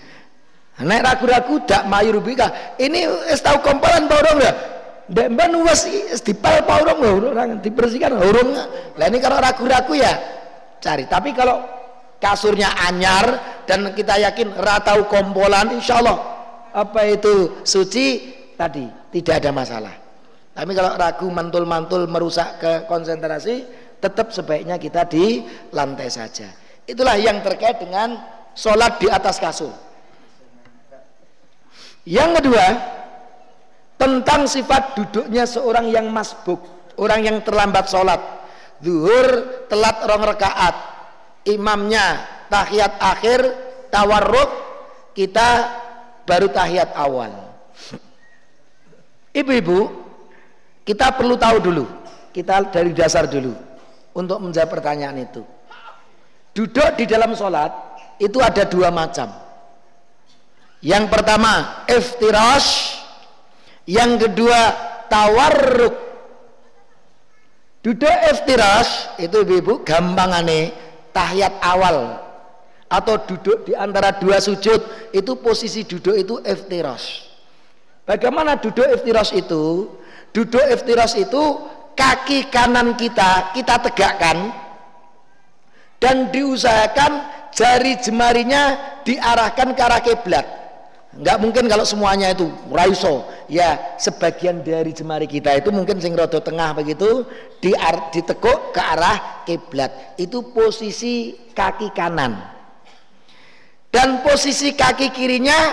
Nek 0.78 1.02
ragu-ragu 1.02 1.66
dak 1.66 1.90
mayurubika 1.90 2.78
ini 2.78 3.04
es 3.28 3.42
tahu 3.42 3.60
kompolan 3.66 4.06
borong 4.06 4.38
ya? 4.40 4.52
Dek 5.10 5.28
ban 5.34 5.52
wes 5.66 5.90
dipal 6.22 6.62
paurung 6.70 7.02
orang 7.02 7.58
dibersihkan 7.58 8.14
urung. 8.14 8.54
Lah 8.94 9.06
ini 9.10 9.18
kalau 9.18 9.42
ragu-ragu 9.42 9.90
ya 9.98 10.14
cari. 10.78 11.10
Tapi 11.10 11.34
kalau 11.34 11.66
kasurnya 12.22 12.70
anyar 12.86 13.58
dan 13.66 13.90
kita 13.90 14.22
yakin 14.22 14.54
ratau 14.54 15.10
kompolan 15.10 15.74
insya 15.74 15.98
Allah. 15.98 16.18
Apa 16.70 17.10
itu 17.10 17.58
suci? 17.66 18.38
Tadi 18.54 18.86
tidak 19.10 19.42
ada 19.42 19.50
masalah 19.50 20.01
tapi 20.52 20.76
kalau 20.76 20.92
ragu 21.00 21.28
mantul-mantul 21.32 22.04
merusak 22.12 22.60
ke 22.60 22.72
konsentrasi, 22.84 23.64
tetap 23.96 24.36
sebaiknya 24.36 24.76
kita 24.76 25.08
di 25.08 25.46
lantai 25.72 26.12
saja. 26.12 26.52
Itulah 26.84 27.16
yang 27.16 27.40
terkait 27.40 27.80
dengan 27.80 28.20
sholat 28.52 29.00
di 29.00 29.08
atas 29.08 29.40
kasur. 29.40 29.72
Yang 32.04 32.42
kedua, 32.42 32.66
tentang 33.96 34.50
sifat 34.50 34.98
duduknya 34.98 35.46
seorang 35.46 35.88
yang 35.88 36.10
masbuk, 36.10 36.60
orang 36.98 37.22
yang 37.22 37.38
terlambat 37.46 37.86
sholat. 37.88 38.20
Zuhur 38.82 39.62
telat 39.70 40.02
rong 40.02 40.26
rekaat, 40.26 40.74
imamnya 41.46 42.26
tahiyat 42.50 42.98
akhir, 42.98 43.40
tawarruk, 43.94 44.50
kita 45.14 45.70
baru 46.26 46.50
tahiyat 46.50 46.90
awal. 46.98 47.30
Ibu-ibu, 49.30 50.01
kita 50.82 51.14
perlu 51.14 51.38
tahu 51.38 51.56
dulu, 51.62 51.84
kita 52.34 52.70
dari 52.70 52.90
dasar 52.90 53.30
dulu 53.30 53.54
untuk 54.12 54.38
menjawab 54.42 54.70
pertanyaan 54.70 55.22
itu. 55.22 55.42
Duduk 56.52 57.00
di 57.00 57.08
dalam 57.08 57.32
sholat 57.32 57.72
itu 58.20 58.38
ada 58.42 58.68
dua 58.68 58.92
macam. 58.92 59.30
Yang 60.82 61.04
pertama 61.08 61.86
iftirash, 61.86 62.98
yang 63.86 64.18
kedua 64.18 64.60
tawarruk. 65.06 65.96
Duduk 67.82 68.14
iftirash 68.30 69.18
itu 69.18 69.42
ibu-ibu 69.42 69.82
gampangane 69.82 70.70
tahiyat 71.10 71.58
awal 71.62 72.20
atau 72.92 73.16
duduk 73.24 73.64
di 73.64 73.72
antara 73.72 74.12
dua 74.20 74.36
sujud 74.38 75.10
itu 75.16 75.32
posisi 75.40 75.86
duduk 75.86 76.14
itu 76.18 76.34
iftirash. 76.44 77.30
Bagaimana 78.04 78.58
duduk 78.58 78.84
iftirash 78.84 79.32
itu? 79.32 79.88
Duduk 80.32 80.64
iftiras 80.72 81.12
itu 81.16 81.60
kaki 81.92 82.48
kanan 82.48 82.96
kita 82.96 83.52
kita 83.52 83.76
tegakkan 83.84 84.48
dan 86.00 86.32
diusahakan 86.32 87.12
jari 87.52 88.00
jemarinya 88.00 88.96
diarahkan 89.04 89.76
ke 89.76 89.82
arah 89.84 90.00
kiblat. 90.00 90.46
Enggak 91.12 91.36
mungkin 91.44 91.64
kalau 91.68 91.84
semuanya 91.84 92.32
itu 92.32 92.48
raiso. 92.72 93.28
Ya, 93.52 94.00
sebagian 94.00 94.64
dari 94.64 94.96
jemari 94.96 95.28
kita 95.28 95.52
itu 95.60 95.68
mungkin 95.68 96.00
sing 96.00 96.16
rodo 96.16 96.40
tengah 96.40 96.72
begitu 96.72 97.28
di 97.60 97.76
ditekuk 98.16 98.72
ke 98.72 98.80
arah 98.80 99.44
kiblat. 99.44 100.16
Itu 100.16 100.56
posisi 100.56 101.36
kaki 101.52 101.92
kanan. 101.92 102.32
Dan 103.92 104.24
posisi 104.24 104.72
kaki 104.72 105.12
kirinya 105.12 105.68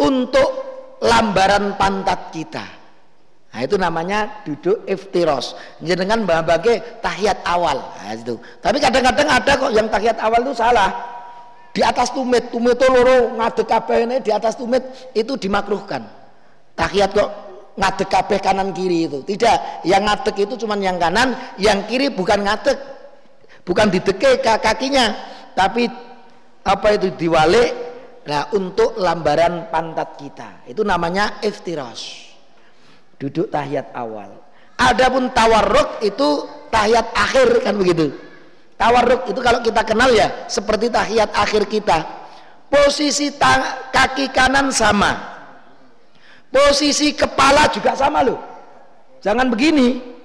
untuk 0.00 0.48
lambaran 1.04 1.76
pantat 1.76 2.32
kita. 2.32 2.85
Nah, 3.56 3.64
itu 3.64 3.80
namanya 3.80 4.44
duduk 4.44 4.84
iftiros. 4.84 5.56
Jenengan 5.80 6.28
bahagia 6.28 7.00
tahiyat 7.00 7.40
awal. 7.48 7.80
Nah, 7.80 8.12
itu. 8.12 8.36
Tapi 8.60 8.76
kadang-kadang 8.76 9.32
ada 9.32 9.52
kok 9.56 9.72
yang 9.72 9.88
tahiyat 9.88 10.20
awal 10.20 10.44
itu 10.44 10.52
salah. 10.52 10.92
Di 11.72 11.80
atas 11.80 12.12
tumit, 12.12 12.52
tumit 12.52 12.76
itu 12.76 12.84
loro 12.84 13.32
ngadek 13.32 13.64
kabeh 13.64 14.04
ini 14.04 14.16
di 14.20 14.28
atas 14.28 14.60
tumit 14.60 14.84
itu 15.16 15.40
dimakruhkan. 15.40 16.04
Tahiyat 16.76 17.16
kok 17.16 17.30
ngadek 17.80 18.08
kabeh 18.12 18.44
kanan 18.44 18.76
kiri 18.76 19.08
itu. 19.08 19.24
Tidak, 19.24 19.88
yang 19.88 20.04
ngadek 20.04 20.36
itu 20.36 20.60
cuma 20.60 20.76
yang 20.76 21.00
kanan, 21.00 21.32
yang 21.56 21.88
kiri 21.88 22.12
bukan 22.12 22.44
ngadek. 22.44 22.76
Bukan 23.64 23.88
dideke 23.88 24.44
kakinya, 24.44 25.16
tapi 25.56 25.88
apa 26.60 26.88
itu 26.92 27.08
diwalik 27.16 27.72
nah 28.28 28.52
untuk 28.52 29.00
lambaran 29.00 29.72
pantat 29.72 30.20
kita. 30.20 30.68
Itu 30.68 30.84
namanya 30.84 31.40
iftiras. 31.40 32.25
Duduk 33.16 33.48
tahiyat 33.48 33.92
awal. 33.96 34.28
Adapun 34.76 35.32
tawarruk 35.32 36.04
itu 36.04 36.44
tahiyat 36.68 37.08
akhir 37.16 37.64
kan 37.64 37.74
begitu. 37.80 38.12
Tawarruk 38.76 39.24
itu 39.32 39.40
kalau 39.40 39.64
kita 39.64 39.80
kenal 39.88 40.12
ya 40.12 40.48
seperti 40.52 40.92
tahiyat 40.92 41.32
akhir 41.32 41.64
kita. 41.64 42.04
Posisi 42.66 43.32
kaki 43.94 44.34
kanan 44.34 44.74
sama, 44.74 45.36
Posisi 46.50 47.12
kepala 47.12 47.68
juga 47.68 47.92
sama 47.92 48.24
loh. 48.24 48.38
Jangan 49.20 49.50
begini. 49.52 50.16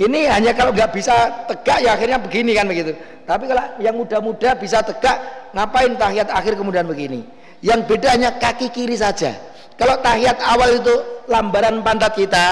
Ini 0.00 0.20
hanya 0.32 0.56
kalau 0.56 0.72
nggak 0.72 0.96
bisa 0.96 1.44
tegak 1.44 1.84
ya 1.84 1.92
akhirnya 1.92 2.16
begini 2.16 2.56
kan 2.56 2.64
begitu. 2.64 2.96
Tapi 3.28 3.44
kalau 3.44 3.64
yang 3.80 3.94
muda-muda 3.96 4.56
bisa 4.56 4.80
tegak, 4.80 5.20
ngapain 5.52 5.92
tahiyat 5.96 6.32
akhir 6.32 6.56
kemudian 6.56 6.88
begini? 6.88 7.24
Yang 7.60 7.80
bedanya 7.92 8.40
kaki 8.40 8.72
kiri 8.72 8.96
saja. 8.96 9.36
Kalau 9.80 9.96
tahiyat 10.04 10.36
awal 10.44 10.76
itu 10.76 10.94
lambaran 11.24 11.80
pantat 11.80 12.12
kita, 12.12 12.46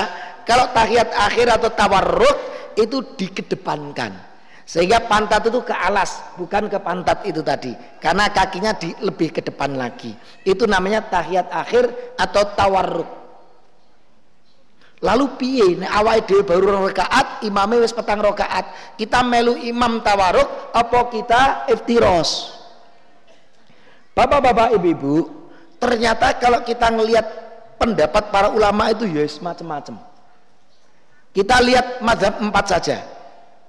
kalau 0.49 0.73
tahiyat 0.73 1.13
akhir 1.13 1.61
atau 1.61 1.69
tawarruk 1.77 2.37
itu 2.73 3.05
dikedepankan. 3.21 4.17
Sehingga 4.65 5.05
pantat 5.05 5.45
itu 5.45 5.61
ke 5.61 5.77
alas 5.77 6.25
bukan 6.41 6.73
ke 6.73 6.81
pantat 6.81 7.29
itu 7.29 7.45
tadi. 7.45 7.77
Karena 8.01 8.33
kakinya 8.33 8.73
di, 8.73 8.97
lebih 9.05 9.37
ke 9.37 9.45
depan 9.45 9.77
lagi. 9.77 10.17
Itu 10.41 10.65
namanya 10.65 11.05
tahiyat 11.05 11.53
akhir 11.53 12.17
atau 12.17 12.43
tawarruk. 12.57 13.11
Lalu 15.05 15.25
piye? 15.37 15.69
Awake 15.85 16.25
dhewe 16.33 16.43
baru 16.49 16.81
rakaat 16.89 17.45
imame 17.45 17.85
wis 17.85 17.93
petang 17.93 18.25
rakaat. 18.25 18.97
Kita 18.97 19.21
melu 19.21 19.53
imam 19.53 20.01
tawarruk 20.01 20.73
apa 20.73 21.01
kita 21.13 21.41
iftiros? 21.69 22.57
Bapak-bapak 24.17 24.75
ibu-ibu 24.75 25.38
ternyata 25.79 26.35
kalau 26.39 26.63
kita 26.67 26.91
ngelihat 26.91 27.27
pendapat 27.79 28.35
para 28.35 28.51
ulama 28.51 28.91
itu 28.91 29.07
ya 29.07 29.25
macam-macam 29.41 30.09
kita 31.39 31.57
lihat 31.63 32.03
mazhab 32.03 32.41
empat 32.43 32.65
saja. 32.67 32.99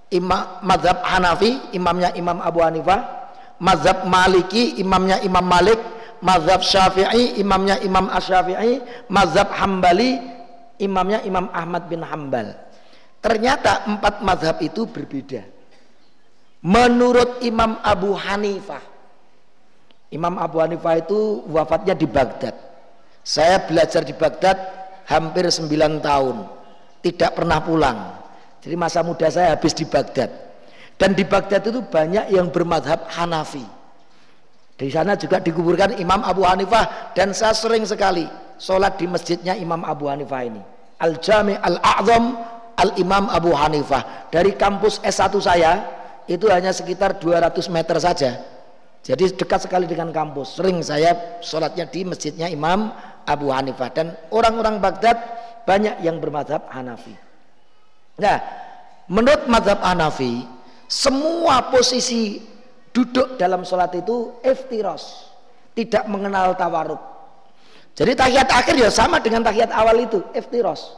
Imam 0.09 0.57
mazhab 0.65 1.05
Hanafi 1.05 1.69
imamnya 1.77 2.09
Imam 2.17 2.41
Abu 2.41 2.65
Hanifah 2.65 3.29
mazhab 3.61 4.09
Maliki 4.09 4.81
imamnya 4.81 5.21
Imam 5.21 5.45
Malik 5.45 5.77
mazhab 6.25 6.65
Syafi'i 6.65 7.37
imamnya 7.37 7.77
Imam 7.85 8.09
Asy-Syafi'i 8.09 9.05
mazhab 9.13 9.53
Hambali 9.53 10.17
imamnya 10.81 11.21
Imam 11.21 11.53
Ahmad 11.53 11.85
bin 11.85 12.01
Hambal. 12.01 12.57
Ternyata 13.21 13.85
empat 13.85 14.25
mazhab 14.25 14.57
itu 14.65 14.89
berbeda. 14.89 15.45
Menurut 16.65 17.45
Imam 17.45 17.77
Abu 17.85 18.17
Hanifah 18.17 18.81
Imam 20.09 20.37
Abu 20.41 20.61
Hanifah 20.61 21.01
itu 21.01 21.45
wafatnya 21.49 21.93
di 21.93 22.05
Baghdad 22.09 22.55
saya 23.21 23.61
belajar 23.63 24.01
di 24.01 24.13
Baghdad 24.13 24.57
hampir 25.05 25.45
9 25.45 25.69
tahun 26.01 26.35
tidak 27.01 27.31
pernah 27.37 27.59
pulang 27.61 28.19
jadi 28.59 28.75
masa 28.75 28.99
muda 29.03 29.27
saya 29.31 29.55
habis 29.55 29.71
di 29.71 29.87
Baghdad. 29.87 30.27
Dan 30.99 31.15
di 31.15 31.23
Baghdad 31.23 31.63
itu 31.63 31.79
banyak 31.79 32.35
yang 32.35 32.51
bermadhab 32.51 33.07
Hanafi. 33.07 33.63
Di 34.75 34.87
sana 34.91 35.15
juga 35.15 35.39
dikuburkan 35.39 35.95
Imam 35.99 36.23
Abu 36.23 36.43
Hanifah 36.43 37.15
dan 37.15 37.31
saya 37.31 37.55
sering 37.55 37.83
sekali 37.87 38.27
sholat 38.59 38.99
di 38.99 39.07
masjidnya 39.07 39.55
Imam 39.55 39.83
Abu 39.87 40.11
Hanifah 40.11 40.43
ini. 40.43 40.59
Al-Jami 40.99 41.55
Al-A'zam 41.55 42.35
Al-Imam 42.75 43.31
Abu 43.31 43.55
Hanifah. 43.55 44.27
Dari 44.27 44.55
kampus 44.59 44.99
S1 44.99 45.31
saya 45.39 45.71
itu 46.27 46.51
hanya 46.51 46.75
sekitar 46.75 47.15
200 47.15 47.71
meter 47.71 47.95
saja. 47.99 48.31
Jadi 48.99 49.31
dekat 49.31 49.65
sekali 49.65 49.87
dengan 49.87 50.11
kampus. 50.11 50.59
Sering 50.59 50.83
saya 50.83 51.39
sholatnya 51.39 51.87
di 51.87 52.03
masjidnya 52.03 52.51
Imam 52.51 52.91
Abu 53.25 53.49
Hanifah 53.49 53.89
dan 53.95 54.13
orang-orang 54.29 54.83
Baghdad 54.83 55.17
banyak 55.63 56.03
yang 56.03 56.17
bermadhab 56.17 56.67
Hanafi. 56.73 57.13
Nah, 58.19 58.37
menurut 59.07 59.47
madhab 59.47 59.79
Hanafi, 59.79 60.43
semua 60.89 61.69
posisi 61.69 62.41
duduk 62.89 63.37
dalam 63.37 63.63
sholat 63.63 63.93
itu 63.95 64.33
iftiros, 64.41 65.31
tidak 65.77 66.03
mengenal 66.09 66.57
tawaruk. 66.57 66.99
Jadi 67.93 68.15
tahiyat 68.15 68.49
akhir 68.49 68.75
ya 68.79 68.89
sama 68.89 69.19
dengan 69.21 69.43
tahiyat 69.45 69.71
awal 69.75 70.03
itu, 70.03 70.23
iftiros. 70.33 70.95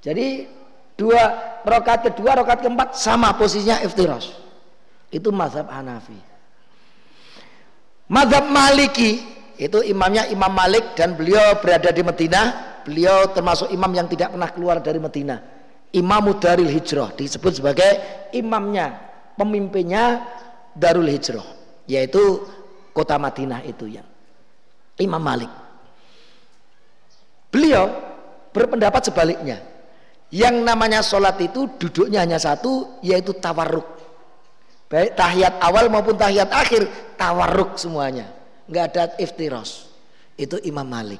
Jadi 0.00 0.46
dua 0.94 1.34
rokat 1.66 2.12
kedua, 2.12 2.38
rokat 2.38 2.62
keempat 2.64 2.94
sama 2.94 3.34
posisinya 3.34 3.82
iftiros. 3.82 4.32
Itu 5.10 5.34
madhab 5.34 5.66
Hanafi. 5.66 6.35
Madhab 8.06 8.46
Maliki 8.50 9.22
itu 9.56 9.78
imamnya 9.82 10.30
Imam 10.30 10.52
Malik 10.52 10.94
dan 10.94 11.18
beliau 11.18 11.58
berada 11.58 11.90
di 11.90 12.02
Medina. 12.06 12.42
Beliau 12.86 13.26
termasuk 13.34 13.66
imam 13.74 13.90
yang 13.90 14.06
tidak 14.06 14.30
pernah 14.30 14.46
keluar 14.46 14.78
dari 14.78 15.02
Medina 15.02 15.42
Imam 15.96 16.28
Darul 16.36 16.68
Hijrah 16.68 17.16
disebut 17.16 17.62
sebagai 17.64 17.88
imamnya, 18.36 19.00
pemimpinnya 19.40 20.28
Darul 20.76 21.08
Hijrah, 21.08 21.46
yaitu 21.88 22.44
kota 22.92 23.16
Madinah 23.16 23.64
itu 23.64 23.88
yang 23.88 24.04
Imam 25.00 25.24
Malik. 25.24 25.48
Beliau 27.48 27.88
berpendapat 28.52 29.08
sebaliknya. 29.08 29.64
Yang 30.28 30.56
namanya 30.68 31.00
sholat 31.00 31.40
itu 31.40 31.70
duduknya 31.80 32.20
hanya 32.20 32.36
satu, 32.36 33.00
yaitu 33.00 33.32
tawarruk. 33.32 33.95
Baik 34.86 35.18
tahiyat 35.18 35.58
awal 35.58 35.90
maupun 35.90 36.14
tahiyat 36.14 36.50
akhir, 36.50 36.86
tawarruk 37.18 37.74
semuanya. 37.74 38.30
Nggak 38.70 38.84
ada 38.94 39.04
iftiros. 39.18 39.90
Itu 40.38 40.62
Imam 40.62 40.86
Malik. 40.86 41.18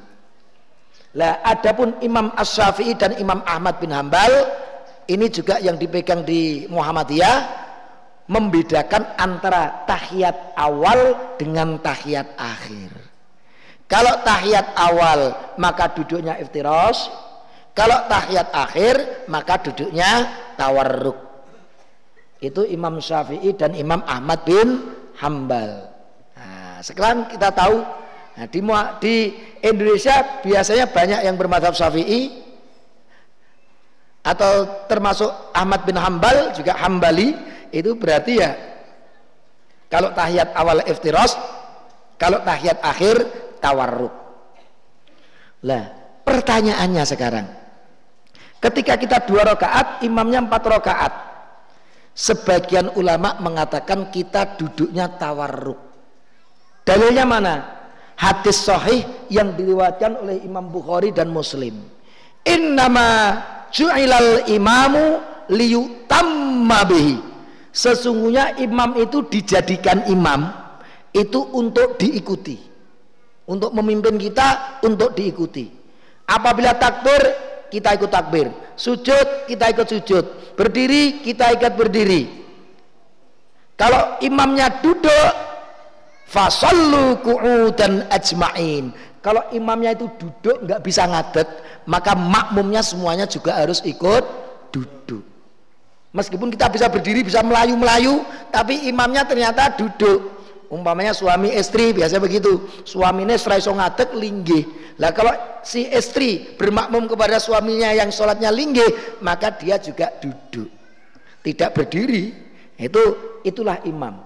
Lah 1.17 1.41
adapun 1.43 1.97
Imam 2.05 2.31
Asy-Syafi'i 2.37 2.95
dan 2.95 3.17
Imam 3.17 3.41
Ahmad 3.49 3.81
bin 3.81 3.91
Hambal 3.91 4.29
ini 5.09 5.33
juga 5.33 5.57
yang 5.63 5.81
dipegang 5.81 6.27
di 6.27 6.69
Muhammadiyah 6.69 7.37
membedakan 8.27 9.17
antara 9.17 9.87
tahiyat 9.87 10.59
awal 10.59 11.35
dengan 11.41 11.79
tahiyat 11.79 12.37
akhir. 12.37 12.91
Kalau 13.87 14.19
tahiyat 14.27 14.75
awal 14.75 15.21
maka 15.63 15.95
duduknya 15.95 16.35
iftiros, 16.43 17.07
kalau 17.71 18.03
tahiyat 18.11 18.51
akhir 18.51 18.95
maka 19.31 19.63
duduknya 19.63 20.11
tawarruk. 20.59 21.26
Itu 22.41 22.69
Imam 22.69 23.01
Syafi'i 23.01 23.57
dan 23.57 23.73
Imam 23.73 24.05
Ahmad 24.05 24.45
bin 24.45 24.93
Hambal. 25.17 25.89
Nah, 26.37 26.79
sekarang 26.85 27.33
kita 27.33 27.49
tahu 27.53 27.81
Nah, 28.37 28.45
di, 28.53 28.61
di 29.01 29.15
Indonesia 29.65 30.45
biasanya 30.45 30.93
banyak 30.93 31.21
yang 31.25 31.41
bermadhab 31.41 31.73
syafi'i 31.73 32.45
atau 34.21 34.85
termasuk 34.85 35.33
Ahmad 35.57 35.89
bin 35.89 35.97
Hambal 35.97 36.53
juga 36.53 36.77
Hambali 36.77 37.33
itu 37.73 37.97
berarti 37.97 38.33
ya 38.37 38.53
kalau 39.89 40.13
tahiyat 40.13 40.53
awal 40.53 40.85
iftiros 40.85 41.33
kalau 42.21 42.45
tahiyat 42.45 42.77
akhir 42.85 43.25
tawarruk 43.65 44.13
lah 45.65 45.97
pertanyaannya 46.29 47.05
sekarang 47.09 47.47
ketika 48.61 49.01
kita 49.01 49.25
dua 49.25 49.49
rakaat 49.49 50.05
imamnya 50.05 50.45
empat 50.45 50.63
rakaat 50.77 51.13
sebagian 52.17 52.97
ulama 52.97 53.37
mengatakan 53.45 54.09
kita 54.09 54.57
duduknya 54.57 55.13
tawarruk 55.21 55.77
dalilnya 56.89 57.29
mana 57.29 57.77
hadis 58.17 58.65
sahih 58.65 59.05
yang 59.29 59.55
diriwayatkan 59.55 60.25
oleh 60.25 60.41
Imam 60.43 60.73
Bukhari 60.73 61.13
dan 61.13 61.29
Muslim. 61.31 61.77
Innama 62.43 63.39
ju'ilal 63.71 64.49
imamu 64.49 65.21
liyutamma 65.53 66.81
bihi. 66.89 67.17
Sesungguhnya 67.77 68.57
imam 68.57 68.97
itu 68.97 69.21
dijadikan 69.29 70.09
imam 70.09 70.49
itu 71.13 71.45
untuk 71.53 72.01
diikuti. 72.01 72.57
Untuk 73.47 73.71
memimpin 73.77 74.17
kita 74.17 74.81
untuk 74.83 75.13
diikuti. 75.13 75.71
Apabila 76.27 76.75
takbir 76.75 77.21
kita 77.71 77.95
ikut 77.95 78.11
takbir, 78.11 78.51
sujud 78.77 79.49
kita 79.51 79.73
ikut 79.73 79.89
sujud, 79.89 80.25
berdiri 80.55 81.25
kita 81.25 81.57
ikut 81.57 81.73
berdiri. 81.75 82.23
Kalau 83.77 84.21
imamnya 84.25 84.81
duduk 84.81 85.33
fasallu 86.29 87.21
qu'udan 87.21 88.09
ajma'in. 88.09 88.93
Kalau 89.21 89.43
imamnya 89.53 89.99
itu 89.99 90.07
duduk 90.17 90.63
nggak 90.63 90.81
bisa 90.87 91.03
ngadet 91.05 91.49
maka 91.91 92.15
makmumnya 92.15 92.83
semuanya 92.83 93.27
juga 93.27 93.59
harus 93.59 93.83
ikut 93.83 94.25
duduk. 94.71 95.25
Meskipun 96.15 96.49
kita 96.49 96.73
bisa 96.73 96.87
berdiri 96.89 97.21
bisa 97.27 97.43
melayu-melayu 97.45 98.23
tapi 98.49 98.89
imamnya 98.89 99.27
ternyata 99.27 99.75
duduk 99.75 100.36
umpamanya 100.73 101.15
suami 101.15 101.55
istri 101.55 101.95
biasa 101.95 102.19
begitu. 102.19 102.67
Suaminya 102.83 103.35
serai 103.39 103.63
so 103.63 103.75
ngatek 103.75 104.15
linggih. 104.17 104.65
Lah 104.97 105.13
kalau 105.13 105.33
si 105.61 105.87
istri 105.87 106.57
bermakmum 106.57 107.07
kepada 107.07 107.37
suaminya 107.37 107.93
yang 107.93 108.09
sholatnya 108.09 108.49
linggih 108.49 109.21
maka 109.21 109.53
dia 109.55 109.77
juga 109.77 110.11
duduk. 110.19 110.69
Tidak 111.45 111.71
berdiri. 111.71 112.25
Itu 112.77 113.03
itulah 113.47 113.81
imam. 113.89 114.21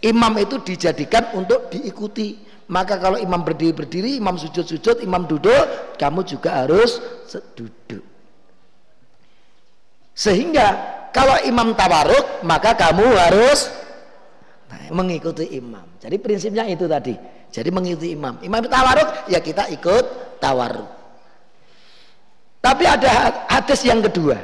Imam 0.00 0.32
itu 0.40 0.60
dijadikan 0.60 1.32
untuk 1.36 1.68
diikuti. 1.72 2.48
Maka 2.70 3.02
kalau 3.02 3.18
imam 3.18 3.42
berdiri 3.42 3.74
berdiri 3.74 4.10
imam 4.22 4.38
sujud 4.38 4.62
sujud 4.62 5.02
imam 5.02 5.26
duduk 5.26 5.98
kamu 5.98 6.22
juga 6.22 6.62
harus 6.62 7.02
duduk. 7.58 8.06
Sehingga 10.14 10.66
kalau 11.10 11.34
imam 11.42 11.74
tawaruk 11.74 12.46
maka 12.46 12.78
kamu 12.78 13.10
harus 13.10 13.79
mengikuti 14.90 15.46
imam. 15.58 15.98
Jadi 15.98 16.16
prinsipnya 16.18 16.64
itu 16.66 16.86
tadi. 16.86 17.14
Jadi 17.50 17.68
mengikuti 17.74 18.14
imam. 18.14 18.38
Imam 18.42 18.62
tawaruk 18.66 19.26
ya 19.30 19.42
kita 19.42 19.66
ikut 19.74 20.38
tawaruk. 20.38 20.88
Tapi 22.60 22.84
ada 22.84 23.46
hadis 23.48 23.80
yang 23.84 24.04
kedua. 24.04 24.36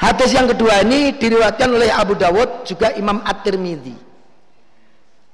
Hadis 0.00 0.32
yang 0.32 0.48
kedua 0.48 0.80
ini 0.80 1.12
diriwatkan 1.20 1.68
oleh 1.68 1.92
Abu 1.92 2.16
Dawud 2.16 2.64
juga 2.64 2.96
Imam 2.96 3.20
At-Tirmidzi. 3.20 3.92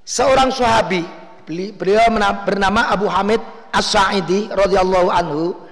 Seorang 0.02 0.50
sahabi 0.50 1.07
beliau 1.46 2.11
bernama 2.42 2.90
Abu 2.90 3.07
Hamid 3.07 3.38
As-Sa'idi 3.70 4.50
radhiyallahu 4.50 5.09
anhu 5.11 5.66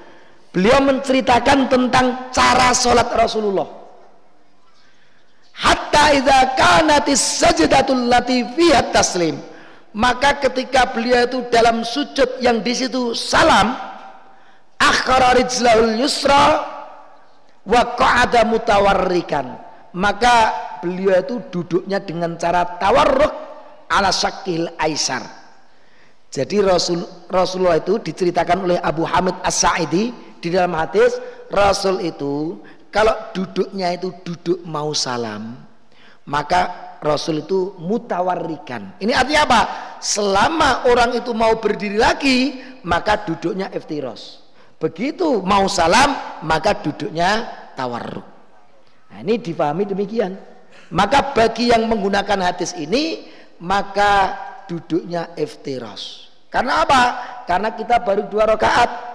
Beliau 0.54 0.78
menceritakan 0.86 1.66
tentang 1.66 2.30
cara 2.30 2.70
sholat 2.70 3.10
Rasulullah. 3.10 3.83
Hatta 5.54 6.10
idza 6.18 6.58
kanatis 6.58 7.22
sajdatul 7.38 8.10
lati 8.10 8.42
taslim. 8.90 9.38
Maka 9.94 10.42
ketika 10.42 10.90
beliau 10.90 11.22
itu 11.22 11.46
dalam 11.54 11.86
sujud 11.86 12.42
yang 12.42 12.58
di 12.66 12.74
situ 12.74 13.14
salam, 13.14 13.78
akhara 14.82 15.38
rijlahul 15.38 15.94
yusra 16.02 16.66
wa 17.62 17.82
qa'ada 17.94 18.42
mutawarrikan. 18.50 19.54
Maka 19.94 20.50
beliau 20.82 21.14
itu 21.22 21.38
duduknya 21.54 22.02
dengan 22.02 22.34
cara 22.34 22.66
tawarruk 22.82 23.30
ala 23.86 24.10
syakil 24.10 24.66
aisar. 24.82 25.22
Jadi 26.34 26.58
Rasul 26.66 26.98
Rasulullah 27.30 27.78
itu 27.78 28.02
diceritakan 28.02 28.66
oleh 28.66 28.78
Abu 28.82 29.06
Hamid 29.06 29.38
As-Sa'idi 29.46 30.10
di 30.42 30.48
dalam 30.50 30.74
hadis 30.74 31.14
Rasul 31.54 32.02
itu 32.02 32.58
kalau 32.94 33.34
duduknya 33.34 33.90
itu 33.90 34.14
duduk 34.22 34.62
mau 34.62 34.94
salam, 34.94 35.58
maka 36.30 36.94
Rasul 37.02 37.42
itu 37.42 37.74
mutawarrikan. 37.82 39.02
Ini 39.02 39.10
artinya 39.10 39.42
apa? 39.50 39.60
Selama 39.98 40.86
orang 40.86 41.18
itu 41.18 41.34
mau 41.34 41.58
berdiri 41.58 41.98
lagi, 41.98 42.54
maka 42.86 43.26
duduknya 43.26 43.66
iftiros. 43.74 44.46
Begitu 44.78 45.42
mau 45.42 45.66
salam, 45.66 46.38
maka 46.46 46.78
duduknya 46.78 47.50
tawarruk. 47.74 48.22
Nah, 49.10 49.18
ini 49.26 49.42
difahami 49.42 49.90
demikian. 49.90 50.38
Maka 50.94 51.34
bagi 51.34 51.74
yang 51.74 51.90
menggunakan 51.90 52.46
hadis 52.46 52.78
ini, 52.78 53.26
maka 53.58 54.38
duduknya 54.70 55.34
iftiros. 55.34 56.30
Karena 56.46 56.86
apa? 56.86 57.02
Karena 57.42 57.74
kita 57.74 57.98
baru 58.06 58.30
dua 58.30 58.54
rakaat 58.54 59.13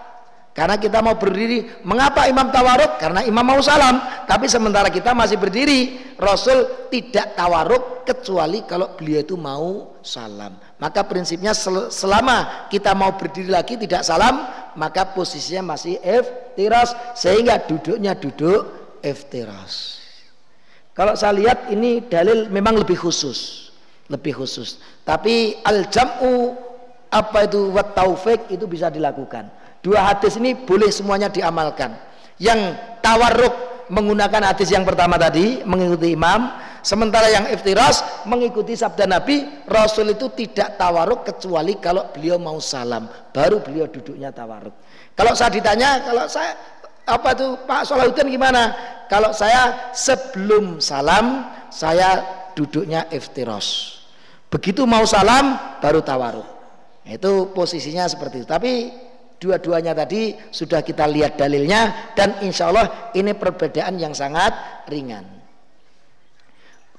karena 0.50 0.76
kita 0.76 1.00
mau 1.00 1.16
berdiri. 1.16 1.86
Mengapa 1.86 2.26
imam 2.26 2.50
tawaruk? 2.50 2.98
Karena 2.98 3.22
imam 3.24 3.46
mau 3.46 3.62
salam. 3.62 4.02
Tapi 4.26 4.50
sementara 4.50 4.90
kita 4.90 5.14
masih 5.14 5.38
berdiri. 5.38 6.12
Rasul 6.20 6.90
tidak 6.92 7.38
tawaruk 7.38 8.04
kecuali 8.04 8.66
kalau 8.68 8.98
beliau 8.98 9.24
itu 9.24 9.40
mau 9.40 9.96
salam. 10.04 10.58
Maka 10.82 11.06
prinsipnya 11.06 11.56
selama 11.56 12.68
kita 12.68 12.92
mau 12.98 13.16
berdiri 13.16 13.48
lagi 13.48 13.80
tidak 13.80 14.04
salam, 14.04 14.44
maka 14.76 15.16
posisinya 15.16 15.78
masih 15.78 15.96
iftiras 16.02 16.92
sehingga 17.16 17.64
duduknya 17.64 18.18
duduk 18.20 18.68
iftiras. 19.00 20.04
Kalau 20.92 21.16
saya 21.16 21.40
lihat 21.40 21.72
ini 21.72 22.04
dalil 22.04 22.52
memang 22.52 22.76
lebih 22.76 23.00
khusus, 23.00 23.72
lebih 24.12 24.44
khusus. 24.44 24.84
Tapi 25.08 25.56
al 25.64 25.88
jamu 25.88 26.52
apa 27.08 27.48
itu 27.48 27.72
wat 27.72 27.96
taufik 27.96 28.52
itu 28.52 28.68
bisa 28.68 28.92
dilakukan. 28.92 29.59
Dua 29.80 30.12
hadis 30.12 30.36
ini 30.36 30.56
boleh 30.56 30.92
semuanya 30.92 31.32
diamalkan. 31.32 31.96
Yang 32.40 32.76
tawarruk 33.00 33.88
menggunakan 33.90 34.54
hadis 34.54 34.70
yang 34.70 34.86
pertama 34.86 35.18
tadi 35.18 35.66
mengikuti 35.66 36.14
imam, 36.14 36.52
sementara 36.86 37.28
yang 37.28 37.50
iftiras 37.52 38.06
mengikuti 38.30 38.78
sabda 38.78 39.10
Nabi, 39.10 39.66
Rasul 39.66 40.14
itu 40.14 40.30
tidak 40.36 40.78
tawarruk 40.78 41.26
kecuali 41.26 41.80
kalau 41.82 42.08
beliau 42.14 42.38
mau 42.38 42.62
salam, 42.62 43.10
baru 43.34 43.60
beliau 43.60 43.90
duduknya 43.90 44.30
tawarruk. 44.32 44.76
Kalau 45.18 45.34
saya 45.36 45.52
ditanya, 45.52 46.06
kalau 46.06 46.26
saya 46.32 46.56
apa 47.10 47.34
itu 47.34 47.48
Pak 47.66 47.82
Salahuddin 47.90 48.30
gimana? 48.30 48.64
Kalau 49.10 49.34
saya 49.34 49.90
sebelum 49.98 50.78
salam 50.78 51.50
saya 51.74 52.22
duduknya 52.54 53.10
iftiras. 53.10 53.98
Begitu 54.54 54.86
mau 54.86 55.02
salam 55.10 55.58
baru 55.82 56.06
tawaruk. 56.06 56.46
Itu 57.10 57.50
posisinya 57.58 58.06
seperti 58.06 58.46
itu. 58.46 58.48
Tapi 58.50 58.74
Dua-duanya 59.40 59.96
tadi 59.96 60.36
sudah 60.52 60.84
kita 60.84 61.08
lihat 61.08 61.40
dalilnya 61.40 62.12
dan 62.12 62.44
insya 62.44 62.68
Allah 62.68 63.12
ini 63.16 63.32
perbedaan 63.32 63.96
yang 63.96 64.12
sangat 64.12 64.52
ringan. 64.92 65.24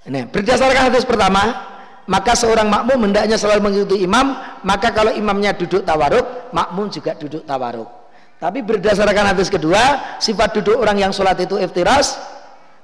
Nah, 0.09 0.25
berdasarkan 0.25 0.89
hadis 0.89 1.05
pertama, 1.05 1.53
maka 2.09 2.33
seorang 2.33 2.73
makmum 2.73 3.13
hendaknya 3.13 3.37
selalu 3.37 3.69
mengikuti 3.69 4.01
imam, 4.09 4.33
maka 4.65 4.89
kalau 4.97 5.13
imamnya 5.13 5.53
duduk 5.53 5.85
tawaruk, 5.85 6.49
makmum 6.57 6.89
juga 6.89 7.13
duduk 7.21 7.45
tawaruk. 7.45 7.87
Tapi 8.41 8.65
berdasarkan 8.65 9.37
hadis 9.37 9.53
kedua, 9.53 10.17
sifat 10.17 10.57
duduk 10.57 10.81
orang 10.81 10.97
yang 10.97 11.13
sholat 11.13 11.37
itu 11.45 11.61
iftiras, 11.61 12.17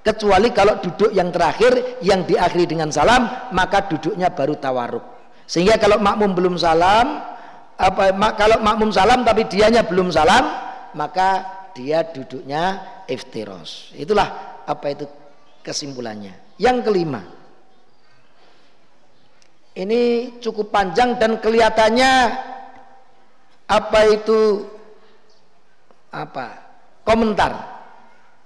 kecuali 0.05 0.53
kalau 0.53 0.79
duduk 0.85 1.17
yang 1.17 1.33
terakhir 1.33 1.99
yang 2.05 2.29
diakhiri 2.29 2.69
dengan 2.69 2.93
salam, 2.93 3.51
maka 3.57 3.89
duduknya 3.89 4.29
baru 4.29 4.61
tawaruk. 4.61 5.03
Sehingga 5.49 5.81
kalau 5.81 5.97
makmum 5.97 6.37
belum 6.37 6.55
salam, 6.61 7.25
apa 7.77 8.13
kalau 8.41 8.57
makmum 8.65 8.89
salam 8.89 9.21
tapi 9.21 9.45
dianya 9.45 9.85
belum 9.85 10.09
salam 10.09 10.49
maka 10.97 11.45
dia 11.77 12.03
duduknya 12.09 12.81
iftiros. 13.05 13.93
Itulah 13.93 14.63
apa 14.65 14.87
itu 14.93 15.05
kesimpulannya. 15.61 16.57
Yang 16.57 16.89
kelima 16.89 17.21
ini 19.77 20.33
cukup 20.41 20.73
panjang 20.73 21.21
dan 21.21 21.37
kelihatannya 21.37 22.13
apa 23.69 24.01
itu 24.09 24.65
apa 26.09 26.57
komentar. 27.05 27.77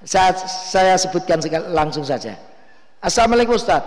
Saya, 0.03 0.35
saya 0.49 0.95
sebutkan 0.99 1.39
langsung 1.71 2.03
saja. 2.03 2.35
Assalamualaikum 2.99 3.55
Ustaz. 3.55 3.85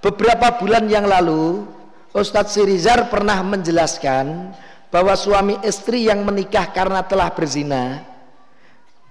Beberapa 0.00 0.56
bulan 0.56 0.88
yang 0.88 1.04
lalu 1.04 1.68
Ustadz 2.16 2.56
Sirizar 2.56 3.12
pernah 3.12 3.44
menjelaskan 3.44 4.56
bahwa 4.90 5.14
suami 5.14 5.56
istri 5.62 6.10
yang 6.10 6.26
menikah 6.26 6.74
karena 6.74 7.06
telah 7.06 7.30
berzina 7.30 8.10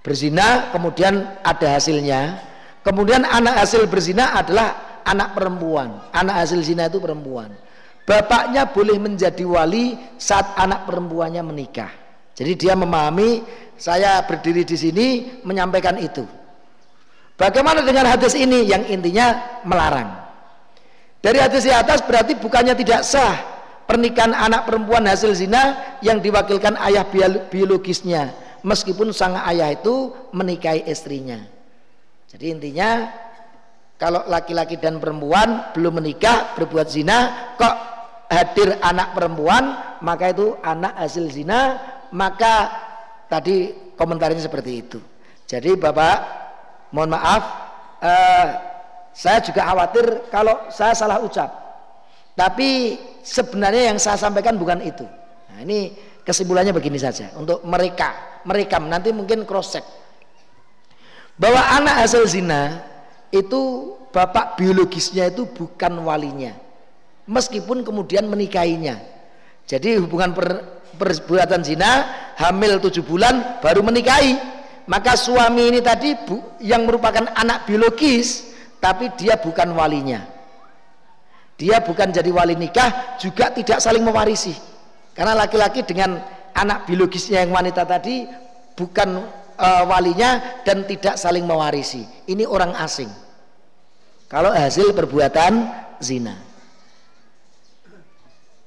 berzina 0.04 0.72
kemudian 0.72 1.40
ada 1.44 1.76
hasilnya. 1.76 2.48
Kemudian 2.80 3.28
anak 3.28 3.60
hasil 3.60 3.84
berzina 3.92 4.32
adalah 4.32 5.00
anak 5.04 5.36
perempuan. 5.36 6.00
Anak 6.16 6.44
hasil 6.44 6.64
zina 6.64 6.88
itu 6.88 6.96
perempuan. 6.96 7.52
Bapaknya 8.08 8.64
boleh 8.72 8.96
menjadi 8.96 9.44
wali 9.44 9.94
saat 10.16 10.56
anak 10.56 10.88
perempuannya 10.88 11.44
menikah. 11.44 11.92
Jadi 12.32 12.56
dia 12.56 12.72
memahami 12.72 13.44
saya 13.76 14.24
berdiri 14.24 14.64
di 14.64 14.76
sini 14.80 15.06
menyampaikan 15.44 16.00
itu. 16.00 16.24
Bagaimana 17.36 17.84
dengan 17.84 18.08
hadis 18.08 18.32
ini? 18.32 18.64
Yang 18.64 18.96
intinya 18.96 19.60
melarang. 19.68 20.08
Dari 21.20 21.36
hadis 21.36 21.68
di 21.68 21.72
atas 21.72 22.00
berarti 22.00 22.32
bukannya 22.40 22.72
tidak 22.80 23.04
sah 23.04 23.59
pernikahan 23.90 24.30
anak 24.30 24.70
perempuan 24.70 25.02
hasil 25.10 25.34
zina 25.34 25.98
yang 25.98 26.22
diwakilkan 26.22 26.78
ayah 26.78 27.02
biologisnya. 27.50 28.30
Meskipun 28.62 29.10
sang 29.10 29.34
ayah 29.34 29.74
itu 29.74 30.14
menikahi 30.30 30.86
istrinya. 30.86 31.42
Jadi 32.30 32.54
intinya 32.54 33.10
kalau 33.98 34.22
laki-laki 34.30 34.78
dan 34.78 35.02
perempuan 35.02 35.74
belum 35.74 35.98
menikah 35.98 36.54
berbuat 36.54 36.86
zina 36.86 37.50
kok 37.58 37.74
hadir 38.30 38.78
anak 38.78 39.10
perempuan 39.18 39.98
maka 40.06 40.30
itu 40.30 40.54
anak 40.62 40.94
hasil 40.94 41.26
zina 41.26 41.82
maka 42.14 42.70
tadi 43.26 43.74
komentarnya 43.98 44.38
seperti 44.38 44.72
itu. 44.86 45.02
Jadi 45.50 45.74
bapak 45.74 46.16
mohon 46.94 47.10
maaf 47.10 47.42
eh, 47.98 48.46
saya 49.10 49.42
juga 49.42 49.66
khawatir 49.66 50.30
kalau 50.30 50.70
saya 50.70 50.94
salah 50.94 51.18
ucap. 51.18 51.50
Tapi 52.38 52.94
sebenarnya 53.22 53.94
yang 53.94 53.98
saya 54.00 54.16
sampaikan 54.18 54.56
bukan 54.56 54.80
itu. 54.84 55.04
Nah, 55.50 55.58
ini 55.62 55.92
kesimpulannya 56.24 56.70
begini 56.70 57.00
saja 57.00 57.32
untuk 57.36 57.64
mereka, 57.64 58.40
mereka 58.46 58.78
nanti 58.78 59.10
mungkin 59.10 59.42
cross 59.48 59.76
check 59.76 59.84
bahwa 61.40 61.60
anak 61.80 62.04
hasil 62.04 62.28
zina 62.28 62.84
itu 63.32 63.94
bapak 64.12 64.60
biologisnya 64.60 65.32
itu 65.32 65.48
bukan 65.48 66.04
walinya. 66.04 66.52
meskipun 67.30 67.86
kemudian 67.86 68.26
menikahinya 68.26 68.98
jadi 69.64 70.02
hubungan 70.02 70.34
per, 70.34 70.66
perbuatan 70.98 71.62
zina 71.62 72.10
hamil 72.34 72.82
tujuh 72.82 73.06
bulan 73.06 73.62
baru 73.62 73.86
menikahi 73.86 74.34
maka 74.90 75.14
suami 75.14 75.70
ini 75.70 75.78
tadi 75.78 76.18
bu, 76.18 76.58
yang 76.58 76.82
merupakan 76.82 77.30
anak 77.38 77.70
biologis 77.70 78.50
tapi 78.82 79.14
dia 79.14 79.38
bukan 79.38 79.70
walinya 79.78 80.26
dia 81.60 81.84
bukan 81.84 82.08
jadi 82.08 82.32
wali 82.32 82.56
nikah 82.56 83.20
juga 83.20 83.52
tidak 83.52 83.84
saling 83.84 84.00
mewarisi. 84.00 84.56
Karena 85.12 85.36
laki-laki 85.36 85.84
dengan 85.84 86.16
anak 86.56 86.88
biologisnya 86.88 87.44
yang 87.44 87.52
wanita 87.52 87.84
tadi 87.84 88.24
bukan 88.72 89.28
uh, 89.60 89.84
walinya 89.84 90.64
dan 90.64 90.88
tidak 90.88 91.20
saling 91.20 91.44
mewarisi. 91.44 92.00
Ini 92.24 92.48
orang 92.48 92.72
asing. 92.80 93.12
Kalau 94.24 94.56
hasil 94.56 94.96
perbuatan 94.96 95.68
zina. 96.00 96.32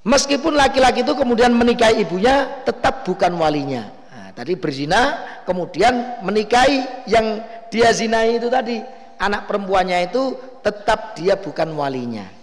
Meskipun 0.06 0.54
laki-laki 0.54 1.02
itu 1.02 1.16
kemudian 1.16 1.50
menikahi 1.56 2.04
ibunya, 2.04 2.62
tetap 2.68 3.08
bukan 3.08 3.40
walinya. 3.40 3.88
Nah, 4.12 4.30
tadi 4.36 4.54
berzina, 4.60 5.24
kemudian 5.48 6.20
menikahi 6.22 7.08
yang 7.08 7.42
dia 7.72 7.90
zinai 7.96 8.36
itu 8.36 8.52
tadi, 8.52 8.84
anak 9.16 9.48
perempuannya 9.48 10.12
itu 10.12 10.36
tetap 10.60 11.16
dia 11.16 11.40
bukan 11.40 11.72
walinya. 11.80 12.43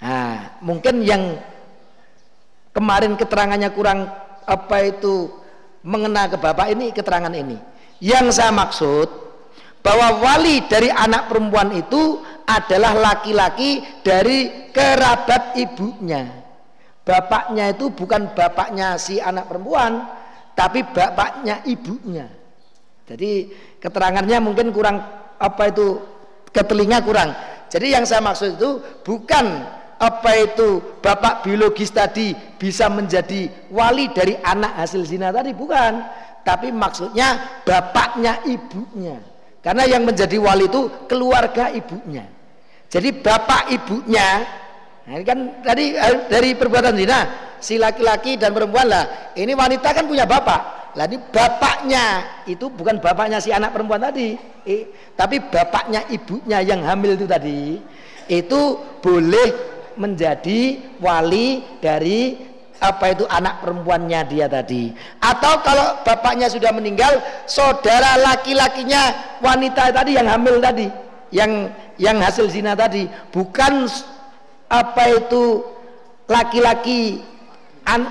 Nah, 0.00 0.60
mungkin 0.60 1.00
yang 1.00 1.40
kemarin 2.76 3.16
keterangannya 3.16 3.72
kurang 3.72 4.12
apa 4.44 4.76
itu 4.84 5.32
mengena 5.86 6.28
ke 6.28 6.36
bapak 6.36 6.76
ini 6.76 6.92
keterangan 6.92 7.32
ini. 7.32 7.56
Yang 8.02 8.36
saya 8.36 8.52
maksud 8.52 9.08
bahwa 9.80 10.20
wali 10.20 10.66
dari 10.68 10.92
anak 10.92 11.32
perempuan 11.32 11.72
itu 11.72 12.20
adalah 12.44 12.92
laki-laki 12.92 13.80
dari 14.04 14.70
kerabat 14.74 15.56
ibunya. 15.56 16.44
Bapaknya 17.06 17.70
itu 17.70 17.94
bukan 17.94 18.34
bapaknya 18.34 18.98
si 18.98 19.22
anak 19.22 19.46
perempuan, 19.46 20.10
tapi 20.58 20.82
bapaknya 20.82 21.62
ibunya. 21.64 22.26
Jadi 23.06 23.54
keterangannya 23.78 24.42
mungkin 24.42 24.74
kurang 24.74 24.98
apa 25.38 25.70
itu 25.70 26.02
ke 26.50 26.62
telinga 26.66 26.98
kurang. 27.06 27.30
Jadi 27.70 27.94
yang 27.94 28.02
saya 28.02 28.22
maksud 28.22 28.58
itu 28.58 28.82
bukan 29.06 29.62
apa 29.96 30.30
itu 30.36 31.00
bapak 31.00 31.44
biologis 31.44 31.88
tadi 31.88 32.36
bisa 32.60 32.92
menjadi 32.92 33.48
wali 33.72 34.12
dari 34.12 34.36
anak 34.44 34.76
hasil 34.84 35.08
zina 35.08 35.32
tadi 35.32 35.56
bukan, 35.56 36.04
tapi 36.44 36.68
maksudnya 36.68 37.60
bapaknya 37.64 38.44
ibunya. 38.44 39.16
Karena 39.64 39.88
yang 39.88 40.06
menjadi 40.06 40.36
wali 40.38 40.68
itu 40.70 41.08
keluarga 41.10 41.72
ibunya. 41.72 42.28
Jadi 42.86 43.10
bapak 43.18 43.72
ibunya, 43.72 44.46
nah 45.08 45.12
ini 45.18 45.24
kan 45.26 45.38
tadi 45.64 45.96
eh, 45.96 46.30
dari 46.30 46.54
perbuatan 46.54 46.94
zina, 46.94 47.18
si 47.58 47.80
laki-laki 47.80 48.38
dan 48.38 48.54
perempuan 48.54 48.86
lah. 48.86 49.34
Ini 49.34 49.52
wanita 49.58 49.90
kan 49.90 50.06
punya 50.06 50.22
bapak. 50.22 50.94
Lah 50.94 51.04
ini 51.10 51.18
bapaknya 51.18 52.04
itu 52.46 52.70
bukan 52.70 53.02
bapaknya 53.02 53.42
si 53.42 53.50
anak 53.50 53.74
perempuan 53.74 54.00
tadi, 54.00 54.38
eh, 54.64 55.12
tapi 55.18 55.42
bapaknya 55.42 56.06
ibunya 56.14 56.62
yang 56.62 56.86
hamil 56.86 57.18
itu 57.18 57.26
tadi 57.26 57.80
itu 58.26 58.60
boleh 58.98 59.75
menjadi 59.96 60.80
wali 61.00 61.64
dari 61.80 62.36
apa 62.76 63.16
itu 63.16 63.24
anak 63.28 63.64
perempuannya 63.64 64.20
dia 64.28 64.46
tadi. 64.46 64.92
Atau 65.20 65.64
kalau 65.64 66.00
bapaknya 66.04 66.52
sudah 66.52 66.70
meninggal 66.76 67.20
saudara 67.48 68.20
laki-lakinya 68.20 69.36
wanita 69.40 69.92
tadi 69.92 70.16
yang 70.16 70.28
hamil 70.28 70.60
tadi 70.60 70.86
yang 71.32 71.72
yang 71.96 72.20
hasil 72.20 72.52
zina 72.52 72.76
tadi. 72.76 73.08
Bukan 73.32 73.88
apa 74.68 75.04
itu 75.16 75.64
laki-laki 76.28 77.22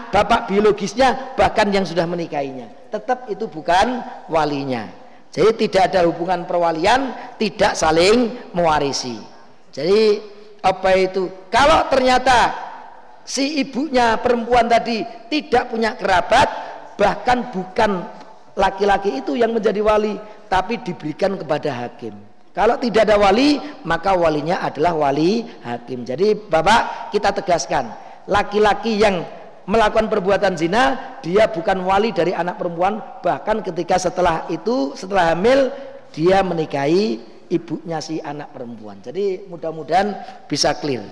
bapak 0.09 0.49
biologisnya 0.49 1.35
bahkan 1.37 1.69
yang 1.69 1.85
sudah 1.85 2.09
menikahinya. 2.09 2.65
Tetap 2.89 3.29
itu 3.29 3.45
bukan 3.45 4.01
walinya. 4.31 4.87
Jadi 5.35 5.67
tidak 5.67 5.91
ada 5.91 6.07
hubungan 6.07 6.47
perwalian 6.47 7.11
tidak 7.35 7.75
saling 7.75 8.39
mewarisi. 8.55 9.19
Jadi 9.75 10.23
apa 10.65 10.89
itu 10.97 11.29
kalau 11.53 11.85
ternyata 11.93 12.57
si 13.21 13.61
ibunya 13.61 14.17
perempuan 14.17 14.65
tadi 14.65 15.05
tidak 15.29 15.69
punya 15.69 15.93
kerabat 15.93 16.49
bahkan 16.97 17.53
bukan 17.53 18.01
laki-laki 18.57 19.21
itu 19.21 19.37
yang 19.37 19.53
menjadi 19.53 19.85
wali 19.85 20.17
tapi 20.49 20.81
diberikan 20.81 21.37
kepada 21.37 21.85
hakim 21.85 22.17
kalau 22.55 22.79
tidak 22.79 23.11
ada 23.11 23.19
wali, 23.19 23.59
maka 23.83 24.15
walinya 24.15 24.63
adalah 24.63 24.95
wali 24.95 25.43
hakim. 25.59 26.07
Jadi 26.07 26.39
Bapak 26.47 27.11
kita 27.11 27.35
tegaskan, 27.35 27.91
laki-laki 28.31 28.95
yang 28.95 29.27
melakukan 29.67 30.07
perbuatan 30.07 30.55
zina, 30.55 31.19
dia 31.19 31.51
bukan 31.51 31.83
wali 31.83 32.15
dari 32.15 32.31
anak 32.31 32.55
perempuan, 32.55 33.03
bahkan 33.19 33.59
ketika 33.59 33.99
setelah 33.99 34.47
itu, 34.47 34.95
setelah 34.95 35.35
hamil, 35.35 35.67
dia 36.15 36.39
menikahi 36.47 37.19
ibunya 37.49 38.01
si 38.01 38.21
anak 38.21 38.53
perempuan. 38.55 39.01
Jadi 39.01 39.45
mudah-mudahan 39.49 40.15
bisa 40.49 40.75
clear. 40.77 41.05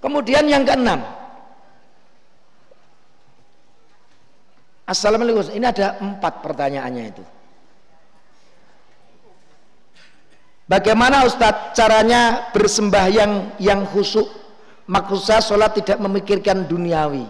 Kemudian 0.00 0.48
yang 0.48 0.64
keenam, 0.64 1.04
Assalamualaikum. 4.90 5.54
Ini 5.54 5.66
ada 5.70 6.02
empat 6.02 6.42
pertanyaannya 6.42 7.04
itu. 7.14 7.22
Bagaimana 10.66 11.22
Ustadz 11.26 11.78
caranya 11.78 12.50
bersembahyang 12.50 13.62
yang 13.62 13.86
khusyuk? 13.86 14.26
Maksud 14.90 15.22
saya 15.22 15.38
sholat 15.38 15.78
tidak 15.78 16.02
memikirkan 16.02 16.66
duniawi. 16.66 17.22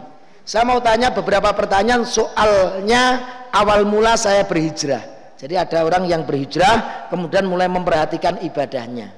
Saya 0.48 0.64
mau 0.64 0.80
tanya 0.80 1.12
beberapa 1.12 1.53
pertanyaan 1.53 2.09
soalnya 2.09 3.20
awal 3.53 3.84
mula 3.84 4.16
saya 4.16 4.48
berhijrah. 4.48 5.19
Jadi 5.41 5.57
ada 5.57 5.88
orang 5.88 6.05
yang 6.05 6.28
berhijrah 6.28 7.09
kemudian 7.09 7.49
mulai 7.49 7.64
memperhatikan 7.64 8.45
ibadahnya. 8.45 9.16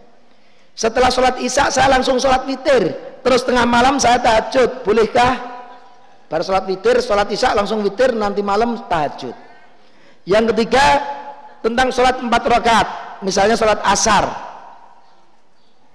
Setelah 0.72 1.10
sholat 1.10 1.42
isya 1.42 1.66
saya 1.74 1.90
langsung 1.90 2.22
sholat 2.22 2.46
witir. 2.46 2.94
Terus 3.26 3.42
tengah 3.42 3.66
malam 3.66 3.98
saya 3.98 4.22
tahajud. 4.22 4.86
Bolehkah? 4.86 5.50
Baru 6.30 6.46
sholat 6.46 6.64
witir, 6.70 7.02
sholat 7.02 7.26
isya 7.26 7.58
langsung 7.58 7.82
witir 7.82 8.14
nanti 8.14 8.38
malam 8.38 8.86
tahajud. 8.86 9.34
Yang 10.22 10.54
ketiga 10.54 10.84
tentang 11.62 11.94
sholat 11.94 12.18
empat 12.18 12.42
rakaat 12.42 12.88
misalnya 13.22 13.54
sholat 13.54 13.78
asar 13.86 14.26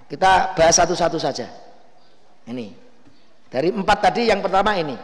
kita 0.08 0.56
bahas 0.56 0.76
satu-satu 0.80 1.20
saja 1.20 1.52
ini 2.48 2.72
dari 3.52 3.76
empat 3.76 4.00
tadi 4.00 4.32
yang 4.32 4.40
pertama 4.40 4.80
ini 4.80 4.96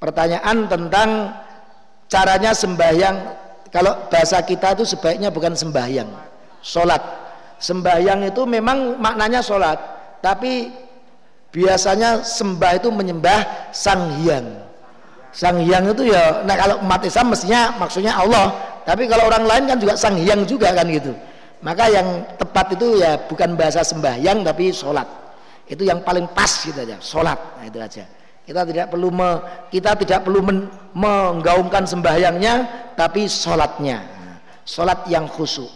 pertanyaan 0.00 0.64
tentang 0.66 1.08
caranya 2.08 2.56
sembahyang 2.56 3.16
kalau 3.70 4.10
bahasa 4.10 4.42
kita 4.42 4.74
itu 4.74 4.82
sebaiknya 4.82 5.30
bukan 5.30 5.54
sembahyang 5.54 6.10
sholat. 6.62 6.98
Sembahyang 7.60 8.24
itu 8.26 8.42
memang 8.48 8.98
maknanya 8.98 9.44
sholat 9.44 9.78
tapi 10.24 10.72
biasanya 11.54 12.24
sembah 12.24 12.72
itu 12.80 12.88
menyembah 12.88 13.72
sang 13.74 14.22
hyang 14.22 14.46
sang 15.30 15.62
hyang 15.62 15.86
itu 15.90 16.10
ya 16.10 16.42
nah 16.42 16.58
kalau 16.58 16.82
umat 16.82 17.02
Islam 17.06 17.30
mestinya 17.30 17.74
maksudnya 17.78 18.18
Allah. 18.18 18.54
Tapi 18.80 19.06
kalau 19.06 19.28
orang 19.30 19.44
lain 19.46 19.64
kan 19.70 19.78
juga 19.78 19.94
sang 19.94 20.18
hyang 20.18 20.42
juga 20.48 20.74
kan 20.74 20.88
gitu. 20.90 21.14
Maka 21.60 21.92
yang 21.92 22.26
tepat 22.40 22.74
itu 22.74 22.98
ya 22.98 23.20
bukan 23.28 23.54
bahasa 23.54 23.86
sembahyang 23.86 24.42
tapi 24.42 24.74
sholat. 24.74 25.06
Itu 25.70 25.86
yang 25.86 26.02
paling 26.02 26.26
pas 26.34 26.50
gitu 26.66 26.74
aja 26.74 26.98
sholat. 26.98 27.38
Nah 27.60 27.64
itu 27.68 27.78
aja 27.78 28.19
kita 28.44 28.62
tidak 28.66 28.86
perlu 28.90 29.08
me, 29.12 29.30
kita 29.70 29.94
tidak 30.00 30.20
perlu 30.26 30.40
men, 30.42 30.66
menggaungkan 30.96 31.86
sembahyangnya 31.86 32.54
tapi 32.98 33.26
sholatnya. 33.30 34.02
Sholat 34.66 35.08
yang 35.10 35.26
khusyuk. 35.26 35.68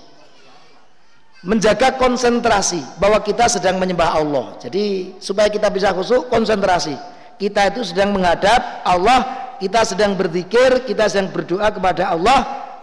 Menjaga 1.44 2.00
konsentrasi 2.00 2.80
bahwa 2.96 3.20
kita 3.20 3.50
sedang 3.52 3.76
menyembah 3.76 4.16
Allah. 4.16 4.56
Jadi 4.62 5.16
supaya 5.20 5.50
kita 5.52 5.68
bisa 5.68 5.92
khusyuk 5.92 6.32
konsentrasi. 6.32 6.96
Kita 7.34 7.68
itu 7.68 7.82
sedang 7.82 8.14
menghadap 8.14 8.86
Allah 8.86 9.44
kita 9.58 9.80
sedang 9.86 10.18
berzikir 10.18 10.84
kita 10.86 11.06
sedang 11.08 11.30
berdoa 11.30 11.70
kepada 11.70 12.12
Allah 12.12 12.40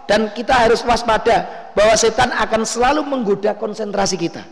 dan 0.08 0.32
kita 0.32 0.66
harus 0.66 0.82
waspada 0.82 1.70
bahwa 1.78 1.94
setan 1.96 2.32
akan 2.32 2.62
selalu 2.66 3.06
menggoda 3.06 3.54
konsentrasi 3.56 4.16
kita. 4.18 4.42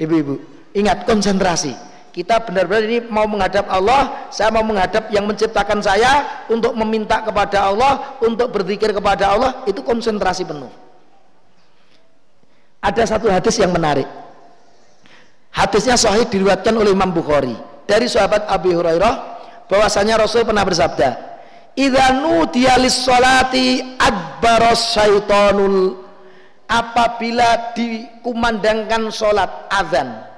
Ibu-ibu 0.00 0.40
ingat 0.72 1.04
konsentrasi 1.04 1.74
kita 2.10 2.42
benar-benar 2.42 2.82
ini 2.86 2.98
mau 3.06 3.26
menghadap 3.26 3.70
Allah 3.70 4.30
saya 4.34 4.50
mau 4.50 4.66
menghadap 4.66 5.10
yang 5.14 5.26
menciptakan 5.26 5.78
saya 5.78 6.44
untuk 6.50 6.74
meminta 6.74 7.22
kepada 7.22 7.70
Allah 7.70 8.18
untuk 8.22 8.50
berzikir 8.50 8.90
kepada 8.90 9.34
Allah 9.34 9.50
itu 9.66 9.78
konsentrasi 9.82 10.42
penuh. 10.46 10.70
Ada 12.80 13.16
satu 13.16 13.28
hadis 13.28 13.60
yang 13.60 13.70
menarik. 13.70 14.08
Hadisnya 15.50 15.98
sahih 15.98 16.24
diriwayatkan 16.30 16.72
oleh 16.72 16.94
Imam 16.94 17.10
Bukhari 17.10 17.52
dari 17.84 18.06
sahabat 18.06 18.46
Abi 18.46 18.70
Hurairah 18.70 19.14
bahwasanya 19.66 20.22
Rasul 20.22 20.46
pernah 20.46 20.62
bersabda 20.62 21.30
idza 21.78 22.06
nudiya 22.18 22.78
syaitonul 24.74 25.98
apabila 26.70 27.74
dikumandangkan 27.74 29.10
salat 29.10 29.50
azan 29.70 30.29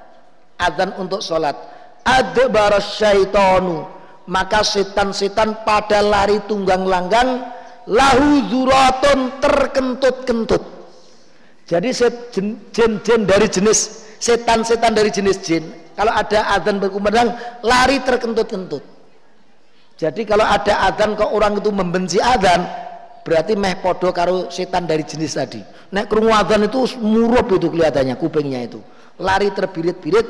adzan 0.69 0.95
untuk 0.99 1.19
sholat. 1.19 1.55
Adbar 2.03 2.79
syaitonu 2.83 3.87
maka 4.27 4.63
setan-setan 4.63 5.67
pada 5.67 5.99
lari 5.99 6.39
tunggang 6.47 6.87
langgang 6.87 7.43
lahu 7.87 8.47
zuratun 8.47 9.39
terkentut-kentut. 9.43 10.63
Jadi 11.67 11.89
jin-jin 12.71 13.21
dari 13.23 13.47
jenis 13.47 14.07
setan-setan 14.19 14.95
dari 14.95 15.11
jenis 15.11 15.39
jin 15.43 15.63
kalau 15.95 16.11
ada 16.11 16.55
adzan 16.55 16.79
berkumandang 16.79 17.35
lari 17.63 17.99
terkentut-kentut. 18.03 18.83
Jadi 19.99 20.21
kalau 20.27 20.43
ada 20.43 20.89
adzan 20.91 21.15
kok 21.15 21.31
orang 21.31 21.59
itu 21.59 21.71
membenci 21.71 22.17
adzan 22.19 22.63
berarti 23.23 23.55
meh 23.55 23.79
podo 23.79 24.11
karo 24.11 24.51
setan 24.51 24.83
dari 24.83 25.03
jenis 25.07 25.39
tadi. 25.39 25.59
Nek 25.91 26.07
krungu 26.07 26.31
adzan 26.31 26.67
itu 26.67 26.83
murup 26.99 27.47
itu 27.55 27.67
kelihatannya 27.71 28.15
kupingnya 28.19 28.67
itu. 28.67 28.79
Lari 29.21 29.53
terbirit-birit 29.53 30.27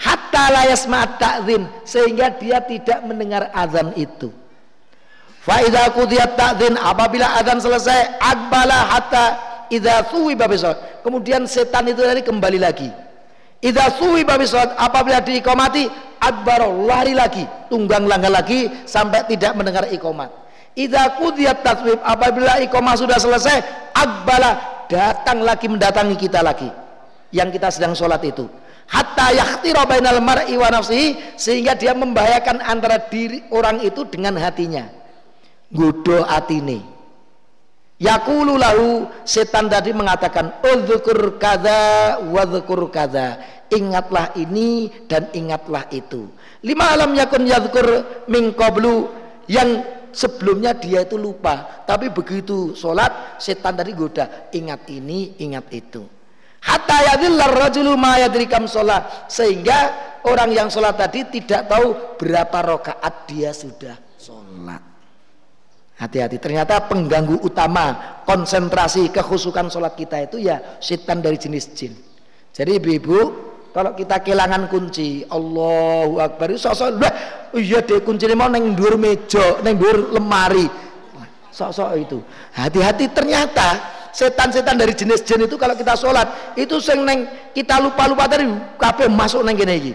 hatta 0.00 0.44
layas 0.48 0.88
ta'zin 1.20 1.68
sehingga 1.84 2.32
dia 2.40 2.64
tidak 2.64 3.04
mendengar 3.04 3.52
azan 3.52 3.92
itu. 3.94 4.32
Fa 5.44 5.60
idza 5.60 5.92
qudiyat 5.92 6.36
ta'zin 6.36 6.76
apabila 6.80 7.36
azan 7.36 7.60
selesai 7.60 8.16
akbala 8.20 8.96
hatta 8.96 9.24
idza 9.68 10.08
suwiba 10.08 10.48
bisawat 10.48 11.04
kemudian 11.04 11.44
setan 11.44 11.88
itu 11.92 12.00
dari 12.00 12.24
kembali 12.24 12.58
lagi. 12.58 12.88
Idza 13.60 13.92
suwiba 14.00 14.40
bisawat 14.40 14.80
apabila 14.80 15.20
diikomati 15.20 15.84
akbar 16.16 16.64
lari 16.64 17.12
lagi 17.12 17.44
tunggang 17.68 18.08
langgar 18.08 18.32
lagi 18.32 18.72
sampai 18.88 19.28
tidak 19.28 19.52
mendengar 19.52 19.84
ikomat 19.92 20.32
idza 20.78 21.18
qudiyat 21.18 21.60
taswib 21.60 21.98
apabila 22.00 22.62
ikomah 22.64 22.94
sudah 22.94 23.18
selesai 23.18 23.58
akbala 23.92 24.84
datang 24.86 25.44
lagi 25.44 25.66
mendatangi 25.70 26.16
kita 26.18 26.40
lagi. 26.42 26.68
Yang 27.30 27.62
kita 27.62 27.68
sedang 27.70 27.94
sholat 27.94 28.18
itu 28.26 28.50
hatta 28.90 29.30
yakhtira 29.30 29.86
bainal 29.86 30.18
mar'i 30.18 30.58
wa 30.58 30.82
sehingga 31.38 31.78
dia 31.78 31.94
membahayakan 31.94 32.58
antara 32.66 32.98
diri 33.06 33.46
orang 33.54 33.80
itu 33.86 34.02
dengan 34.10 34.34
hatinya. 34.36 34.90
Godo 35.70 36.26
atine. 36.26 36.82
Yakulu 38.00 38.56
lahu 38.56 39.06
setan 39.28 39.68
tadi 39.68 39.92
mengatakan 39.92 40.64
udzukur 40.64 41.36
kada 41.36 42.18
wa 42.32 42.42
kada 42.88 43.38
ingatlah 43.70 44.34
ini 44.34 44.90
dan 45.06 45.30
ingatlah 45.30 45.86
itu. 45.94 46.26
Lima 46.64 46.90
alam 46.90 47.14
yakun 47.14 47.46
yadzukur 47.46 48.24
min 48.26 48.56
qablu 48.56 49.12
yang 49.46 49.84
sebelumnya 50.16 50.74
dia 50.74 51.04
itu 51.04 51.20
lupa. 51.20 51.84
Tapi 51.86 52.08
begitu 52.10 52.72
sholat 52.72 53.38
setan 53.38 53.76
tadi 53.76 53.92
goda 53.92 54.48
ingat 54.50 54.88
ini 54.90 55.36
ingat 55.38 55.68
itu 55.70 56.19
hatta 56.60 56.98
yadillar 57.12 57.52
rajulu 57.52 57.96
ma 57.96 58.20
yadrikam 58.20 58.68
sholat. 58.68 59.28
Sehingga 59.32 59.78
orang 60.28 60.52
yang 60.52 60.68
sholat 60.68 60.96
tadi 60.96 61.26
tidak 61.40 61.68
tahu 61.68 62.16
berapa 62.20 62.58
rokaat 62.64 63.26
dia 63.28 63.50
sudah 63.52 63.96
sholat. 64.20 64.82
Hati-hati 66.00 66.40
ternyata 66.40 66.80
pengganggu 66.88 67.44
utama 67.44 68.16
konsentrasi 68.24 69.12
kekhusukan 69.12 69.68
sholat 69.68 69.92
kita 69.92 70.24
itu 70.24 70.40
ya 70.40 70.80
setan 70.80 71.20
dari 71.20 71.36
jenis 71.36 71.76
jin. 71.76 71.92
Jadi 72.56 72.80
ibu-ibu 72.80 73.18
kalau 73.70 73.92
kita 73.92 74.24
kehilangan 74.24 74.72
kunci 74.72 75.28
Allahu 75.28 76.18
Akbar 76.18 76.56
sosok 76.56 77.04
iya 77.52 77.84
deh 77.84 78.00
kunci 78.00 78.26
mau 78.32 78.48
neng 78.48 78.72
dur 78.72 78.96
meja 78.96 79.60
neng 79.60 79.76
dur 79.76 80.16
lemari. 80.16 80.66
Sosok 81.52 81.90
itu. 82.00 82.18
Hati-hati 82.56 83.12
ternyata 83.12 83.99
setan-setan 84.10 84.76
dari 84.78 84.94
jenis 84.94 85.22
jin 85.22 85.46
itu 85.46 85.56
kalau 85.58 85.74
kita 85.74 85.94
sholat. 85.94 86.54
Itu 86.58 86.78
sing 86.78 87.02
neng 87.02 87.26
kita 87.54 87.78
lupa-lupa 87.82 88.26
tadi 88.30 88.46
kafe 88.78 89.06
masuk 89.10 89.42
neng 89.42 89.58
gini 89.58 89.74
iki. 89.76 89.92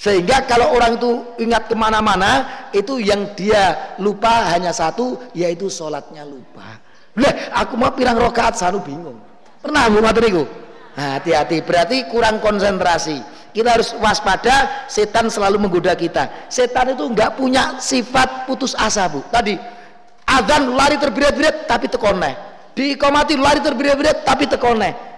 Sehingga 0.00 0.48
kalau 0.48 0.72
orang 0.72 0.96
itu 0.96 1.12
ingat 1.44 1.68
ke 1.68 1.76
mana-mana 1.76 2.48
itu 2.72 2.96
yang 2.96 3.36
dia 3.36 3.94
lupa 4.00 4.48
hanya 4.48 4.72
satu 4.72 5.20
yaitu 5.36 5.68
sholatnya 5.68 6.24
lupa. 6.24 6.80
Lah 7.20 7.52
aku 7.52 7.76
mau 7.76 7.92
pirang 7.92 8.16
rokaat 8.16 8.56
selalu 8.56 8.80
bingung. 8.80 9.18
Pernah 9.60 9.92
bu 9.92 10.00
materiku 10.00 10.48
hati-hati 10.96 11.60
berarti 11.60 12.08
kurang 12.08 12.40
konsentrasi. 12.40 13.20
Kita 13.50 13.76
harus 13.76 13.92
waspada 13.98 14.88
setan 14.88 15.28
selalu 15.28 15.60
menggoda 15.68 15.92
kita. 15.92 16.48
Setan 16.48 16.96
itu 16.96 17.04
nggak 17.04 17.36
punya 17.36 17.76
sifat 17.76 18.48
putus 18.48 18.72
asa 18.72 19.04
bu. 19.04 19.20
Tadi 19.28 19.52
azan 20.24 20.72
lari 20.72 20.96
terbirit-birit 20.96 21.68
tapi 21.68 21.92
tekoneh 21.92 22.49
diikomati 22.76 23.34
lari 23.38 23.60
terbirit-birit 23.62 24.22
tapi 24.22 24.46
tekone 24.46 25.10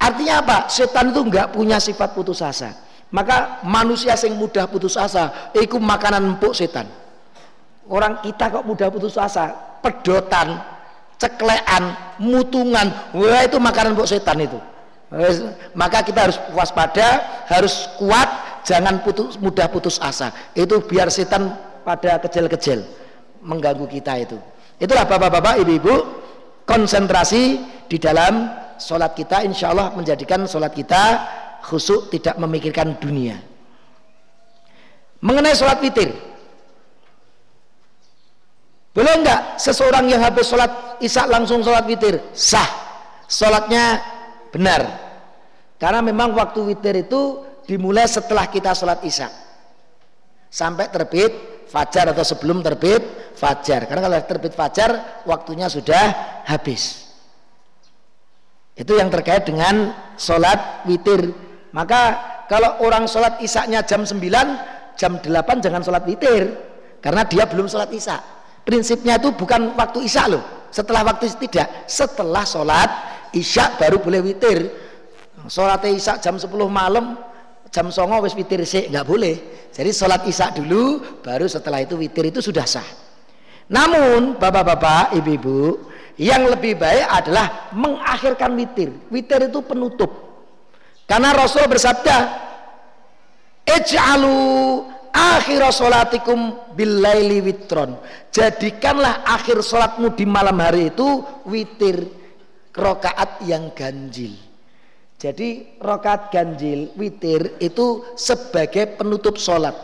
artinya 0.00 0.34
apa? 0.40 0.56
Setan 0.72 1.12
itu 1.12 1.20
nggak 1.20 1.52
punya 1.52 1.76
sifat 1.76 2.16
putus 2.16 2.40
asa. 2.40 2.72
Maka 3.12 3.60
manusia 3.66 4.16
yang 4.16 4.40
mudah 4.40 4.70
putus 4.70 4.96
asa 4.96 5.52
itu 5.52 5.76
makanan 5.76 6.34
empuk 6.34 6.56
setan. 6.56 6.88
Orang 7.90 8.22
kita 8.24 8.48
kok 8.48 8.64
mudah 8.64 8.88
putus 8.88 9.18
asa? 9.20 9.50
Pedotan 9.84 10.56
ceklean 11.20 12.16
mutungan. 12.22 12.88
Wah 13.12 13.42
itu 13.44 13.60
makanan 13.60 13.92
empuk 13.92 14.08
setan 14.08 14.40
itu. 14.40 14.56
Maka 15.74 16.06
kita 16.06 16.30
harus 16.30 16.38
waspada 16.54 17.20
harus 17.50 17.90
kuat 17.98 18.62
jangan 18.62 19.02
putus, 19.02 19.36
mudah 19.42 19.66
putus 19.66 19.98
asa. 19.98 20.30
Itu 20.54 20.80
biar 20.86 21.10
setan 21.10 21.50
pada 21.82 22.22
kecil-kecil 22.22 22.86
mengganggu 23.42 23.90
kita 23.90 24.22
itu. 24.22 24.38
Itulah 24.78 25.02
bapak-bapak 25.04 25.60
ibu-ibu 25.66 26.19
konsentrasi 26.70 27.58
di 27.90 27.98
dalam 27.98 28.46
sholat 28.78 29.18
kita 29.18 29.42
insya 29.42 29.74
Allah 29.74 29.90
menjadikan 29.90 30.46
sholat 30.46 30.70
kita 30.70 31.02
khusuk 31.66 32.14
tidak 32.14 32.38
memikirkan 32.38 32.94
dunia. 33.02 33.42
Mengenai 35.20 35.58
sholat 35.58 35.82
witir 35.82 36.30
boleh 38.90 39.22
enggak 39.22 39.62
seseorang 39.62 40.10
yang 40.10 40.18
habis 40.18 40.50
sholat 40.50 40.98
isya 40.98 41.26
langsung 41.30 41.62
sholat 41.62 41.86
witir? 41.86 42.18
Sah 42.34 42.66
sholatnya 43.30 44.02
benar. 44.50 44.82
Karena 45.78 46.02
memang 46.02 46.34
waktu 46.34 46.74
witir 46.74 47.06
itu 47.06 47.46
dimulai 47.70 48.10
setelah 48.10 48.50
kita 48.50 48.74
sholat 48.74 48.98
isya. 49.06 49.30
Sampai 50.50 50.90
terbit 50.90 51.59
fajar 51.70 52.10
atau 52.10 52.26
sebelum 52.26 52.60
terbit 52.60 53.32
fajar. 53.38 53.86
Karena 53.86 54.10
kalau 54.10 54.16
terbit 54.26 54.52
fajar 54.58 55.22
waktunya 55.24 55.70
sudah 55.70 56.42
habis. 56.50 57.08
Itu 58.74 58.98
yang 58.98 59.08
terkait 59.08 59.46
dengan 59.46 59.94
sholat 60.18 60.84
witir. 60.90 61.30
Maka 61.70 62.00
kalau 62.50 62.82
orang 62.82 63.06
sholat 63.06 63.38
isaknya 63.38 63.86
jam 63.86 64.02
9 64.02 64.18
jam 64.98 65.12
8 65.22 65.64
jangan 65.64 65.82
sholat 65.86 66.02
witir. 66.02 66.50
Karena 67.00 67.24
dia 67.24 67.46
belum 67.46 67.70
sholat 67.70 67.88
isak 67.94 68.40
prinsipnya 68.64 69.18
itu 69.18 69.32
bukan 69.34 69.74
waktu 69.74 70.06
isak 70.06 70.30
loh. 70.30 70.42
Setelah 70.70 71.02
waktu 71.02 71.26
tidak 71.34 71.90
setelah 71.90 72.46
sholat 72.46 72.90
isak 73.34 73.80
baru 73.82 73.98
boleh 73.98 74.22
witir. 74.22 74.70
Sholat 75.50 75.82
isak 75.90 76.22
jam 76.22 76.38
10 76.38 76.46
malam 76.70 77.16
jam 77.70 77.86
songo 77.94 78.26
wis 78.26 78.34
witir 78.34 78.62
sih 78.66 78.90
nggak 78.90 79.06
boleh. 79.06 79.36
Jadi 79.70 79.90
sholat 79.94 80.26
isya 80.26 80.50
dulu 80.50 81.00
baru 81.22 81.46
setelah 81.46 81.80
itu 81.80 81.94
witir 81.94 82.28
itu 82.28 82.42
sudah 82.42 82.66
sah. 82.66 82.86
Namun 83.70 84.34
bapak-bapak 84.36 85.14
ibu-ibu 85.14 85.86
yang 86.18 86.50
lebih 86.50 86.74
baik 86.74 87.06
adalah 87.06 87.70
mengakhirkan 87.70 88.50
witir. 88.58 88.90
Witir 89.08 89.46
itu 89.46 89.62
penutup. 89.62 90.10
Karena 91.06 91.30
Rasul 91.30 91.70
bersabda 91.70 92.16
ij'alu 93.62 94.38
akhir 95.14 95.62
sholatikum 95.70 96.74
billaili 96.74 97.38
witron. 97.46 97.94
Jadikanlah 98.34 99.22
akhir 99.22 99.62
sholatmu 99.62 100.18
di 100.18 100.26
malam 100.26 100.58
hari 100.58 100.90
itu 100.90 101.22
witir 101.46 102.10
rokaat 102.74 103.42
yang 103.46 103.70
ganjil 103.74 104.49
jadi 105.20 105.76
rokat 105.84 106.32
ganjil 106.32 106.96
witir 106.96 107.60
itu 107.60 108.08
sebagai 108.16 108.96
penutup 108.96 109.36
sholat. 109.36 109.76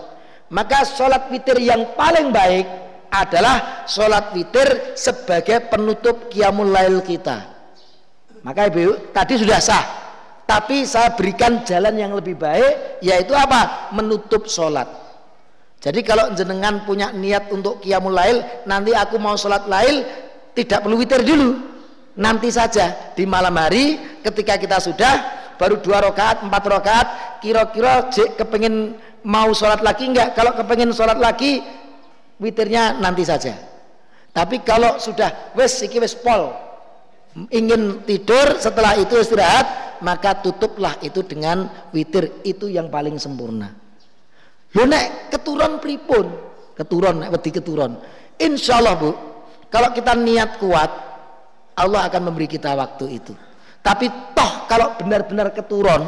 Maka 0.49 0.89
sholat 0.89 1.29
witir 1.29 1.61
yang 1.61 1.93
paling 1.93 2.33
baik 2.33 2.65
adalah 3.13 3.85
sholat 3.85 4.33
witir 4.33 4.97
sebagai 4.97 5.69
penutup 5.69 6.33
kiamul 6.33 6.73
lail 6.73 7.05
kita. 7.05 7.53
Maka 8.41 8.73
ibu 8.73 9.13
tadi 9.13 9.37
sudah 9.37 9.61
sah. 9.61 9.85
Tapi 10.49 10.89
saya 10.89 11.13
berikan 11.13 11.61
jalan 11.69 12.01
yang 12.01 12.17
lebih 12.17 12.41
baik 12.41 13.05
yaitu 13.05 13.37
apa? 13.37 13.93
Menutup 13.93 14.49
sholat. 14.49 14.89
Jadi 15.85 16.01
kalau 16.01 16.33
jenengan 16.33 16.89
punya 16.89 17.13
niat 17.13 17.53
untuk 17.53 17.85
kiamul 17.85 18.17
lail, 18.17 18.41
nanti 18.65 18.97
aku 18.97 19.21
mau 19.21 19.37
sholat 19.37 19.69
lail 19.69 20.01
tidak 20.57 20.81
perlu 20.81 20.97
witir 20.97 21.21
dulu 21.21 21.76
nanti 22.17 22.49
saja 22.49 23.13
di 23.15 23.29
malam 23.29 23.55
hari 23.57 24.19
ketika 24.25 24.57
kita 24.57 24.81
sudah 24.81 25.15
baru 25.61 25.81
dua 25.81 26.01
rakaat 26.05 26.45
empat 26.45 26.65
rakaat 26.65 27.07
kira-kira 27.41 28.09
kepengen 28.37 28.97
mau 29.25 29.53
sholat 29.53 29.81
lagi 29.85 30.09
enggak 30.09 30.33
kalau 30.37 30.53
kepengen 30.57 30.93
sholat 30.93 31.21
lagi 31.21 31.63
witirnya 32.41 33.01
nanti 33.01 33.25
saja. 33.25 33.57
Tapi 34.33 34.61
kalau 34.61 35.01
sudah 35.01 35.57
wes 35.57 35.81
iki 35.81 35.97
wes 35.97 36.13
pol. 36.13 36.53
Ingin 37.53 38.01
tidur 38.09 38.57
setelah 38.57 38.97
itu 38.97 39.21
istirahat 39.21 40.01
maka 40.01 40.41
tutuplah 40.41 40.97
itu 41.05 41.21
dengan 41.21 41.69
witir. 41.93 42.41
Itu 42.45 42.69
yang 42.69 42.89
paling 42.89 43.21
sempurna. 43.21 43.73
Lu 44.73 44.85
nek 44.89 45.33
keturun 45.33 45.81
pripun? 45.81 46.27
Keturun 46.77 47.25
nek 47.25 47.33
wedi 47.33 47.51
keturun 47.57 47.97
insyaallah 48.41 48.95
Bu 49.01 49.11
kalau 49.73 49.91
kita 49.93 50.13
niat 50.15 50.61
kuat 50.61 50.91
Allah 51.77 52.09
akan 52.09 52.33
memberi 52.33 52.49
kita 52.49 52.73
waktu 52.73 53.21
itu. 53.21 53.33
Tapi 53.85 54.09
toh 54.33 54.67
kalau 54.67 54.97
benar-benar 54.97 55.53
keturun 55.53 56.03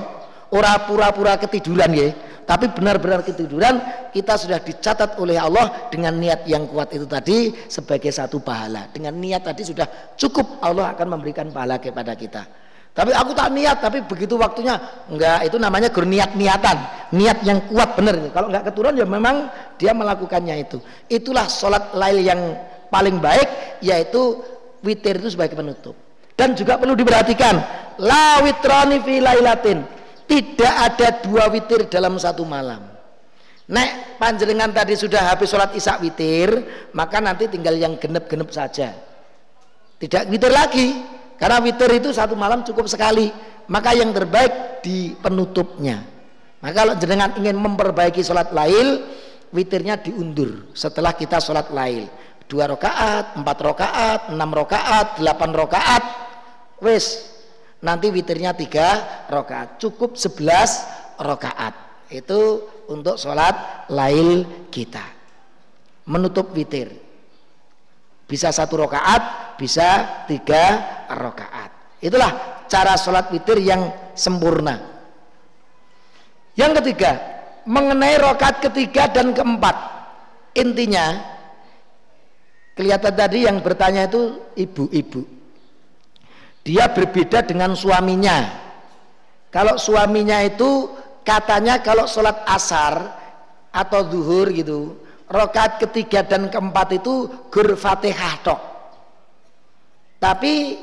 ora 0.50 0.72
pura-pura 0.88 1.36
ketiduran 1.36 1.92
ya. 1.92 2.08
Tapi 2.48 2.72
benar-benar 2.72 3.20
ketiduran 3.28 3.76
kita 4.08 4.40
sudah 4.40 4.56
dicatat 4.64 5.20
oleh 5.20 5.36
Allah 5.36 5.92
dengan 5.92 6.16
niat 6.16 6.48
yang 6.48 6.64
kuat 6.64 6.88
itu 6.96 7.04
tadi 7.04 7.52
sebagai 7.68 8.08
satu 8.08 8.40
pahala. 8.40 8.88
Dengan 8.88 9.12
niat 9.20 9.44
tadi 9.44 9.68
sudah 9.68 10.16
cukup 10.16 10.56
Allah 10.64 10.96
akan 10.96 11.20
memberikan 11.20 11.52
pahala 11.52 11.76
kepada 11.76 12.16
kita. 12.16 12.48
Tapi 12.96 13.12
aku 13.12 13.36
tak 13.36 13.52
niat 13.52 13.84
tapi 13.84 14.00
begitu 14.02 14.40
waktunya 14.40 14.80
enggak 15.12 15.46
itu 15.46 15.54
namanya 15.60 15.86
niat 15.92 16.34
niatan 16.34 16.78
niat 17.14 17.38
yang 17.46 17.62
kuat 17.70 17.94
benar 17.94 18.16
kalau 18.34 18.50
enggak 18.50 18.64
keturun 18.72 18.98
ya 18.98 19.06
memang 19.06 19.52
dia 19.76 19.92
melakukannya 19.92 20.64
itu. 20.64 20.80
Itulah 21.06 21.46
sholat 21.46 21.92
lail 21.94 22.24
yang 22.24 22.40
paling 22.88 23.20
baik 23.20 23.78
yaitu 23.84 24.40
witir 24.84 25.18
itu 25.18 25.34
sebagai 25.34 25.58
penutup 25.58 25.94
dan 26.38 26.54
juga 26.54 26.78
perlu 26.78 26.94
diperhatikan 26.94 27.54
la 27.98 28.42
witrani 28.42 29.02
fi 29.02 29.18
lailatin 29.18 29.98
tidak 30.28 30.74
ada 30.76 31.08
dua 31.24 31.48
witir 31.48 31.88
dalam 31.88 32.20
satu 32.20 32.44
malam. 32.44 32.84
Nek 33.68 34.20
panjenengan 34.20 34.68
tadi 34.76 34.92
sudah 34.92 35.32
habis 35.32 35.48
sholat 35.48 35.72
isya 35.72 35.96
witir, 36.04 36.52
maka 36.92 37.16
nanti 37.24 37.48
tinggal 37.48 37.72
yang 37.72 37.96
genep-genep 37.96 38.52
saja. 38.52 38.92
Tidak 39.96 40.28
witir 40.28 40.52
lagi, 40.52 41.00
karena 41.40 41.64
witir 41.64 41.88
itu 41.96 42.12
satu 42.12 42.36
malam 42.36 42.60
cukup 42.60 42.84
sekali. 42.92 43.32
Maka 43.68 43.96
yang 43.96 44.12
terbaik 44.12 44.80
di 44.84 45.12
penutupnya. 45.16 46.00
Maka 46.60 46.72
kalau 46.72 46.94
jenengan 46.96 47.36
ingin 47.36 47.56
memperbaiki 47.56 48.24
sholat 48.24 48.52
lail, 48.52 49.04
witirnya 49.52 50.00
diundur 50.00 50.72
setelah 50.72 51.12
kita 51.12 51.40
sholat 51.40 51.68
lail. 51.72 52.08
Dua 52.48 52.64
rakaat, 52.64 53.36
empat 53.36 53.58
rakaat, 53.60 54.20
enam 54.32 54.50
rakaat, 54.56 55.20
delapan 55.20 55.52
rakaat, 55.52 56.04
wes 56.80 57.28
nanti 57.84 58.08
witirnya 58.08 58.56
tiga 58.56 59.04
rakaat. 59.28 59.76
Cukup 59.76 60.16
sebelas 60.16 60.88
rakaat. 61.20 61.76
Itu 62.08 62.64
untuk 62.88 63.20
sholat 63.20 63.84
lail 63.92 64.64
kita. 64.72 65.04
Menutup 66.08 66.56
witir. 66.56 66.88
Bisa 68.24 68.48
satu 68.48 68.80
rakaat 68.80 69.56
bisa 69.60 70.24
tiga 70.24 70.80
rakaat. 71.12 72.00
Itulah 72.00 72.64
cara 72.64 72.96
sholat 72.96 73.28
witir 73.28 73.60
yang 73.60 73.92
sempurna. 74.16 74.80
Yang 76.56 76.80
ketiga 76.80 77.12
mengenai 77.68 78.16
rakaat 78.16 78.64
ketiga 78.64 79.04
dan 79.12 79.36
keempat. 79.36 79.76
Intinya 80.56 81.36
kelihatan 82.78 83.10
tadi 83.10 83.50
yang 83.50 83.58
bertanya 83.58 84.06
itu 84.06 84.38
ibu-ibu. 84.54 85.26
Dia 86.62 86.86
berbeda 86.86 87.42
dengan 87.42 87.74
suaminya. 87.74 88.46
Kalau 89.50 89.74
suaminya 89.74 90.38
itu 90.46 90.86
katanya 91.26 91.82
kalau 91.82 92.06
sholat 92.06 92.46
asar 92.46 93.18
atau 93.74 94.06
zuhur 94.06 94.46
gitu 94.54 94.94
rokat 95.26 95.82
ketiga 95.82 96.22
dan 96.22 96.46
keempat 96.46 97.02
itu 97.02 97.26
gur 97.50 97.74
fatihah 97.74 98.34
tok. 98.46 98.60
Tapi 100.22 100.78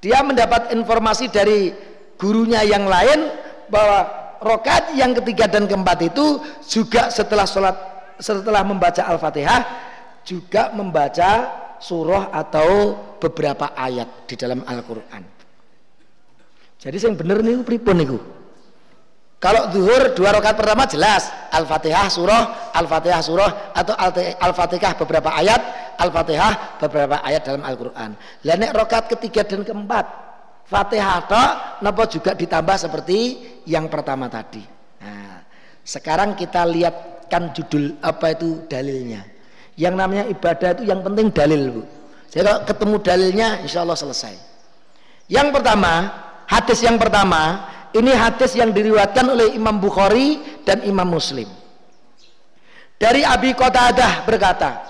dia 0.00 0.24
mendapat 0.24 0.72
informasi 0.72 1.28
dari 1.28 1.68
gurunya 2.16 2.64
yang 2.64 2.88
lain 2.88 3.28
bahwa 3.68 4.08
rokat 4.40 4.96
yang 4.96 5.12
ketiga 5.20 5.52
dan 5.52 5.68
keempat 5.68 6.00
itu 6.08 6.40
juga 6.64 7.12
setelah 7.12 7.44
sholat 7.44 7.76
setelah 8.20 8.62
membaca 8.62 9.02
al-fatihah 9.04 9.92
juga 10.24 10.72
membaca 10.72 11.62
surah 11.84 12.32
atau 12.32 12.96
beberapa 13.20 13.76
ayat 13.76 14.24
di 14.24 14.34
dalam 14.40 14.64
Al-Quran. 14.64 15.22
Jadi 16.80 16.96
yang 16.96 17.16
bener 17.16 17.44
nih 17.44 17.60
pripun 17.60 17.96
niku? 17.96 18.18
Kalau 19.40 19.68
zuhur 19.68 20.16
dua 20.16 20.32
rakaat 20.32 20.56
pertama 20.56 20.88
jelas. 20.88 21.28
Al-Fatihah 21.52 22.08
surah 22.08 22.72
Al-Fatihah 22.72 23.20
surah 23.20 23.50
atau 23.76 23.92
Al-Fatihah 24.40 24.96
beberapa 24.96 25.28
ayat 25.36 25.60
Al-Fatihah 26.00 26.80
beberapa 26.80 27.20
ayat 27.20 27.44
dalam 27.44 27.60
Al-Quran. 27.60 28.16
Nek 28.40 28.72
rakaat 28.72 29.12
ketiga 29.12 29.44
dan 29.44 29.60
keempat 29.60 30.08
Fatihah 30.64 31.28
tok 31.28 31.52
napa 31.84 32.08
juga 32.08 32.32
ditambah 32.32 32.76
seperti 32.80 33.18
yang 33.68 33.92
pertama 33.92 34.32
tadi? 34.32 34.64
Nah, 35.04 35.44
sekarang 35.84 36.32
kita 36.32 36.64
lihatkan 36.64 37.52
judul 37.52 38.00
apa 38.00 38.32
itu 38.32 38.64
dalilnya 38.64 39.33
yang 39.74 39.98
namanya 39.98 40.26
ibadah 40.30 40.78
itu 40.78 40.82
yang 40.86 41.02
penting 41.02 41.30
dalil 41.34 41.62
bu. 41.80 41.82
Jadi 42.30 42.42
kalau 42.46 42.60
ketemu 42.66 42.96
dalilnya 43.02 43.48
insya 43.62 43.82
Allah 43.86 43.98
selesai. 43.98 44.34
Yang 45.30 45.48
pertama 45.54 45.92
hadis 46.50 46.78
yang 46.82 46.98
pertama 46.98 47.70
ini 47.94 48.10
hadis 48.10 48.58
yang 48.58 48.74
diriwatkan 48.74 49.30
oleh 49.30 49.54
Imam 49.54 49.78
Bukhari 49.78 50.42
dan 50.66 50.82
Imam 50.82 51.06
Muslim. 51.06 51.46
Dari 52.98 53.22
Abi 53.26 53.54
Qatadah 53.54 54.26
berkata 54.26 54.82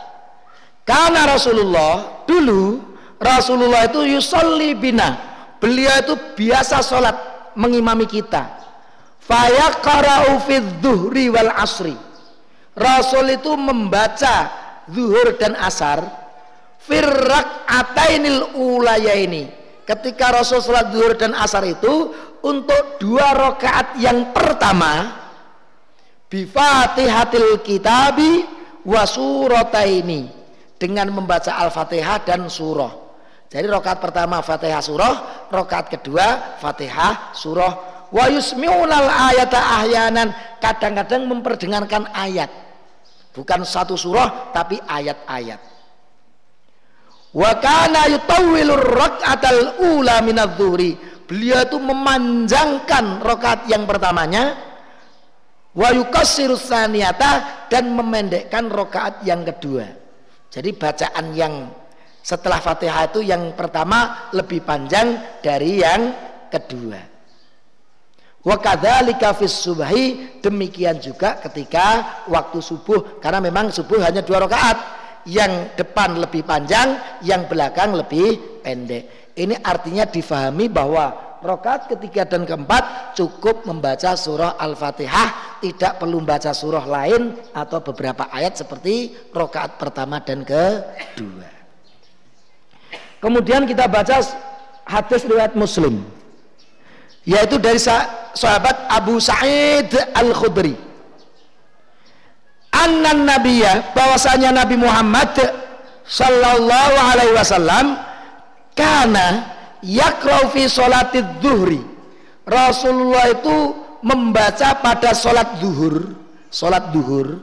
karena 0.84 1.28
Rasulullah 1.28 2.24
dulu 2.28 2.94
Rasulullah 3.20 3.88
itu 3.88 4.04
yusolli 4.04 4.76
bina. 4.76 5.16
Beliau 5.56 5.96
itu 5.96 6.14
biasa 6.36 6.84
sholat 6.84 7.16
mengimami 7.56 8.04
kita. 8.04 8.60
Fayaqra'u 9.24 10.44
fid 10.44 10.84
wal 11.32 11.52
asri. 11.56 11.96
Rasul 12.76 13.32
itu 13.32 13.56
membaca 13.56 14.63
zuhur 14.90 15.36
dan 15.40 15.56
asar 15.56 16.04
firrak 16.84 17.64
atainil 17.68 18.56
ulaya 18.56 19.16
ini 19.16 19.48
ketika 19.84 20.32
Rasul 20.40 20.60
salat 20.60 20.92
zuhur 20.92 21.16
dan 21.16 21.32
asar 21.36 21.64
itu 21.64 22.12
untuk 22.44 23.00
dua 23.00 23.32
rakaat 23.32 23.96
yang 24.00 24.32
pertama 24.36 25.24
bifatihatil 26.28 27.64
kitabi 27.64 28.44
ini 28.84 30.28
dengan 30.76 31.08
membaca 31.08 31.56
al-fatihah 31.56 32.20
dan 32.28 32.44
surah. 32.52 32.92
Jadi 33.48 33.70
rakaat 33.70 34.02
pertama 34.02 34.44
fatihah 34.44 34.82
surah 34.84 35.48
rakaat 35.48 35.88
kedua 35.88 36.58
fatihah 36.60 37.32
surah. 37.32 37.72
Wa 38.12 38.28
yusmi'unal 38.28 39.08
ayata 39.08 39.58
ahyanan 39.80 40.30
kadang-kadang 40.60 41.24
memperdengarkan 41.24 42.12
ayat 42.12 42.63
bukan 43.34 43.66
satu 43.66 43.98
surah 43.98 44.54
tapi 44.54 44.78
ayat-ayat. 44.78 45.60
Wa 47.34 47.50
kana 47.58 48.06
yutawwilur 48.14 48.86
rak'atal 48.94 49.82
ula 49.82 50.22
minadzuhri 50.22 50.94
beliau 51.26 51.66
itu 51.66 51.82
memanjangkan 51.82 53.18
rakaat 53.18 53.66
yang 53.66 53.84
pertamanya. 53.90 54.54
Wa 55.74 55.90
yukassiru 55.90 56.54
saniyata 56.54 57.66
dan 57.66 57.90
memendekkan 57.90 58.70
rakaat 58.70 59.26
yang 59.26 59.42
kedua. 59.42 59.90
Jadi 60.46 60.70
bacaan 60.70 61.34
yang 61.34 61.66
setelah 62.22 62.62
Fatihah 62.62 63.10
itu 63.10 63.26
yang 63.26 63.58
pertama 63.58 64.30
lebih 64.30 64.62
panjang 64.62 65.42
dari 65.42 65.82
yang 65.82 66.14
kedua 66.46 67.13
Wa 68.44 68.60
kadzalika 68.60 69.32
fis 69.32 69.56
subhi 69.56 70.36
demikian 70.44 71.00
juga 71.00 71.40
ketika 71.40 72.20
waktu 72.28 72.60
subuh 72.60 73.16
karena 73.16 73.40
memang 73.40 73.72
subuh 73.72 74.04
hanya 74.04 74.20
dua 74.20 74.44
rakaat. 74.44 75.02
Yang 75.24 75.80
depan 75.80 76.20
lebih 76.20 76.44
panjang, 76.44 77.00
yang 77.24 77.48
belakang 77.48 77.96
lebih 77.96 78.60
pendek. 78.60 79.32
Ini 79.32 79.56
artinya 79.64 80.04
difahami 80.04 80.68
bahwa 80.68 81.40
rakaat 81.40 81.88
ketiga 81.96 82.28
dan 82.28 82.44
keempat 82.44 83.16
cukup 83.16 83.64
membaca 83.64 84.12
surah 84.20 84.60
Al-Fatihah, 84.60 85.60
tidak 85.64 85.96
perlu 85.96 86.20
membaca 86.20 86.52
surah 86.52 86.84
lain 86.84 87.40
atau 87.56 87.80
beberapa 87.80 88.28
ayat 88.28 88.60
seperti 88.60 89.16
rakaat 89.32 89.80
pertama 89.80 90.20
dan 90.20 90.44
kedua. 90.44 91.48
Kemudian 93.24 93.64
kita 93.64 93.88
baca 93.88 94.20
hadis 94.84 95.24
riwayat 95.24 95.56
Muslim 95.56 96.04
yaitu 97.24 97.56
dari 97.56 97.80
sahabat 97.80 98.88
Abu 98.92 99.16
Sa'id 99.20 99.92
Al-Khudri. 100.12 100.76
Annan 102.74 103.24
nabiyya 103.24 103.94
bahwasanya 103.96 104.50
Nabi 104.50 104.76
Muhammad 104.76 105.32
sallallahu 106.04 106.96
alaihi 107.00 107.32
wasallam 107.32 107.96
karena 108.76 109.56
yakrau 109.80 110.50
fi 110.52 110.68
sholatid 110.68 111.40
zuhri 111.40 111.80
Rasulullah 112.44 113.32
itu 113.32 113.56
membaca 114.04 114.84
pada 114.84 115.16
sholat 115.16 115.62
zuhur 115.64 116.12
sholat 116.52 116.92
zuhur 116.92 117.40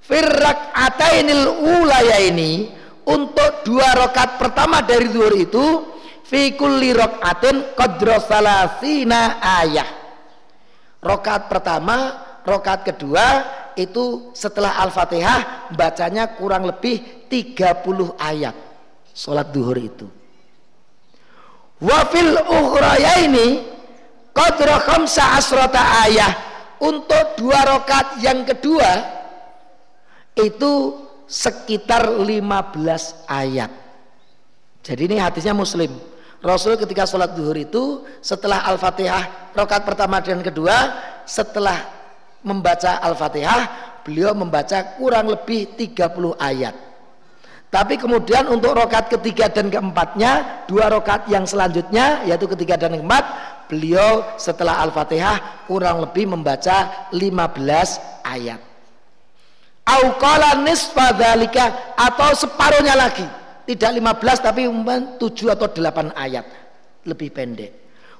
firrak 0.00 0.72
atainil 0.72 1.60
ulaya 1.60 2.16
ini 2.24 2.72
untuk 3.04 3.66
dua 3.68 3.92
rakaat 4.06 4.40
pertama 4.40 4.80
dari 4.80 5.12
zuhur 5.12 5.34
itu 5.36 5.64
fi 6.30 6.54
kulli 6.54 6.94
rakaatin 6.94 7.74
qadra 7.74 8.22
salasina 8.22 9.42
ayah. 9.66 9.90
Rakaat 11.02 11.50
pertama 11.50 11.96
rakaat 12.46 12.86
kedua 12.86 13.26
itu 13.74 14.30
setelah 14.30 14.78
Al-Fatihah 14.86 15.72
bacanya 15.74 16.38
kurang 16.38 16.70
lebih 16.70 17.26
30 17.26 18.14
ayat 18.14 18.54
sholat 19.10 19.50
duhur 19.50 19.74
itu. 19.74 20.06
Wafil 21.82 22.36
ukhraya 22.36 23.26
ini 23.26 23.66
qadra 24.30 24.78
khamsa 24.86 25.40
ayah. 26.06 26.46
Untuk 26.80 27.36
dua 27.36 27.60
rakaat 27.76 28.24
yang 28.24 28.40
kedua 28.48 28.88
itu 30.32 30.96
sekitar 31.28 32.08
15 32.08 33.28
ayat. 33.28 33.68
Jadi 34.80 35.12
ini 35.12 35.16
hadisnya 35.20 35.52
muslim 35.52 35.92
Rasul 36.40 36.80
ketika 36.80 37.04
sholat 37.04 37.36
duhur 37.36 37.52
itu 37.52 38.08
setelah 38.24 38.64
Al-Fatihah 38.64 39.52
rakaat 39.52 39.84
pertama 39.84 40.24
dan 40.24 40.40
kedua 40.40 40.72
setelah 41.28 41.76
membaca 42.40 42.96
Al-Fatihah, 43.04 43.62
beliau 44.00 44.32
membaca 44.32 44.96
kurang 44.96 45.28
lebih 45.28 45.76
30 45.76 46.36
ayat. 46.40 46.72
Tapi 47.70 47.94
kemudian 48.00 48.50
untuk 48.50 48.74
rokat 48.74 49.06
ketiga 49.14 49.46
dan 49.46 49.70
keempatnya, 49.70 50.66
dua 50.66 50.90
rokat 50.90 51.30
yang 51.30 51.46
selanjutnya, 51.46 52.26
yaitu 52.26 52.50
ketiga 52.50 52.74
dan 52.74 52.98
keempat, 52.98 53.22
beliau 53.70 54.26
setelah 54.34 54.82
Al-Fatihah 54.82 55.70
kurang 55.70 56.02
lebih 56.02 56.26
membaca 56.34 57.06
15 57.14 58.26
ayat. 58.26 58.58
Atau 61.94 62.30
separuhnya 62.34 62.98
lagi. 62.98 63.39
Tidak 63.70 63.90
15 63.94 64.42
tapi 64.42 64.66
7 64.66 65.54
atau 65.54 65.70
8 65.70 66.10
ayat. 66.18 66.46
Lebih 67.06 67.30
pendek. 67.30 67.70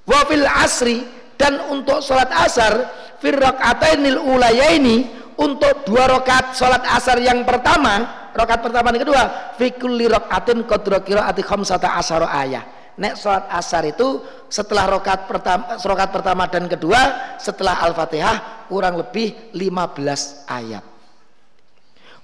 Wafil 0.07 0.47
asri 0.47 1.03
dan 1.35 1.59
untuk 1.75 1.99
sholat 1.99 2.31
asar 2.31 2.87
firraqatainil 3.19 4.21
ulayaini 4.21 5.11
untuk 5.41 5.89
dua 5.89 6.21
rakaat 6.21 6.53
sholat 6.53 6.85
asar 6.85 7.17
yang 7.19 7.49
pertama 7.49 8.29
rakaat 8.37 8.61
pertama 8.61 8.93
dan 8.93 9.01
kedua 9.01 9.23
fi 9.57 9.73
kulli 9.73 10.05
rakaatin 10.05 10.69
qadra 10.69 11.01
qiraati 11.01 11.41
khamsata 11.41 11.97
asyara 11.97 12.29
ayah 12.45 12.65
nek 13.01 13.17
sholat 13.17 13.49
asar 13.49 13.89
itu 13.89 14.21
setelah 14.53 15.01
rakaat 15.01 15.25
pertama 15.25 15.81
rakaat 15.81 16.11
pertama 16.13 16.45
dan 16.53 16.69
kedua 16.69 17.01
setelah 17.41 17.81
al-fatihah 17.89 18.69
kurang 18.69 19.01
lebih 19.01 19.53
15 19.57 20.45
ayat 20.45 20.85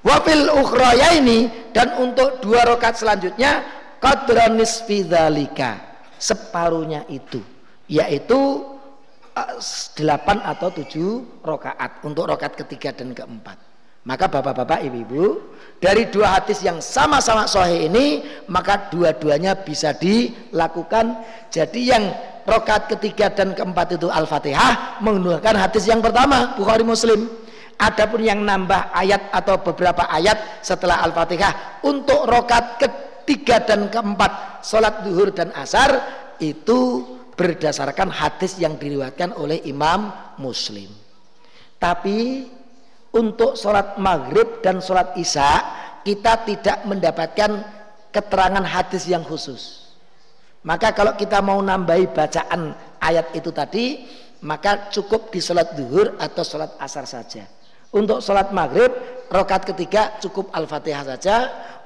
wafil 0.05 0.51
ukhrayaini 0.53 1.71
dan 1.73 1.97
untuk 2.01 2.41
dua 2.45 2.65
rakaat 2.65 3.01
selanjutnya 3.01 3.65
qadra 4.01 4.53
nisfi 4.53 5.07
separuhnya 6.17 7.05
itu 7.13 7.41
yaitu 7.87 8.65
delapan 9.95 10.41
atau 10.41 10.73
tujuh 10.73 11.45
rokaat 11.45 12.01
untuk 12.03 12.25
rokaat 12.25 12.57
ketiga 12.57 12.97
dan 12.97 13.13
keempat. 13.13 13.61
Maka 14.07 14.31
bapak-bapak 14.31 14.87
ibu-ibu 14.87 15.51
dari 15.83 16.07
dua 16.07 16.39
hadis 16.39 16.63
yang 16.63 16.79
sama-sama 16.79 17.45
sahih 17.51 17.91
ini 17.91 18.23
maka 18.47 18.87
dua-duanya 18.89 19.59
bisa 19.67 19.93
dilakukan. 19.99 21.27
Jadi 21.51 21.91
yang 21.91 22.15
rokaat 22.47 22.87
ketiga 22.97 23.35
dan 23.35 23.53
keempat 23.53 23.99
itu 23.99 24.07
al-fatihah 24.07 25.03
menggunakan 25.03 25.69
hadis 25.69 25.91
yang 25.91 25.99
pertama 25.99 26.55
Bukhari 26.55 26.87
Muslim 26.87 27.27
adapun 27.77 28.25
yang 28.25 28.41
nambah 28.43 28.93
ayat 28.93 29.33
atau 29.33 29.61
beberapa 29.61 30.09
ayat 30.09 30.65
setelah 30.65 31.05
al-fatihah 31.05 31.85
untuk 31.85 32.25
rokaat 32.25 32.81
ketiga 32.81 33.63
dan 33.65 33.93
keempat 33.93 34.65
sholat 34.65 35.05
duhur 35.05 35.33
dan 35.33 35.53
asar 35.57 35.93
itu 36.41 37.05
berdasarkan 37.37 38.09
hadis 38.09 38.57
yang 38.57 38.81
diriwayatkan 38.81 39.37
oleh 39.37 39.61
Imam 39.69 40.09
Muslim. 40.41 40.89
Tapi 41.77 42.49
untuk 43.13 43.57
sholat 43.57 44.01
maghrib 44.01 44.65
dan 44.65 44.81
sholat 44.81 45.13
isya 45.21 45.61
kita 46.01 46.49
tidak 46.49 46.79
mendapatkan 46.89 47.51
keterangan 48.09 48.65
hadis 48.65 49.05
yang 49.05 49.21
khusus. 49.21 49.93
Maka 50.65 50.97
kalau 50.97 51.15
kita 51.15 51.45
mau 51.45 51.61
nambahi 51.61 52.11
bacaan 52.11 52.75
ayat 52.99 53.31
itu 53.37 53.53
tadi, 53.55 54.03
maka 54.43 54.91
cukup 54.91 55.31
di 55.31 55.39
sholat 55.39 55.77
duhur 55.79 56.17
atau 56.19 56.43
sholat 56.43 56.75
asar 56.81 57.07
saja. 57.07 57.56
Untuk 57.95 58.19
sholat 58.19 58.51
maghrib, 58.51 58.91
rokat 59.31 59.69
ketiga 59.75 60.19
cukup 60.19 60.51
al-fatihah 60.51 61.05
saja. 61.15 61.37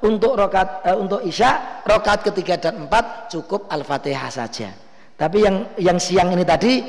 Untuk 0.01 0.33
rokat 0.33 0.81
uh, 0.89 0.97
untuk 0.97 1.21
isya, 1.21 1.83
rokat 1.85 2.25
ketiga 2.33 2.57
dan 2.57 2.89
empat 2.89 3.29
cukup 3.29 3.69
al-fatihah 3.69 4.33
saja. 4.33 4.73
Tapi 5.21 5.45
yang 5.45 5.57
yang 5.77 5.99
siang 6.01 6.33
ini 6.33 6.45
tadi 6.49 6.81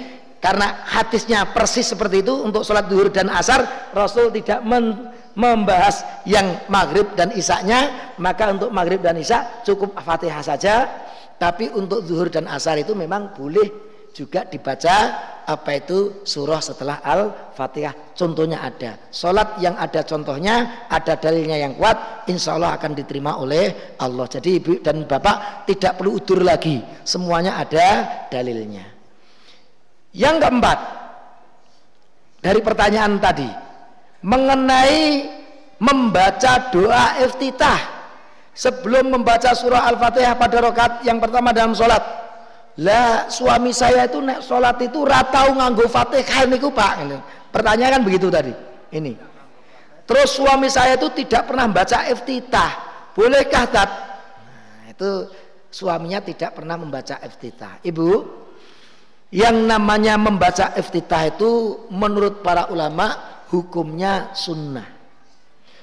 karena 0.41 0.87
hadisnya 0.87 1.51
persis 1.51 1.91
seperti 1.91 2.25
itu 2.25 2.33
untuk 2.41 2.63
sholat 2.63 2.87
duhur 2.87 3.13
dan 3.13 3.29
asar 3.29 3.91
Rasul 3.93 4.33
tidak 4.33 4.63
men, 4.65 5.13
membahas 5.37 6.23
yang 6.25 6.65
maghrib 6.65 7.13
dan 7.13 7.29
isaknya 7.37 8.13
maka 8.17 8.49
untuk 8.49 8.73
maghrib 8.73 8.99
dan 9.03 9.21
isak 9.21 9.61
cukup 9.67 9.93
fatihah 10.01 10.41
saja 10.41 10.89
tapi 11.37 11.69
untuk 11.73 12.01
zuhur 12.05 12.29
dan 12.29 12.49
asar 12.49 12.81
itu 12.81 12.97
memang 12.97 13.33
boleh 13.37 13.90
juga 14.11 14.43
dibaca 14.43 14.95
apa 15.47 15.71
itu 15.75 16.23
surah 16.23 16.61
setelah 16.61 16.99
al-fatihah. 17.01 18.13
Contohnya 18.15 18.61
ada 18.61 18.99
sholat 19.09 19.57
yang 19.63 19.75
ada 19.79 20.03
contohnya 20.05 20.85
ada 20.87 21.17
dalilnya 21.17 21.57
yang 21.57 21.73
kuat 21.75 22.27
insya 22.27 22.55
Allah 22.55 22.75
akan 22.77 22.91
diterima 22.93 23.39
oleh 23.39 23.95
Allah. 23.99 24.27
Jadi 24.27 24.49
ibu 24.61 24.79
dan 24.83 25.07
bapak 25.07 25.67
tidak 25.67 25.97
perlu 25.99 26.19
udur 26.19 26.43
lagi 26.43 26.79
semuanya 27.03 27.57
ada 27.59 27.87
dalilnya. 28.29 28.85
Yang 30.11 30.35
keempat 30.43 30.79
dari 32.43 32.59
pertanyaan 32.59 33.15
tadi 33.17 33.49
mengenai 34.21 35.01
membaca 35.81 36.69
doa 36.69 37.17
iftitah. 37.23 38.03
Sebelum 38.51 39.07
membaca 39.07 39.55
surah 39.55 39.87
al-fatihah 39.87 40.35
pada 40.35 40.59
rokat 40.59 40.91
yang 41.07 41.23
pertama 41.23 41.55
dalam 41.55 41.71
sholat 41.71 42.03
lah 42.79 43.27
suami 43.27 43.75
saya 43.75 44.07
itu 44.07 44.23
nek 44.23 44.39
sholat 44.39 44.79
itu 44.79 45.03
ratau 45.03 45.51
nganggo 45.51 45.91
fatihah 45.91 46.47
niku 46.47 46.71
pak. 46.71 47.03
Pertanyaan 47.51 47.99
kan 47.99 48.03
begitu 48.07 48.31
tadi. 48.31 48.55
Ini. 48.95 49.15
Terus 50.07 50.29
suami 50.31 50.71
saya 50.71 50.95
itu 50.95 51.11
tidak 51.11 51.51
pernah 51.51 51.67
baca 51.67 52.07
iftitah. 52.07 52.71
Bolehkah 53.11 53.67
tat 53.67 53.91
nah, 53.91 54.87
itu 54.87 55.27
suaminya 55.67 56.23
tidak 56.23 56.55
pernah 56.55 56.79
membaca 56.79 57.19
iftitah. 57.19 57.83
Ibu 57.83 58.09
yang 59.35 59.67
namanya 59.67 60.15
membaca 60.15 60.75
iftitah 60.75 61.31
itu 61.31 61.83
menurut 61.91 62.39
para 62.39 62.71
ulama 62.71 63.39
hukumnya 63.51 64.31
sunnah. 64.31 64.87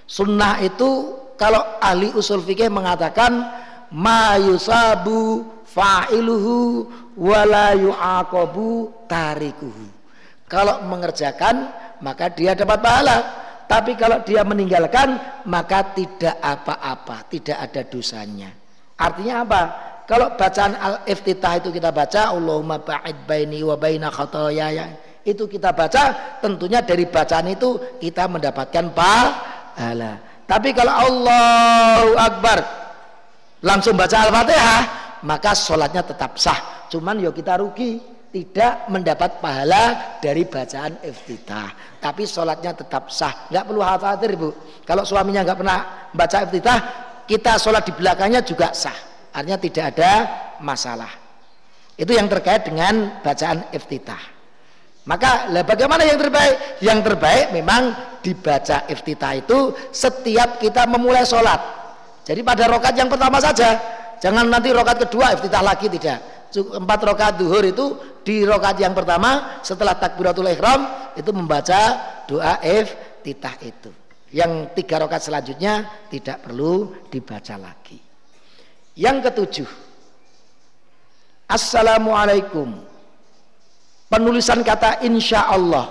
Sunnah 0.08 0.60
itu 0.64 1.20
kalau 1.36 1.60
ahli 1.80 2.12
usul 2.16 2.40
fikih 2.40 2.72
mengatakan 2.72 3.44
ma 3.92 4.36
yusabu 4.40 5.44
fa'iluhu 5.68 6.88
wala 7.20 7.76
yu'aqabu 7.76 9.04
tarikuhu. 9.04 9.84
Kalau 10.48 10.88
mengerjakan 10.88 11.68
maka 12.00 12.32
dia 12.32 12.56
dapat 12.56 12.78
pahala. 12.80 13.18
Tapi 13.68 14.00
kalau 14.00 14.24
dia 14.24 14.40
meninggalkan 14.48 15.20
maka 15.44 15.92
tidak 15.92 16.40
apa-apa 16.40 17.28
tidak 17.28 17.68
ada 17.68 17.84
dosanya. 17.84 18.48
Artinya 18.96 19.44
apa? 19.44 19.62
Kalau 20.08 20.32
bacaan 20.40 20.72
al-iftitah 20.72 21.60
itu 21.60 21.68
kita 21.68 21.92
baca 21.92 22.32
Allahumma 22.32 22.80
ba'id 22.80 23.28
baini 23.28 23.60
wa 23.60 23.76
baina 23.76 24.08
khotoyaya 24.08 24.88
itu 25.28 25.44
kita 25.44 25.76
baca 25.76 26.40
tentunya 26.40 26.80
dari 26.80 27.04
bacaan 27.04 27.52
itu 27.52 28.00
kita 28.00 28.24
mendapatkan 28.24 28.88
pahala. 28.96 30.16
Tapi 30.48 30.72
kalau 30.72 30.94
Allahu 30.96 32.10
Akbar 32.16 32.58
langsung 33.60 34.00
baca 34.00 34.16
Al-Fatihah 34.24 34.80
maka 35.24 35.56
sholatnya 35.56 36.04
tetap 36.04 36.36
sah. 36.36 36.86
Cuman 36.92 37.18
yo 37.18 37.34
kita 37.34 37.58
rugi 37.58 37.98
tidak 38.28 38.92
mendapat 38.92 39.40
pahala 39.40 40.18
dari 40.20 40.44
bacaan 40.44 41.00
iftitah. 41.00 41.98
Tapi 41.98 42.28
sholatnya 42.28 42.76
tetap 42.76 43.08
sah. 43.08 43.48
Nggak 43.48 43.64
perlu 43.64 43.80
khawatir 43.80 44.30
ibu 44.36 44.50
kalau 44.84 45.02
suaminya 45.02 45.42
nggak 45.42 45.58
pernah 45.58 45.78
baca 46.12 46.38
iftitah 46.44 46.78
kita 47.24 47.56
sholat 47.56 47.82
di 47.88 47.92
belakangnya 47.96 48.40
juga 48.44 48.72
sah. 48.76 48.96
Artinya 49.32 49.58
tidak 49.60 49.84
ada 49.96 50.12
masalah. 50.60 51.10
Itu 51.98 52.14
yang 52.14 52.30
terkait 52.30 52.62
dengan 52.68 53.20
bacaan 53.20 53.68
iftitah. 53.74 54.38
Maka 55.08 55.48
lah 55.48 55.64
bagaimana 55.64 56.04
yang 56.04 56.20
terbaik? 56.20 56.84
Yang 56.84 57.00
terbaik 57.00 57.46
memang 57.56 57.96
dibaca 58.20 58.84
iftitah 58.92 59.40
itu 59.40 59.72
setiap 59.88 60.60
kita 60.60 60.84
memulai 60.84 61.24
sholat. 61.24 61.56
Jadi 62.28 62.44
pada 62.44 62.68
rokat 62.68 62.92
yang 62.92 63.08
pertama 63.08 63.40
saja 63.40 63.80
Jangan 64.18 64.50
nanti 64.50 64.74
rokat 64.74 65.08
kedua 65.08 65.34
iftitah 65.38 65.62
lagi 65.62 65.86
tidak. 65.90 66.50
Empat 66.54 67.00
rokat 67.04 67.32
duhur 67.36 67.60
itu 67.62 67.98
di 68.24 68.42
rokat 68.42 68.80
yang 68.80 68.96
pertama 68.96 69.60
setelah 69.60 69.94
takbiratul 69.94 70.48
ihram 70.48 71.12
itu 71.14 71.30
membaca 71.30 71.80
doa 72.24 72.58
iftitah 72.64 73.54
itu. 73.62 73.90
Yang 74.28 74.76
tiga 74.76 75.00
rokat 75.00 75.24
selanjutnya 75.24 76.06
tidak 76.12 76.44
perlu 76.44 76.92
dibaca 77.08 77.56
lagi. 77.56 77.96
Yang 78.98 79.30
ketujuh, 79.30 79.68
Assalamualaikum. 81.48 82.76
Penulisan 84.12 84.60
kata 84.60 85.00
insya 85.00 85.48
Allah. 85.48 85.88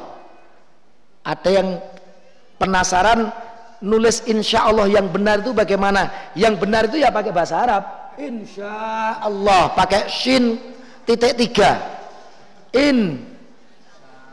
Ada 1.25 1.49
yang 1.49 1.81
penasaran 2.61 3.33
nulis 3.81 4.21
insya 4.29 4.69
Allah 4.69 4.85
yang 4.85 5.09
benar 5.09 5.41
itu 5.41 5.57
bagaimana? 5.57 6.33
Yang 6.37 6.53
benar 6.61 6.85
itu 6.85 7.01
ya 7.01 7.09
pakai 7.09 7.33
bahasa 7.33 7.57
Arab. 7.57 7.83
Insya 8.17 9.21
Allah 9.21 9.77
pakai 9.77 10.09
shin 10.09 10.57
titik 11.05 11.37
tiga. 11.37 11.77
In. 12.73 13.21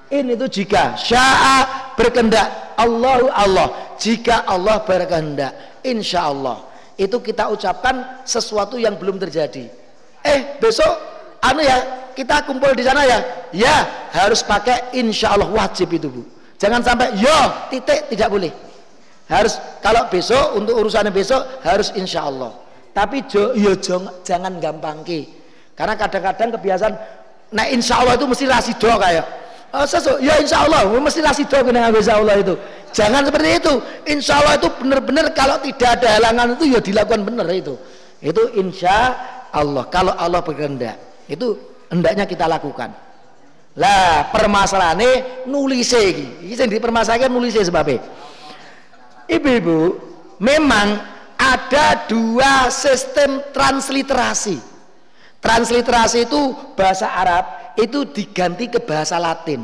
In 0.08 0.24
itu 0.32 0.48
jika. 0.48 0.96
Syaa 0.96 1.92
berkehendak 1.92 2.76
Allahu 2.80 3.28
Allah. 3.28 3.96
Jika 4.00 4.48
Allah 4.48 4.80
berkehendak 4.88 5.84
insya 5.84 6.32
Allah 6.32 6.64
itu 6.96 7.20
kita 7.20 7.52
ucapkan 7.52 8.24
sesuatu 8.24 8.80
yang 8.80 8.96
belum 8.96 9.20
terjadi. 9.20 9.68
Eh 10.24 10.56
besok? 10.56 11.12
Anu 11.44 11.60
ya 11.60 12.08
kita 12.16 12.40
kumpul 12.48 12.72
di 12.72 12.88
sana 12.88 13.04
ya? 13.04 13.20
Ya 13.52 13.84
harus 14.16 14.40
pakai 14.40 14.96
insya 14.96 15.36
Allah 15.36 15.52
wajib 15.52 15.92
itu 15.92 16.08
bu. 16.08 16.24
Jangan 16.56 16.80
sampai 16.80 17.20
yo 17.20 17.38
titik 17.68 18.08
tidak 18.08 18.32
boleh. 18.32 18.52
Harus 19.28 19.60
kalau 19.84 20.08
besok 20.08 20.56
untuk 20.56 20.72
urusannya 20.72 21.12
besok 21.12 21.44
harus 21.60 21.92
insya 21.92 22.24
Allah 22.24 22.63
tapi 22.94 23.26
jo, 23.26 23.52
yo 23.58 23.74
jong, 23.74 24.22
jangan 24.22 24.62
gampang 24.62 25.02
ki. 25.02 25.26
Karena 25.74 25.98
kadang-kadang 25.98 26.54
kebiasaan 26.54 26.94
nah 27.54 27.66
insya 27.66 28.02
Allah 28.02 28.14
itu 28.14 28.26
mesti 28.30 28.44
rasido 28.46 28.90
kayak. 28.94 29.26
Oh, 29.74 29.82
sesu, 29.82 30.22
ya 30.22 30.38
insya 30.38 30.62
Allah 30.62 30.86
mesti 30.86 31.18
rasido 31.18 31.58
kena 31.58 31.90
insya 31.90 32.22
Allah 32.22 32.38
itu. 32.38 32.54
Jangan 32.94 33.26
seperti 33.26 33.58
itu. 33.58 33.74
Insya 34.06 34.38
Allah 34.38 34.54
itu 34.54 34.68
benar-benar 34.78 35.34
kalau 35.34 35.58
tidak 35.58 35.98
ada 35.98 36.08
halangan 36.14 36.54
itu 36.54 36.64
ya 36.70 36.80
dilakukan 36.80 37.26
benar 37.26 37.50
itu. 37.50 37.74
Itu 38.22 38.54
insya 38.54 39.18
Allah. 39.50 39.90
Kalau 39.90 40.14
Allah 40.14 40.46
berkehendak 40.46 41.26
itu 41.26 41.58
hendaknya 41.90 42.22
kita 42.22 42.46
lakukan. 42.46 42.94
Lah 43.74 44.30
permasalahannya 44.30 45.50
nulis 45.50 45.90
iki. 45.90 46.46
Iki 46.46 46.54
sing 46.54 46.70
dipermasalahkan 46.70 47.26
nulis 47.26 47.58
sebabnya 47.58 47.98
ibu-ibu 49.28 49.96
memang 50.40 51.00
ada 51.52 52.08
dua 52.08 52.72
sistem 52.72 53.44
transliterasi. 53.52 54.56
Transliterasi 55.44 56.24
itu 56.24 56.40
bahasa 56.72 57.12
Arab 57.12 57.44
itu 57.76 58.08
diganti 58.08 58.72
ke 58.72 58.80
bahasa 58.80 59.20
Latin. 59.20 59.60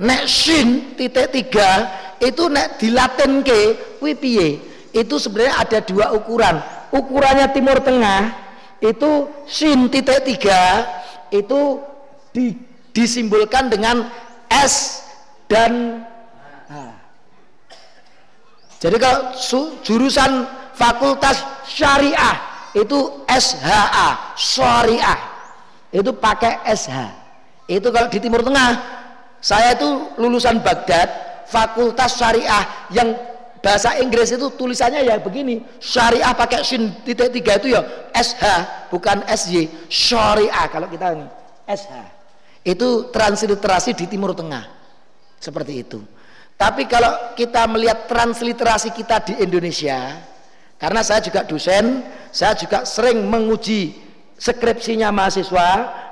Nek 0.00 0.24
shin 0.28 0.96
titik 0.96 1.32
tiga 1.32 1.88
itu 2.20 2.48
nek 2.48 2.80
dilatin 2.80 3.40
ke 3.44 3.76
wipiye 4.00 4.60
itu 4.92 5.14
sebenarnya 5.16 5.54
ada 5.60 5.78
dua 5.84 6.12
ukuran. 6.12 6.60
Ukurannya 6.92 7.48
timur 7.52 7.80
tengah 7.80 8.32
itu 8.80 9.28
shin 9.48 9.88
titik 9.88 10.24
tiga 10.24 10.84
itu 11.32 11.80
di, 12.32 12.56
disimbolkan 12.92 13.72
dengan 13.72 14.08
S 14.52 15.04
dan. 15.48 16.04
Jadi 18.80 18.96
kalau 18.96 19.36
jurusan 19.84 20.48
fakultas 20.72 21.44
syariah 21.68 22.36
itu 22.72 22.98
SHA, 23.28 24.08
syariah. 24.40 25.20
Itu 25.92 26.16
pakai 26.16 26.64
SH. 26.64 26.96
Itu 27.68 27.92
kalau 27.92 28.08
di 28.08 28.18
Timur 28.18 28.40
Tengah 28.40 29.00
saya 29.40 29.76
itu 29.76 30.16
lulusan 30.16 30.64
Baghdad, 30.64 31.08
fakultas 31.44 32.16
syariah 32.16 32.88
yang 32.88 33.12
bahasa 33.60 34.00
Inggris 34.00 34.32
itu 34.32 34.48
tulisannya 34.56 35.04
ya 35.04 35.20
begini, 35.20 35.60
syariah 35.76 36.32
pakai 36.32 36.64
sin 36.64 36.92
titik 37.04 37.28
tiga 37.36 37.60
itu 37.60 37.76
ya 37.76 37.84
SH 38.16 38.44
bukan 38.88 39.20
SY, 39.28 39.68
syariah 39.92 40.66
kalau 40.72 40.88
kita 40.88 41.12
ini 41.12 41.28
SH. 41.68 41.92
Itu 42.64 43.08
transliterasi 43.12 43.96
di 43.96 44.08
Timur 44.08 44.32
Tengah. 44.36 44.80
Seperti 45.40 45.80
itu. 45.80 46.04
Tapi 46.60 46.84
kalau 46.84 47.32
kita 47.32 47.64
melihat 47.72 48.04
transliterasi 48.04 48.92
kita 48.92 49.24
di 49.24 49.40
Indonesia, 49.40 50.20
karena 50.76 51.00
saya 51.00 51.24
juga 51.24 51.40
dosen, 51.48 52.04
saya 52.28 52.52
juga 52.52 52.84
sering 52.84 53.24
menguji 53.24 53.96
skripsinya 54.36 55.08
mahasiswa, 55.08 55.68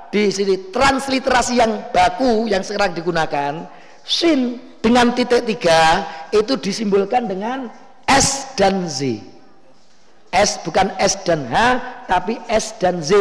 di 0.09 0.33
sini 0.33 0.73
transliterasi 0.73 1.61
yang 1.61 1.93
baku 1.93 2.49
yang 2.49 2.65
sekarang 2.65 2.97
digunakan 2.97 3.69
sin 4.01 4.57
dengan 4.81 5.13
titik 5.13 5.45
tiga 5.45 6.01
itu 6.33 6.57
disimbolkan 6.57 7.29
dengan 7.29 7.69
S 8.09 8.57
dan 8.57 8.89
Z. 8.89 9.21
S 10.33 10.61
bukan 10.65 10.89
S 10.97 11.21
dan 11.21 11.45
H 11.45 11.55
tapi 12.09 12.41
S 12.49 12.73
dan 12.81 13.05
Z. 13.05 13.13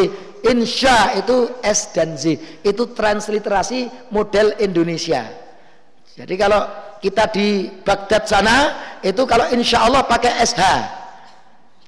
Insya 0.48 1.12
itu 1.20 1.52
S 1.60 1.92
dan 1.92 2.16
Z. 2.16 2.40
Itu 2.64 2.96
transliterasi 2.96 4.08
model 4.08 4.56
Indonesia. 4.64 5.28
Jadi 6.16 6.34
kalau 6.40 6.87
kita 6.98 7.30
di 7.30 7.70
Baghdad 7.86 8.26
sana 8.26 8.56
itu 9.02 9.22
kalau 9.24 9.46
insya 9.54 9.86
Allah 9.86 10.02
pakai 10.06 10.42
SH 10.42 10.62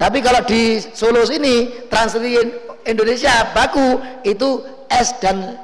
tapi 0.01 0.25
kalau 0.25 0.41
di 0.49 0.81
Solo 0.97 1.29
sini 1.29 1.87
transliterasi 1.93 2.89
Indonesia 2.89 3.53
baku 3.53 4.01
itu 4.25 4.65
S 4.89 5.13
dan 5.21 5.61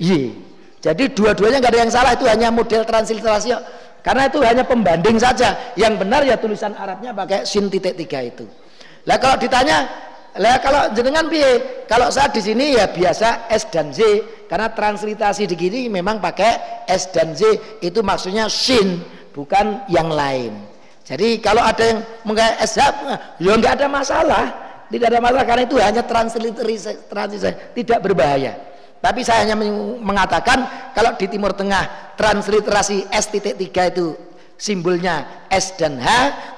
Y. 0.00 0.32
Jadi 0.80 1.12
dua-duanya 1.12 1.60
nggak 1.60 1.72
ada 1.76 1.80
yang 1.84 1.92
salah 1.92 2.12
itu 2.16 2.24
hanya 2.24 2.48
model 2.48 2.88
transliterasi 2.88 3.52
karena 4.00 4.30
itu 4.30 4.40
hanya 4.40 4.64
pembanding 4.64 5.20
saja. 5.20 5.52
Yang 5.76 6.00
benar 6.00 6.24
ya 6.24 6.40
tulisan 6.40 6.72
Arabnya 6.72 7.12
pakai 7.12 7.44
sin 7.44 7.68
titik 7.68 7.92
tiga 7.92 8.24
itu. 8.24 8.48
Lah 9.04 9.20
kalau 9.20 9.36
ditanya, 9.36 9.84
lah 10.38 10.62
kalau 10.62 10.94
jenengan 10.94 11.26
piye? 11.26 11.84
Kalau 11.90 12.14
saya 12.14 12.30
di 12.30 12.38
sini 12.38 12.78
ya 12.78 12.86
biasa 12.86 13.50
S 13.50 13.66
dan 13.74 13.90
Z 13.90 14.00
karena 14.46 14.70
transliterasi 14.70 15.50
di 15.50 15.56
gini 15.58 15.80
memang 15.90 16.22
pakai 16.22 16.86
S 16.86 17.10
dan 17.10 17.34
Z 17.34 17.44
itu 17.82 18.00
maksudnya 18.06 18.46
sin 18.46 19.02
bukan 19.34 19.82
yang 19.90 20.08
lain. 20.08 20.54
Jadi 21.02 21.42
kalau 21.42 21.60
ada 21.64 21.82
yang 21.82 21.98
mengkayak 22.22 22.56
S 22.62 22.78
ya 22.78 23.52
nggak 23.58 23.82
ada 23.82 23.86
masalah 23.90 24.44
tidak 24.88 25.06
ada 25.12 25.20
masalah 25.20 25.44
karena 25.44 25.62
itu 25.68 25.76
hanya 25.76 26.02
transliterasi, 26.04 27.12
transliterasi 27.12 27.76
tidak 27.76 27.98
berbahaya. 28.00 28.56
Tapi 28.98 29.22
saya 29.22 29.46
hanya 29.46 29.54
mengatakan 30.02 30.90
kalau 30.96 31.14
di 31.14 31.30
Timur 31.30 31.54
Tengah 31.54 32.14
transliterasi 32.18 33.12
S 33.12 33.30
titik 33.30 33.54
tiga 33.60 33.92
itu 33.92 34.16
simbolnya 34.58 35.46
S 35.52 35.76
dan 35.78 36.02
H, 36.02 36.08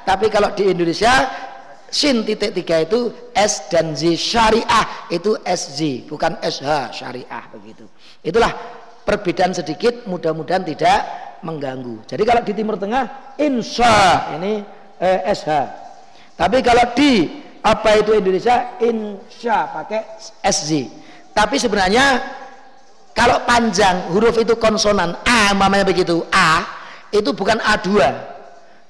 tapi 0.08 0.32
kalau 0.32 0.54
di 0.56 0.72
Indonesia 0.72 1.28
sin 1.90 2.22
titik 2.22 2.54
tiga 2.54 2.86
itu 2.86 3.10
S 3.34 3.68
dan 3.68 3.92
Z 3.98 4.14
syariah 4.16 4.86
itu 5.10 5.34
SZ 5.42 6.06
bukan 6.06 6.38
SH 6.40 7.02
syariah 7.02 7.44
begitu. 7.50 7.84
Itulah 8.22 8.54
perbedaan 9.02 9.52
sedikit 9.52 10.06
mudah-mudahan 10.06 10.62
tidak 10.62 11.04
mengganggu. 11.42 12.06
Jadi 12.06 12.22
kalau 12.22 12.42
di 12.46 12.52
Timur 12.54 12.78
Tengah 12.78 13.36
insya 13.42 14.30
ini 14.38 14.62
eh, 15.02 15.20
SH. 15.34 15.50
Tapi 16.38 16.64
kalau 16.64 16.96
di 16.96 17.28
apa 17.60 18.00
itu 18.00 18.16
Indonesia 18.16 18.80
insya 18.80 19.68
pakai 19.68 20.00
SZ 20.40 20.88
tapi 21.36 21.60
sebenarnya 21.60 22.20
kalau 23.12 23.44
panjang 23.44 24.08
huruf 24.16 24.40
itu 24.40 24.56
konsonan 24.56 25.12
A 25.28 25.52
mamanya 25.52 25.84
begitu 25.84 26.24
A 26.32 26.64
itu 27.12 27.36
bukan 27.36 27.60
A2 27.60 28.00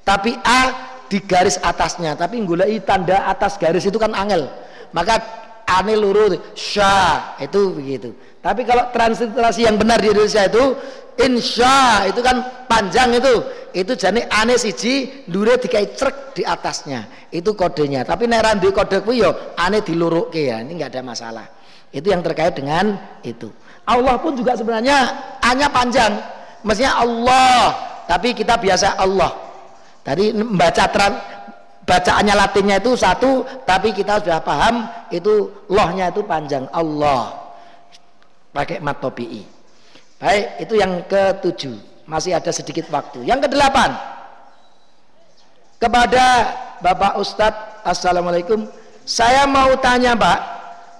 tapi 0.06 0.38
A 0.46 0.89
di 1.10 1.18
garis 1.26 1.58
atasnya. 1.58 2.14
Tapi 2.14 2.38
gulai 2.46 2.78
tanda 2.86 3.26
atas 3.26 3.58
garis 3.58 3.82
itu 3.82 3.98
kan 3.98 4.14
angel. 4.14 4.46
Maka 4.94 5.18
ane 5.66 5.98
luru 5.98 6.38
sya 6.54 7.34
itu 7.42 7.74
begitu. 7.74 8.14
Tapi 8.38 8.62
kalau 8.64 8.88
transliterasi 8.94 9.66
yang 9.66 9.76
benar 9.76 10.00
di 10.00 10.14
Indonesia 10.14 10.46
itu 10.46 10.78
insya 11.20 12.06
itu 12.06 12.22
kan 12.22 12.66
panjang 12.70 13.18
itu. 13.18 13.34
Itu 13.74 13.98
jadi 13.98 14.26
aneh 14.30 14.56
siji 14.56 15.26
dure 15.26 15.58
dikai 15.58 15.92
cerek 15.92 16.38
di 16.38 16.42
atasnya. 16.46 17.30
Itu 17.34 17.58
kodenya. 17.58 18.06
Tapi 18.06 18.30
nek 18.30 18.40
ra 18.40 18.52
kode 18.54 19.02
kuwi 19.02 19.26
yo 19.26 19.30
aneh 19.58 19.82
dilurukke 19.82 20.46
ya. 20.46 20.62
Ini 20.62 20.70
nggak 20.78 20.90
ada 20.94 21.02
masalah. 21.02 21.46
Itu 21.90 22.14
yang 22.14 22.22
terkait 22.22 22.54
dengan 22.54 22.94
itu. 23.26 23.50
Allah 23.82 24.14
pun 24.22 24.38
juga 24.38 24.54
sebenarnya 24.54 25.10
hanya 25.42 25.66
panjang. 25.74 26.14
Mestinya 26.62 27.02
Allah 27.02 27.74
tapi 28.06 28.34
kita 28.34 28.58
biasa 28.58 28.98
Allah 28.98 29.49
tadi 30.10 30.34
membaca 30.34 30.84
tran, 30.90 31.12
bacaannya 31.86 32.34
latinnya 32.34 32.76
itu 32.82 32.98
satu 32.98 33.46
tapi 33.62 33.94
kita 33.94 34.18
sudah 34.18 34.42
paham 34.42 34.90
itu 35.14 35.54
lohnya 35.70 36.10
itu 36.10 36.26
panjang 36.26 36.66
Allah 36.74 37.30
pakai 38.50 38.82
matopi 38.82 39.46
baik 40.18 40.66
itu 40.66 40.74
yang 40.74 41.06
ketujuh 41.06 41.90
masih 42.10 42.34
ada 42.34 42.50
sedikit 42.50 42.90
waktu. 42.90 43.22
Yang 43.22 43.46
kedelapan, 43.46 43.94
kepada 45.78 46.26
Bapak 46.82 47.22
Ustadz, 47.22 47.86
Assalamualaikum. 47.86 48.66
Saya 49.06 49.46
mau 49.46 49.78
tanya 49.78 50.18
Pak, 50.18 50.38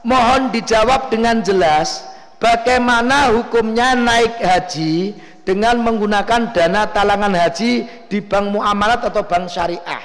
mohon 0.07 0.55
dijawab 0.55 1.11
dengan 1.11 1.43
jelas 1.43 2.07
bagaimana 2.39 3.35
hukumnya 3.35 3.99
naik 3.99 4.39
haji 4.39 5.19
dengan 5.45 5.81
menggunakan 5.81 6.53
dana 6.53 6.89
talangan 6.93 7.33
haji 7.33 7.89
di 8.07 8.19
bank 8.21 8.47
muamalat 8.53 9.01
atau 9.09 9.25
bank 9.25 9.49
syariah. 9.49 10.05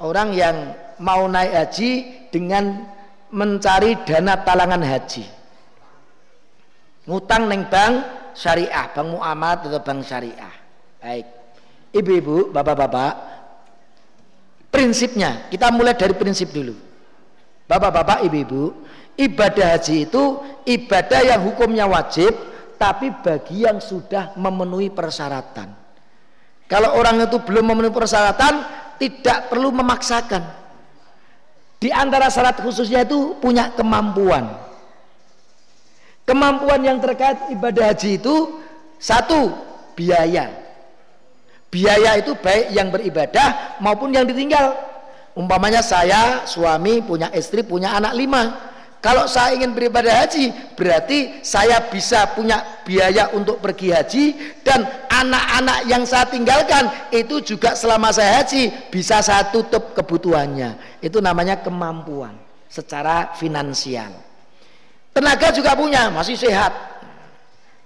Orang 0.00 0.32
yang 0.32 0.72
mau 1.02 1.28
naik 1.28 1.52
haji 1.52 1.90
dengan 2.32 2.88
mencari 3.34 4.00
dana 4.06 4.40
talangan 4.40 4.80
haji. 4.80 5.24
Ngutang 7.10 7.50
neng 7.50 7.66
bank 7.68 7.92
syariah 8.32 8.86
bank 8.94 9.08
muamalat 9.18 9.66
atau 9.66 9.80
bank 9.82 10.00
syariah. 10.06 10.54
Baik. 11.00 11.26
Ibu-ibu 11.90 12.54
bapak-bapak 12.54 13.12
prinsipnya 14.70 15.50
kita 15.50 15.74
mulai 15.74 15.98
dari 15.98 16.14
prinsip 16.14 16.54
dulu. 16.54 16.78
Bapak-bapak 17.66 18.26
ibu-ibu 18.26 18.86
ibadah 19.18 19.76
haji 19.76 20.06
itu 20.06 20.22
ibadah 20.64 21.20
yang 21.22 21.40
hukumnya 21.44 21.84
wajib 21.84 22.30
tapi 22.80 23.12
bagi 23.20 23.68
yang 23.68 23.76
sudah 23.76 24.32
memenuhi 24.40 24.88
persyaratan 24.88 25.76
kalau 26.64 26.96
orang 26.96 27.20
itu 27.20 27.36
belum 27.44 27.68
memenuhi 27.68 27.92
persyaratan 27.92 28.64
tidak 28.96 29.52
perlu 29.52 29.68
memaksakan 29.68 30.60
di 31.80 31.88
antara 31.88 32.28
syarat 32.28 32.60
khususnya 32.60 33.08
itu 33.08 33.40
punya 33.40 33.72
kemampuan. 33.72 34.52
Kemampuan 36.28 36.84
yang 36.84 37.00
terkait 37.00 37.48
ibadah 37.56 37.88
haji 37.88 38.20
itu 38.20 38.60
satu 39.00 39.48
biaya. 39.96 40.52
Biaya 41.72 42.20
itu 42.20 42.36
baik 42.36 42.76
yang 42.76 42.92
beribadah 42.92 43.80
maupun 43.80 44.12
yang 44.12 44.28
ditinggal. 44.28 44.76
Umpamanya 45.32 45.80
saya 45.80 46.44
suami 46.44 47.00
punya 47.00 47.32
istri 47.32 47.64
punya 47.64 47.96
anak 47.96 48.12
lima 48.12 48.69
kalau 49.00 49.24
saya 49.24 49.56
ingin 49.56 49.72
beribadah 49.72 50.12
haji, 50.12 50.76
berarti 50.76 51.40
saya 51.40 51.88
bisa 51.88 52.36
punya 52.36 52.84
biaya 52.84 53.32
untuk 53.32 53.56
pergi 53.56 53.96
haji 53.96 54.24
dan 54.60 54.84
anak-anak 55.08 55.88
yang 55.88 56.04
saya 56.04 56.28
tinggalkan 56.28 56.84
itu 57.08 57.40
juga 57.40 57.72
selama 57.72 58.12
saya 58.12 58.44
haji 58.44 58.92
bisa 58.92 59.24
saya 59.24 59.48
tutup 59.48 59.96
kebutuhannya. 59.96 61.00
Itu 61.00 61.24
namanya 61.24 61.64
kemampuan 61.64 62.36
secara 62.68 63.32
finansial. 63.40 64.12
Tenaga 65.16 65.48
juga 65.48 65.72
punya, 65.72 66.12
masih 66.12 66.36
sehat. 66.36 66.70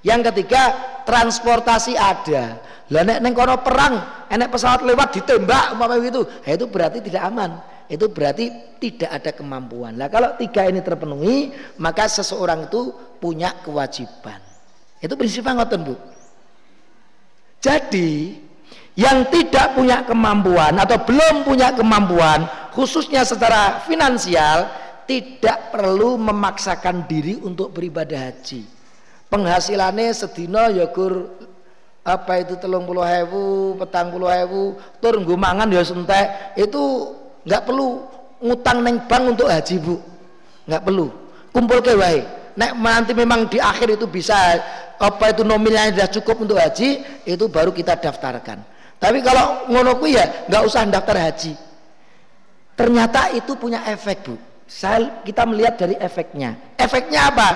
Yang 0.03 0.35
ketiga, 0.35 0.75
transportasi 1.07 1.95
ada. 1.95 2.59
Lah 2.91 3.07
nek 3.07 3.23
neng 3.23 3.39
kono 3.39 3.63
perang, 3.63 4.27
enek 4.27 4.51
pesawat 4.51 4.83
lewat 4.83 5.15
ditembak 5.15 5.79
umpama 5.79 5.95
gitu, 6.03 6.27
ya 6.43 6.59
itu 6.59 6.67
berarti 6.67 7.01
tidak 7.01 7.23
aman 7.23 7.74
itu 7.89 8.09
berarti 8.09 8.79
tidak 8.81 9.11
ada 9.11 9.31
kemampuan. 9.37 9.97
Lah 9.97 10.09
kalau 10.09 10.37
tiga 10.41 10.65
ini 10.65 10.81
terpenuhi, 10.81 11.53
maka 11.77 12.09
seseorang 12.09 12.69
itu 12.69 12.93
punya 13.21 13.53
kewajiban. 13.61 14.41
Itu 15.01 15.15
prinsipnya 15.21 15.61
ngoten, 15.61 15.81
Bu. 15.85 15.95
Jadi, 17.61 18.41
yang 18.97 19.29
tidak 19.29 19.77
punya 19.77 20.05
kemampuan 20.05 20.77
atau 20.81 21.01
belum 21.01 21.45
punya 21.45 21.73
kemampuan, 21.77 22.49
khususnya 22.73 23.25
secara 23.25 23.85
finansial, 23.85 24.69
tidak 25.05 25.73
perlu 25.73 26.17
memaksakan 26.17 27.05
diri 27.05 27.37
untuk 27.41 27.77
beribadah 27.77 28.33
haji. 28.33 28.65
Penghasilannya 29.29 30.15
sedina 30.17 30.73
ya 30.73 30.89
gur 30.89 31.29
apa 32.05 32.45
itu 32.45 32.61
telung 32.61 32.85
puluh 32.85 33.05
hewu, 33.05 33.81
petang 33.81 34.13
puluh 34.13 34.29
hewu, 34.29 34.77
turun 35.01 35.25
gumangan 35.25 35.73
ya 35.73 35.81
sentek, 35.81 36.53
itu 36.57 37.17
nggak 37.45 37.63
perlu 37.65 38.03
ngutang 38.45 38.85
neng 38.85 38.97
bank 39.09 39.25
untuk 39.37 39.49
haji 39.49 39.77
bu. 39.81 39.97
Nggak 40.69 40.83
perlu. 40.85 41.07
Kumpul 41.55 41.79
ke 41.81 41.93
wae. 41.97 42.21
Nek 42.55 42.71
nanti 42.79 43.13
memang 43.17 43.51
di 43.51 43.59
akhir 43.59 43.99
itu 43.99 44.07
bisa 44.07 44.35
apa 44.99 45.35
itu 45.35 45.43
nominalnya 45.43 45.99
sudah 45.99 46.11
cukup 46.21 46.37
untuk 46.47 46.59
haji 46.59 47.03
itu 47.27 47.45
baru 47.51 47.75
kita 47.75 47.99
daftarkan. 47.99 48.63
Tapi 48.99 49.19
kalau 49.21 49.69
ngono 49.69 49.99
ya 50.07 50.47
nggak 50.49 50.63
usah 50.65 50.87
daftar 50.87 51.19
haji. 51.19 51.53
Ternyata 52.75 53.31
itu 53.35 53.55
punya 53.55 53.87
efek 53.87 54.27
bu. 54.27 54.35
Saya 54.65 55.23
kita 55.23 55.45
melihat 55.45 55.79
dari 55.79 55.95
efeknya. 56.01 56.57
Efeknya 56.81 57.31
apa? 57.31 57.49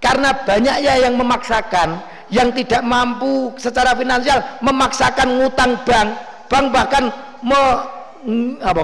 Karena 0.00 0.32
banyaknya 0.32 0.94
yang 1.00 1.14
memaksakan 1.14 2.02
yang 2.32 2.48
tidak 2.56 2.82
mampu 2.82 3.52
secara 3.60 3.92
finansial 3.94 4.40
memaksakan 4.64 5.38
ngutang 5.38 5.80
bank. 5.84 6.08
Bank 6.48 6.66
bahkan 6.72 7.04
me, 7.44 7.60
apa 8.60 8.82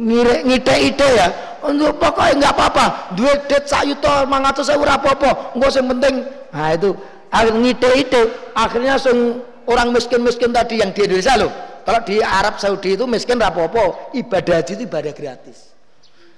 ngire 0.00 0.42
ide 0.80 1.08
ya. 1.14 1.28
Untuk 1.64 1.96
pokoknya 1.96 2.44
nggak 2.44 2.54
apa-apa. 2.56 2.86
Duit 3.16 3.48
det 3.48 3.64
sak 3.64 3.88
yuta 3.88 4.28
mangatus 4.28 4.68
saya 4.68 4.80
apa-apa. 4.80 5.56
Nggak 5.56 5.70
yang 5.76 5.86
penting 5.96 6.14
nah 6.52 6.70
itu. 6.76 6.90
Akhir 7.34 7.54
ngite 7.56 7.90
ide 7.98 8.22
akhirnya 8.54 8.94
sing 9.00 9.40
orang 9.64 9.90
miskin-miskin 9.90 10.52
tadi 10.52 10.84
yang 10.84 10.92
di 10.92 11.08
Indonesia 11.08 11.34
loh 11.40 11.50
kalau 11.88 12.00
di 12.04 12.20
Arab 12.20 12.60
Saudi 12.60 12.94
itu 12.94 13.08
miskin 13.08 13.40
apa-apa. 13.40 14.12
Ibadah 14.12 14.60
haji 14.60 14.72
itu 14.76 14.82
ibadah 14.84 15.12
gratis. 15.16 15.72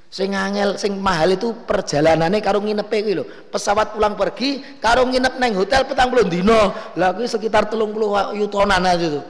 Sing 0.07 0.32
angel 0.39 0.78
sing 0.78 1.03
mahal 1.03 1.35
itu 1.35 1.51
perjalanannya 1.66 2.39
karo 2.39 2.62
nginep 2.62 2.86
kuwi 2.86 3.12
lho. 3.19 3.24
Pesawat 3.51 3.98
pulang 3.98 4.15
pergi 4.15 4.78
karo 4.78 5.03
nginep 5.05 5.43
neng 5.43 5.59
hotel 5.59 5.82
petang 5.85 6.09
puluh 6.09 6.24
dino 6.24 6.73
lah 6.94 7.12
sekitar 7.27 7.66
telung 7.66 7.90
puluh 7.90 8.15
yutonan 8.39 8.86
aja 8.86 9.19
tuh 9.19 9.24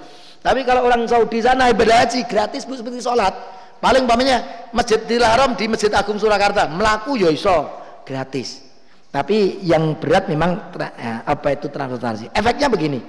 tapi 0.46 0.62
kalau 0.62 0.86
orang 0.86 1.02
Saudi 1.10 1.42
sana 1.42 1.74
ibadah 1.74 2.06
haji 2.06 2.22
gratis 2.30 2.62
bu 2.62 2.78
seperti 2.78 3.02
sholat. 3.02 3.34
Paling 3.82 4.06
umpamanya 4.06 4.70
Masjidil 4.70 5.18
Haram 5.18 5.58
di 5.58 5.66
Masjid 5.66 5.90
Agung 5.90 6.22
Surakarta 6.22 6.70
melaku 6.70 7.18
ya 7.18 7.34
iso 7.34 7.66
gratis. 8.06 8.62
Tapi 9.10 9.66
yang 9.66 9.98
berat 9.98 10.30
memang 10.30 10.70
ya, 10.78 11.26
apa 11.26 11.50
itu 11.50 11.66
transportasi. 11.66 12.30
Efeknya 12.30 12.70
begini. 12.70 13.02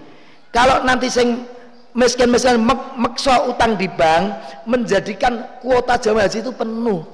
Kalau 0.50 0.82
nanti 0.82 1.14
sing 1.14 1.46
miskin-miskin 1.94 2.58
mek 2.58 2.98
mekso 2.98 3.54
utang 3.54 3.78
di 3.78 3.86
bank 3.86 4.34
menjadikan 4.66 5.62
kuota 5.62 5.94
jamaah 6.02 6.26
haji 6.26 6.42
itu 6.42 6.50
penuh. 6.58 7.06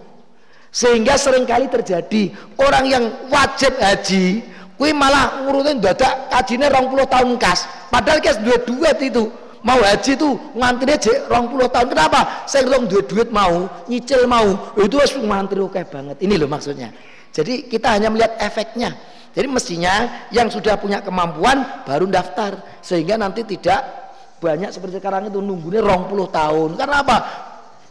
Sehingga 0.71 1.19
sering 1.19 1.43
kali 1.43 1.67
terjadi 1.67 2.31
orang 2.63 2.85
yang 2.87 3.03
wajib 3.27 3.75
haji 3.75 4.39
kui 4.79 4.95
malah 4.95 5.43
ngurutin 5.43 5.83
dadak 5.83 6.31
kajine 6.31 6.71
20 6.71 7.11
tahun 7.11 7.29
kas. 7.35 7.67
Padahal 7.91 8.23
kas 8.23 8.39
dua 8.39 8.57
duit 8.63 8.97
itu 9.03 9.42
mau 9.63 9.79
haji 9.79 10.19
tuh 10.19 10.35
ngantri 10.53 10.93
aja 10.93 11.25
rong 11.31 11.49
puluh 11.49 11.71
tahun. 11.71 11.89
Kenapa? 11.89 12.45
Saya 12.45 12.67
belum 12.67 12.91
duit 12.91 13.07
duit 13.07 13.29
mau 13.31 13.65
nyicil 13.87 14.27
mau. 14.27 14.75
Itu 14.77 14.99
harus 14.99 15.15
ngantri 15.15 15.63
oke 15.63 15.81
banget. 15.87 16.19
Ini 16.19 16.35
loh 16.35 16.51
maksudnya. 16.51 16.91
Jadi 17.33 17.65
kita 17.71 17.95
hanya 17.97 18.11
melihat 18.13 18.37
efeknya. 18.37 18.93
Jadi 19.33 19.47
mestinya 19.49 20.27
yang 20.29 20.51
sudah 20.51 20.77
punya 20.77 21.01
kemampuan 21.01 21.87
baru 21.87 22.05
daftar. 22.05 22.61
Sehingga 22.85 23.17
nanti 23.17 23.41
tidak 23.47 23.81
banyak 24.37 24.69
seperti 24.69 24.99
sekarang 24.99 25.31
itu 25.31 25.39
nunggunya 25.39 25.81
rong 25.81 26.11
puluh 26.11 26.27
tahun. 26.29 26.77
Karena 26.77 27.01
apa? 27.01 27.17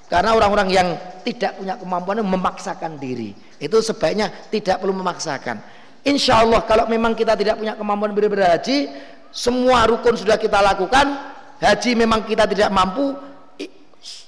Karena 0.07 0.36
orang-orang 0.36 0.69
yang 0.69 0.89
tidak 1.24 1.57
punya 1.57 1.81
kemampuan 1.81 2.20
memaksakan 2.20 3.01
diri. 3.01 3.32
Itu 3.57 3.81
sebaiknya 3.81 4.28
tidak 4.53 4.85
perlu 4.85 4.93
memaksakan. 4.93 5.81
Insya 6.03 6.43
Allah 6.43 6.66
kalau 6.69 6.90
memang 6.90 7.15
kita 7.15 7.39
tidak 7.39 7.62
punya 7.62 7.78
kemampuan 7.78 8.11
beribadah 8.11 8.59
haji 8.59 8.90
semua 9.31 9.86
rukun 9.86 10.19
sudah 10.19 10.35
kita 10.35 10.59
lakukan 10.59 11.15
haji 11.62 11.90
memang 11.94 12.26
kita 12.26 12.51
tidak 12.51 12.74
mampu 12.74 13.14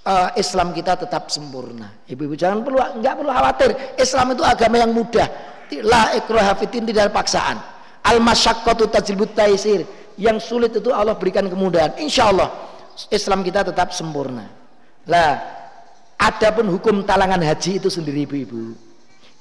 uh, 0.07 0.31
Islam 0.39 0.71
kita 0.71 0.95
tetap 0.95 1.33
sempurna. 1.33 1.91
Ibu-ibu 2.07 2.39
jangan 2.39 2.63
perlu 2.63 2.79
nggak 2.79 3.15
perlu 3.19 3.31
khawatir. 3.33 3.71
Islam 3.99 4.37
itu 4.37 4.43
agama 4.47 4.77
yang 4.79 4.93
mudah. 4.95 5.29
La 5.83 6.15
ikraha 6.15 6.55
tidak 6.63 7.11
paksaan. 7.11 7.59
Al 8.05 8.23
masyaqqatu 8.23 8.87
tajlibut 8.93 9.35
taisir. 9.35 9.83
Yang 10.15 10.47
sulit 10.47 10.71
itu 10.71 10.95
Allah 10.95 11.19
berikan 11.19 11.43
kemudahan. 11.51 11.99
Insya 11.99 12.31
Allah 12.31 12.55
Islam 13.11 13.43
kita 13.43 13.67
tetap 13.67 13.91
sempurna. 13.91 14.47
Lah 15.11 15.43
adapun 16.21 16.71
hukum 16.71 17.03
talangan 17.03 17.43
haji 17.43 17.83
itu 17.83 17.91
sendiri 17.91 18.23
ibu-ibu. 18.29 18.79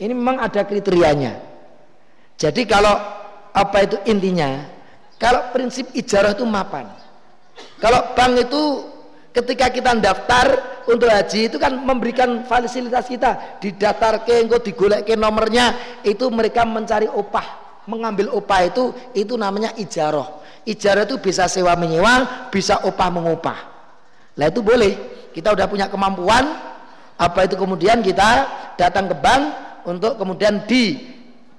Ini 0.02 0.10
memang 0.10 0.42
ada 0.42 0.66
kriterianya. 0.66 1.38
Jadi 2.42 2.66
kalau 2.66 2.98
apa 3.54 3.78
itu 3.86 4.02
intinya? 4.10 4.66
Kalau 5.22 5.54
prinsip 5.54 5.94
ijarah 5.94 6.34
itu 6.34 6.44
mapan 6.44 7.03
kalau 7.78 8.16
bank 8.16 8.50
itu 8.50 8.64
ketika 9.34 9.70
kita 9.74 9.92
daftar 9.98 10.46
untuk 10.88 11.10
haji 11.10 11.50
itu 11.52 11.58
kan 11.58 11.74
memberikan 11.74 12.46
fasilitas 12.46 13.08
kita. 13.10 13.60
Didaftar 13.60 14.24
ke 14.24 14.46
engko 14.46 14.62
digolek 14.62 15.08
ke 15.08 15.16
nomornya 15.18 16.00
itu 16.06 16.28
mereka 16.30 16.64
mencari 16.64 17.10
opah 17.10 17.62
mengambil 17.84 18.32
opah 18.32 18.64
itu 18.64 18.96
itu 19.12 19.36
namanya 19.36 19.76
ijaroh 19.76 20.40
ijarah 20.64 21.04
itu 21.04 21.20
bisa 21.20 21.48
sewa 21.52 21.76
menyewa 21.76 22.48
bisa 22.50 22.84
opah 22.88 23.10
mengupah. 23.12 23.60
Lah 24.40 24.48
itu 24.50 24.64
boleh. 24.64 24.94
Kita 25.34 25.52
udah 25.54 25.66
punya 25.66 25.90
kemampuan 25.90 26.46
apa 27.18 27.40
itu 27.46 27.58
kemudian 27.58 28.02
kita 28.02 28.50
datang 28.78 29.10
ke 29.10 29.16
bank 29.18 29.44
untuk 29.86 30.18
kemudian 30.18 30.66
di 30.66 31.13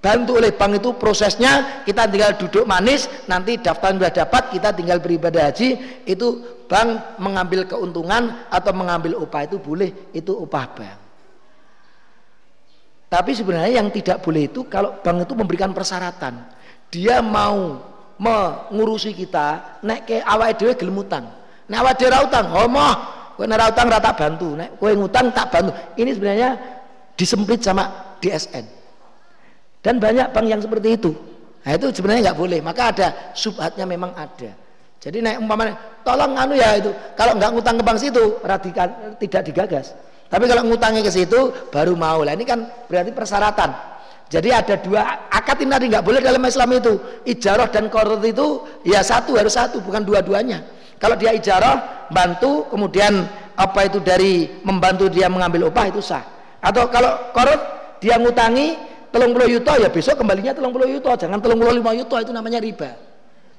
bantu 0.05 0.37
oleh 0.37 0.53
bank 0.53 0.85
itu 0.85 0.93
prosesnya 1.01 1.81
kita 1.89 2.05
tinggal 2.05 2.37
duduk 2.37 2.69
manis 2.69 3.09
nanti 3.25 3.57
daftar 3.57 3.97
sudah 3.97 4.13
dapat 4.13 4.53
kita 4.53 4.77
tinggal 4.77 5.01
beribadah 5.01 5.49
haji 5.49 6.05
itu 6.05 6.45
bank 6.69 7.17
mengambil 7.17 7.65
keuntungan 7.65 8.45
atau 8.53 8.73
mengambil 8.77 9.17
upah 9.25 9.49
itu 9.49 9.57
boleh 9.57 10.13
itu 10.13 10.37
upah 10.37 10.67
bank. 10.77 10.99
Tapi 13.09 13.33
sebenarnya 13.33 13.81
yang 13.81 13.89
tidak 13.89 14.21
boleh 14.21 14.45
itu 14.45 14.69
kalau 14.69 15.01
bank 15.01 15.25
itu 15.25 15.33
memberikan 15.33 15.73
persyaratan. 15.73 16.53
Dia 16.93 17.25
mau 17.25 17.81
mengurusi 18.21 19.17
kita 19.17 19.81
naik 19.81 20.05
ke 20.05 20.17
awal 20.21 20.53
dewe 20.53 20.77
gelem 20.77 21.01
nek 21.65 21.79
awal 21.81 21.97
dewe 21.97 22.13
utang 22.13 22.47
homoh 22.53 22.95
kowe 23.41 23.49
nek 23.49 23.73
utang 23.73 23.89
rata 23.89 24.13
bantu 24.13 24.53
nek 24.53 24.77
kowe 24.77 24.93
ngutang 24.93 25.33
tak 25.33 25.49
bantu. 25.49 25.73
Ini 25.97 26.13
sebenarnya 26.13 26.51
disemprit 27.17 27.65
sama 27.65 27.89
DSN. 28.21 28.84
Dan 29.85 30.01
banyak 30.01 30.33
bank 30.33 30.47
yang 30.49 30.65
seperti 30.65 30.97
itu. 30.97 31.13
Nah 31.61 31.77
itu 31.77 31.93
sebenarnya 31.93 32.33
nggak 32.33 32.39
boleh. 32.41 32.59
Maka 32.65 32.83
ada 32.89 33.09
subhatnya 33.37 33.85
memang 33.85 34.17
ada. 34.17 34.57
Jadi 34.97 35.21
naik 35.21 35.45
umpamanya, 35.45 35.77
tolong 36.01 36.33
anu 36.33 36.57
ya 36.57 36.81
itu. 36.81 36.89
Kalau 37.13 37.37
nggak 37.37 37.53
ngutang 37.53 37.77
ke 37.77 37.85
bank 37.85 37.99
situ, 38.01 38.41
radikal, 38.41 38.89
tidak 39.21 39.43
digagas. 39.45 39.93
Tapi 40.33 40.49
kalau 40.49 40.65
ngutangnya 40.65 41.05
ke 41.05 41.13
situ, 41.13 41.53
baru 41.69 41.93
mau. 41.93 42.25
Lah 42.25 42.33
ini 42.33 42.49
kan 42.49 42.65
berarti 42.89 43.13
persyaratan. 43.13 43.71
Jadi 44.33 44.49
ada 44.49 44.81
dua 44.81 45.29
akad 45.29 45.61
ini 45.61 45.71
tadi 45.77 45.87
nggak 45.93 46.05
boleh 46.09 46.25
dalam 46.25 46.41
Islam 46.41 46.73
itu. 46.73 46.97
Ijarah 47.29 47.69
dan 47.69 47.93
korot 47.93 48.25
itu 48.25 48.65
ya 48.89 49.05
satu 49.05 49.37
harus 49.37 49.53
satu, 49.53 49.85
bukan 49.85 50.01
dua-duanya. 50.01 50.65
Kalau 50.97 51.21
dia 51.21 51.37
ijarah, 51.37 52.09
bantu, 52.09 52.65
kemudian 52.73 53.29
apa 53.53 53.85
itu 53.85 54.01
dari 54.01 54.49
membantu 54.65 55.13
dia 55.13 55.29
mengambil 55.29 55.69
upah 55.69 55.93
itu 55.93 56.01
sah. 56.01 56.25
Atau 56.65 56.89
kalau 56.89 57.29
korot 57.37 57.61
dia 58.01 58.17
ngutangi 58.17 58.94
telung 59.15 59.31
puluh 59.31 59.47
yuto 59.47 59.71
ya 59.79 59.87
besok 59.87 60.19
kembalinya 60.19 60.51
telung 60.51 60.75
puluh 60.75 60.91
yuto, 60.91 61.15
jangan 61.15 61.39
telung 61.39 61.63
puluh 61.63 61.79
lima 61.79 61.95
yuto 61.95 62.19
itu 62.19 62.35
namanya 62.35 62.59
riba. 62.59 62.91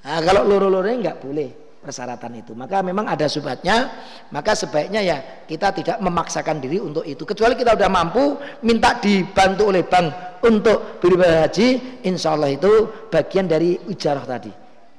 Nah, 0.03 0.19
kalau 0.19 0.43
loro-loronya 0.43 0.97
nggak 0.99 1.17
boleh 1.23 1.49
persyaratan 1.79 2.41
itu. 2.41 2.51
Maka 2.57 2.81
memang 2.81 3.07
ada 3.07 3.29
subhatnya, 3.29 3.93
maka 4.33 4.57
sebaiknya 4.57 5.01
ya 5.05 5.17
kita 5.45 5.71
tidak 5.71 5.97
memaksakan 6.01 6.59
diri 6.59 6.81
untuk 6.83 7.07
itu. 7.07 7.23
Kecuali 7.23 7.55
kita 7.55 7.77
sudah 7.77 7.87
mampu 7.87 8.35
minta 8.65 8.99
dibantu 8.99 9.71
oleh 9.71 9.85
bank 9.85 10.41
untuk 10.43 10.97
beribadah 10.97 11.45
haji, 11.45 12.01
insya 12.03 12.33
Allah 12.33 12.51
itu 12.51 12.89
bagian 13.07 13.47
dari 13.47 13.77
ijarah 13.87 14.25
tadi. 14.27 14.51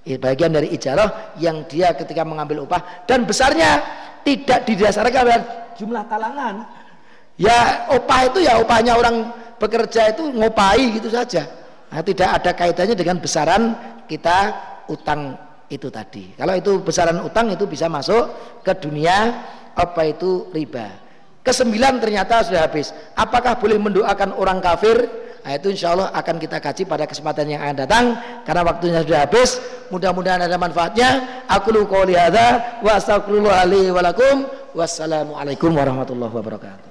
Bagian 0.06 0.54
dari 0.54 0.70
ijarah 0.70 1.34
yang 1.42 1.66
dia 1.66 1.90
ketika 1.98 2.22
mengambil 2.22 2.62
upah 2.62 3.02
dan 3.10 3.26
besarnya 3.26 3.82
tidak 4.22 4.62
didasarkan 4.62 5.22
pada 5.26 5.38
jumlah 5.74 6.06
kalangan. 6.06 6.85
Ya 7.36 7.88
upah 7.92 8.32
itu 8.32 8.40
ya 8.44 8.56
upahnya 8.60 8.96
orang 8.96 9.28
bekerja 9.60 10.12
itu 10.12 10.32
ngopai 10.32 10.96
gitu 10.96 11.12
saja. 11.12 11.44
Nah, 11.92 12.00
tidak 12.02 12.28
ada 12.42 12.50
kaitannya 12.56 12.96
dengan 12.96 13.20
besaran 13.20 13.76
kita 14.08 14.52
utang 14.88 15.36
itu 15.68 15.92
tadi. 15.92 16.32
Kalau 16.34 16.54
itu 16.56 16.80
besaran 16.80 17.20
utang 17.22 17.52
itu 17.52 17.68
bisa 17.68 17.86
masuk 17.92 18.32
ke 18.64 18.72
dunia 18.78 19.44
apa 19.76 20.02
itu 20.08 20.48
riba. 20.50 21.06
Kesembilan 21.46 22.02
ternyata 22.02 22.42
sudah 22.42 22.66
habis. 22.66 22.90
Apakah 23.14 23.54
boleh 23.60 23.78
mendoakan 23.78 24.34
orang 24.34 24.58
kafir? 24.58 25.06
Nah, 25.46 25.54
itu 25.54 25.70
insya 25.70 25.94
Allah 25.94 26.10
akan 26.10 26.42
kita 26.42 26.58
kaji 26.58 26.90
pada 26.90 27.06
kesempatan 27.06 27.46
yang 27.46 27.62
akan 27.62 27.76
datang 27.86 28.04
karena 28.42 28.66
waktunya 28.66 28.98
sudah 29.06 29.30
habis. 29.30 29.62
Mudah-mudahan 29.94 30.42
ada 30.42 30.58
manfaatnya. 30.58 31.44
Aku 31.46 31.70
lu 31.70 31.86
qouli 31.86 32.18
hadza 32.18 32.82
wa. 32.82 32.98
Wassalamualaikum 34.74 35.70
warahmatullahi 35.70 36.34
wabarakatuh. 36.34 36.85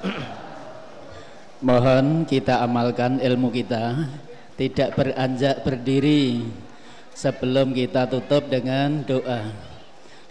Mohon 1.66 2.24
kita 2.24 2.64
amalkan 2.64 3.20
ilmu 3.20 3.52
kita, 3.52 4.08
tidak 4.56 4.96
beranjak 4.96 5.60
berdiri 5.60 6.48
sebelum 7.12 7.76
kita 7.76 8.08
tutup 8.08 8.48
dengan 8.48 9.04
doa. 9.04 9.52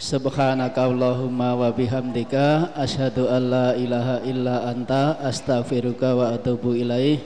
Subhanaka 0.00 0.88
Allahumma 0.88 1.54
wa 1.54 1.68
bihamdika 1.70 2.72
asyhadu 2.72 3.28
an 3.28 3.42
la 3.52 3.68
ilaha 3.76 4.16
illa 4.24 4.66
anta 4.66 5.20
astaghfiruka 5.22 6.16
wa 6.16 6.34
atubu 6.34 6.72
ilaih. 6.72 7.20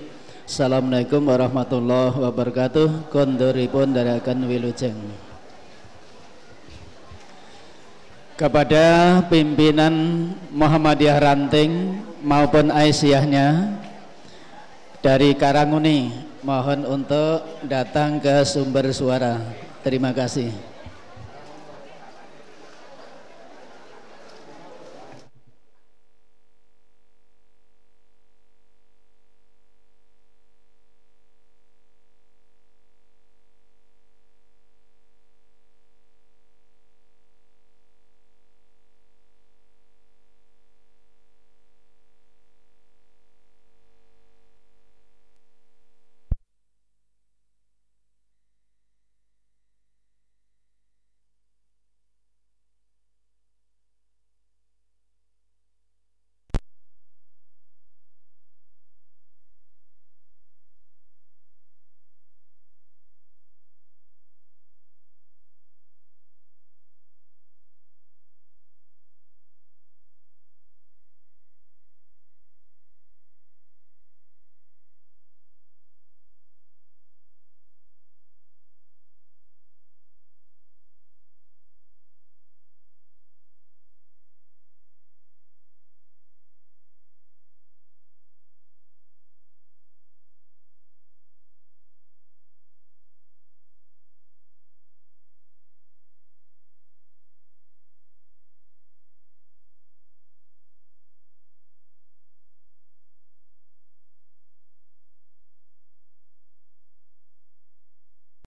Assalamualaikum 0.44 1.24
warahmatullahi 1.24 2.18
wabarakatuh. 2.18 3.08
Kondoripun 3.08 3.94
darakan 3.94 4.44
wilujeng 4.50 5.23
kepada 8.35 9.23
pimpinan 9.31 9.94
Muhammadiyah 10.51 11.19
Ranting 11.23 12.02
maupun 12.23 12.74
Aisyahnya 12.74 13.78
dari 14.98 15.39
Karanguni 15.39 16.11
mohon 16.43 16.82
untuk 16.85 17.62
datang 17.65 18.19
ke 18.19 18.43
sumber 18.43 18.90
suara. 18.90 19.39
Terima 19.86 20.11
kasih. 20.11 20.73